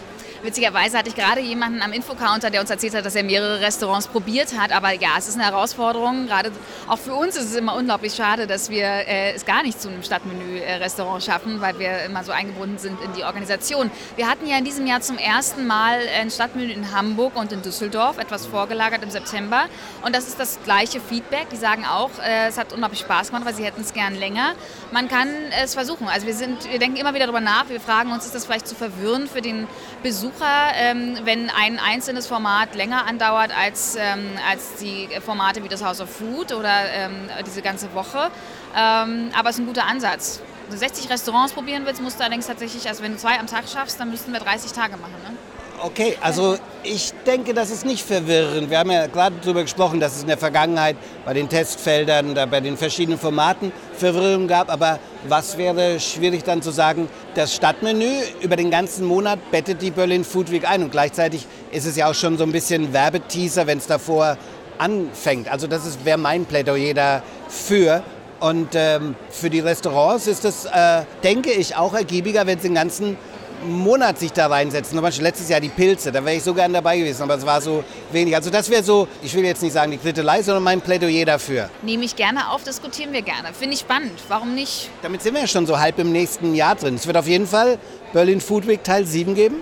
Witzigerweise 0.43 0.97
hatte 0.97 1.09
ich 1.09 1.17
gerade 1.17 1.41
jemanden 1.41 1.83
am 1.83 1.93
Infocounter, 1.93 2.51
der 2.51 2.61
uns 2.61 2.71
erzählt 2.71 2.95
hat, 2.95 3.05
dass 3.05 3.17
er 3.17 3.25
mehrere 3.25 3.61
Restaurants 3.61 4.07
probiert 4.07 4.57
hat. 4.57 4.71
Aber 4.71 4.93
ja, 4.93 5.11
es 5.19 5.27
ist 5.27 5.35
eine 5.35 5.45
Herausforderung. 5.45 6.27
Gerade 6.29 6.53
auch 6.87 6.99
für 6.99 7.15
uns 7.15 7.37
ist 7.37 7.47
es 7.47 7.57
immer 7.57 7.75
unglaublich 7.75 8.15
schade, 8.15 8.47
dass 8.47 8.71
wir 8.71 8.85
äh, 8.85 9.33
es 9.33 9.45
gar 9.45 9.65
nicht 9.65 9.81
zu 9.81 9.89
einem 9.89 10.05
Stadtmenü-Restaurant 10.05 11.25
schaffen, 11.25 11.61
weil 11.61 11.79
wir 11.81 12.03
immer 12.05 12.23
so 12.23 12.31
eingebunden 12.31 12.79
sind 12.79 13.01
in 13.03 13.13
die 13.15 13.25
Organisation. 13.25 13.91
Wir 14.15 14.31
hatten 14.31 14.47
ja 14.47 14.59
in 14.59 14.65
diesem 14.65 14.87
Jahr 14.87 15.01
zum 15.01 15.19
ersten 15.19 15.67
Mal 15.67 15.99
ein 16.21 16.31
Stadtmenü 16.31 16.71
in 16.71 16.93
Hamburg 16.93 17.35
und 17.35 17.51
in 17.51 17.63
Düsseldorf, 17.63 18.19
etwas 18.19 18.47
vorgelagert 18.47 19.03
im 19.03 19.11
September. 19.11 19.65
Und 20.05 20.15
das 20.15 20.29
ist 20.29 20.39
das 20.39 20.61
gleiche 20.65 21.01
Feedback. 21.01 21.49
Die 21.51 21.57
sagen 21.57 21.85
auch, 21.85 22.11
äh, 22.21 22.47
es 22.47 22.59
hat 22.59 22.73
unglaublich 22.73 23.01
Spaß 23.01 23.29
gemacht, 23.29 23.45
weil 23.45 23.55
sie 23.55 23.65
hätten 23.65 23.81
es 23.81 23.93
gern 23.93 24.15
länger. 24.15 24.53
Man 24.93 25.09
kann 25.09 25.29
es 25.65 25.75
versuchen. 25.75 26.07
Also 26.07 26.29
wir, 26.29 26.35
sind, 26.35 26.71
wir 26.71 26.79
denken 26.79 26.97
immer 26.97 27.13
wieder 27.13 27.27
darüber 27.27 27.41
nach. 27.41 27.69
Wir 27.69 27.81
fragen 27.81 28.13
uns, 28.13 28.25
ist 28.25 28.37
das 28.37 28.45
vielleicht 28.47 28.69
zu 28.69 28.77
verwirrend 28.77 29.29
für 29.29 29.43
den 29.43 29.67
Besucher? 30.05 30.28
Besucher, 30.31 30.73
ähm, 30.75 31.19
wenn 31.25 31.51
ein 31.51 31.79
einzelnes 31.79 32.27
Format 32.27 32.75
länger 32.75 33.07
andauert 33.07 33.57
als, 33.57 33.97
ähm, 33.97 34.31
als 34.49 34.77
die 34.77 35.09
Formate 35.25 35.65
wie 35.65 35.69
das 35.69 35.85
House 35.85 36.01
of 36.01 36.11
Food 36.11 36.53
oder 36.53 36.91
ähm, 36.93 37.29
diese 37.47 37.63
ganze 37.63 37.93
Woche. 37.95 38.31
Aber 38.75 39.49
es 39.49 39.57
ist 39.57 39.61
ein 39.61 39.67
guter 39.67 39.87
Ansatz. 39.87 40.41
Wenn 40.65 40.73
du 40.73 40.79
60 40.79 41.11
Restaurants 41.11 41.53
probieren 41.53 41.87
willst, 41.87 42.03
musst 42.03 42.21
du 42.21 42.23
allerdings 42.23 42.47
tatsächlich, 42.47 42.87
also 42.87 43.03
wenn 43.03 43.13
du 43.13 43.19
zwei 43.19 43.39
am 43.41 43.47
Tag 43.47 43.65
schaffst, 43.67 43.99
dann 43.99 44.11
müssten 44.11 44.33
wir 44.33 44.41
30 44.41 44.73
Tage 44.73 44.99
machen. 44.99 45.15
Ne? 45.25 45.37
Okay, 45.81 46.17
also 46.21 46.57
ich 46.83 47.13
denke, 47.25 47.55
das 47.55 47.71
ist 47.71 47.87
nicht 47.87 48.05
verwirrend. 48.05 48.69
Wir 48.69 48.81
haben 48.81 48.91
ja 48.91 49.07
gerade 49.07 49.37
darüber 49.41 49.63
gesprochen, 49.63 50.01
dass 50.01 50.17
es 50.17 50.23
in 50.23 50.29
der 50.29 50.37
Vergangenheit 50.37 50.97
bei 51.25 51.35
den 51.35 51.49
Testfeldern 51.49 52.31
oder 52.33 52.49
bei 52.49 52.61
den 52.61 52.77
verschiedenen 52.77 53.17
Formaten 53.17 53.71
Verwirrung 53.97 54.49
gab. 54.49 54.73
Aber 54.73 54.99
was 55.29 55.57
wäre 55.57 56.01
schwierig 56.01 56.43
dann 56.43 56.63
zu 56.63 56.73
sagen, 56.73 57.09
das 57.37 57.55
Stadtmenü 57.55 58.11
über 58.41 58.57
den 58.57 58.73
ganzen 58.73 59.07
Monat 59.07 59.39
bettet 59.53 59.81
die 59.81 59.93
Berlin 59.93 60.25
Food 60.25 60.51
Week 60.51 60.69
ein. 60.69 60.83
Und 60.83 60.91
gleichzeitig 60.91 61.47
ist 61.71 61.87
es 61.87 61.95
ja 61.97 62.11
auch 62.11 62.15
schon 62.15 62.39
so 62.39 62.45
ein 62.45 62.53
bisschen 62.53 62.93
Werbeteaser, 62.93 63.69
wenn 63.69 63.79
es 63.79 63.87
davor 63.87 64.37
anfängt. 64.79 65.49
Also 65.49 65.69
das 65.69 66.05
wäre 66.05 66.19
mein 66.19 66.45
Plädoyer 66.45 66.95
dafür. 66.95 68.03
Und 68.41 68.71
ähm, 68.75 69.15
für 69.31 69.51
die 69.51 69.61
Restaurants 69.61 70.27
ist 70.27 70.45
es, 70.45 70.65
äh, 70.65 71.03
denke 71.23 71.53
ich, 71.53 71.77
auch 71.77 71.95
ergiebiger, 71.95 72.47
wenn 72.47 72.59
sie 72.59 72.69
den 72.69 72.75
ganzen 72.75 73.17
Monat 73.67 74.19
sich 74.19 74.33
da 74.33 74.47
reinsetzen. 74.47 74.95
Zum 74.95 75.03
Beispiel 75.03 75.25
letztes 75.25 75.49
Jahr 75.49 75.61
die 75.61 75.69
Pilze, 75.69 76.13
da 76.13 76.25
wäre 76.25 76.37
ich 76.37 76.43
so 76.43 76.55
gern 76.55 76.73
dabei 76.73 76.99
gewesen, 76.99 77.23
aber 77.23 77.35
es 77.35 77.45
war 77.45 77.61
so 77.61 77.85
wenig. 78.13 78.35
Also 78.35 78.51
das 78.51 78.71
wäre 78.71 78.83
so, 78.83 79.09
ich 79.23 79.35
will 79.35 79.45
jetzt 79.45 79.63
nicht 79.63 79.73
sagen 79.73 79.91
die 79.91 79.99
Krittelei, 79.99 80.43
sondern 80.43 80.63
mein 80.63 80.81
Plädoyer 80.81 81.25
dafür. 81.25 81.71
Nehme 81.83 82.05
ich 82.05 82.17
gerne 82.17 82.51
auf, 82.51 82.63
diskutieren 82.63 83.13
wir 83.13 83.23
gerne. 83.23 83.53
Finde 83.53 83.75
ich 83.75 83.81
spannend, 83.81 84.13
warum 84.29 84.55
nicht? 84.55 84.91
Damit 85.03 85.23
sind 85.23 85.35
wir 85.35 85.43
ja 85.43 85.47
schon 85.47 85.67
so 85.67 85.79
halb 85.79 85.99
im 85.99 86.13
nächsten 86.13 86.55
Jahr 86.55 86.75
drin. 86.75 86.95
Es 86.95 87.07
wird 87.07 87.17
auf 87.17 87.27
jeden 87.27 87.47
Fall 87.47 87.79
Berlin 88.13 88.41
Food 88.41 88.67
Week 88.67 88.83
Teil 88.83 89.07
7 89.07 89.35
geben. 89.35 89.57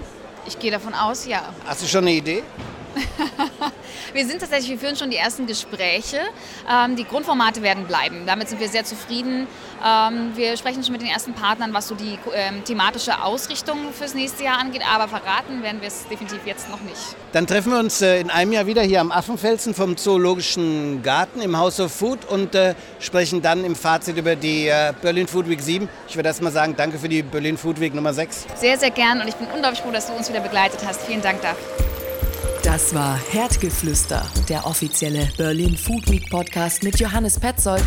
Ich 0.46 0.58
gehe 0.58 0.70
davon 0.70 0.94
aus, 0.94 1.26
ja. 1.26 1.42
Hast 1.66 1.82
du 1.82 1.86
schon 1.86 2.04
eine 2.04 2.12
Idee? 2.12 2.42
wir 4.16 4.26
sind 4.26 4.40
tatsächlich, 4.40 4.70
wir 4.70 4.78
führen 4.78 4.96
schon 4.96 5.10
die 5.10 5.16
ersten 5.16 5.46
Gespräche. 5.46 6.18
Ähm, 6.68 6.96
die 6.96 7.04
Grundformate 7.04 7.62
werden 7.62 7.84
bleiben. 7.84 8.22
Damit 8.26 8.48
sind 8.48 8.60
wir 8.60 8.68
sehr 8.68 8.84
zufrieden. 8.84 9.46
Ähm, 9.84 10.32
wir 10.34 10.56
sprechen 10.56 10.82
schon 10.82 10.92
mit 10.92 11.02
den 11.02 11.08
ersten 11.08 11.34
Partnern, 11.34 11.72
was 11.74 11.86
so 11.88 11.94
die 11.94 12.18
ähm, 12.34 12.64
thematische 12.64 13.22
Ausrichtung 13.22 13.76
fürs 13.92 14.14
nächste 14.14 14.44
Jahr 14.44 14.58
angeht. 14.58 14.82
Aber 14.90 15.06
verraten 15.06 15.62
werden 15.62 15.80
wir 15.80 15.88
es 15.88 16.08
definitiv 16.08 16.40
jetzt 16.46 16.70
noch 16.70 16.80
nicht. 16.80 16.96
Dann 17.32 17.46
treffen 17.46 17.72
wir 17.72 17.78
uns 17.78 18.00
äh, 18.00 18.18
in 18.18 18.30
einem 18.30 18.52
Jahr 18.52 18.66
wieder 18.66 18.82
hier 18.82 19.00
am 19.00 19.12
Affenfelsen 19.12 19.74
vom 19.74 19.96
Zoologischen 19.96 21.02
Garten 21.02 21.42
im 21.42 21.56
House 21.56 21.78
of 21.78 21.92
Food 21.92 22.24
und 22.24 22.54
äh, 22.54 22.74
sprechen 22.98 23.42
dann 23.42 23.64
im 23.64 23.76
Fazit 23.76 24.16
über 24.16 24.34
die 24.34 24.68
äh, 24.68 24.94
Berlin 25.02 25.26
Food 25.28 25.48
Week 25.48 25.60
7. 25.60 25.88
Ich 26.08 26.16
würde 26.16 26.28
erst 26.30 26.40
mal 26.40 26.52
sagen, 26.52 26.74
danke 26.76 26.98
für 26.98 27.08
die 27.08 27.22
Berlin 27.22 27.58
Food 27.58 27.78
Week 27.80 27.94
Nummer 27.94 28.14
6. 28.14 28.46
Sehr, 28.54 28.78
sehr 28.78 28.90
gern 28.90 29.20
und 29.20 29.28
ich 29.28 29.34
bin 29.36 29.46
unglaublich 29.52 29.82
froh, 29.82 29.90
dass 29.90 30.06
du 30.06 30.14
uns 30.14 30.30
wieder 30.30 30.40
begleitet 30.40 30.80
hast. 30.86 31.02
Vielen 31.02 31.20
Dank 31.20 31.42
dafür. 31.42 32.05
Das 32.66 32.92
war 32.92 33.16
Herdgeflüster, 33.16 34.26
der 34.48 34.66
offizielle 34.66 35.28
Berlin 35.38 35.76
Food 35.76 36.10
Week 36.10 36.28
Podcast 36.28 36.82
mit 36.82 36.98
Johannes 36.98 37.38
Petzold 37.38 37.84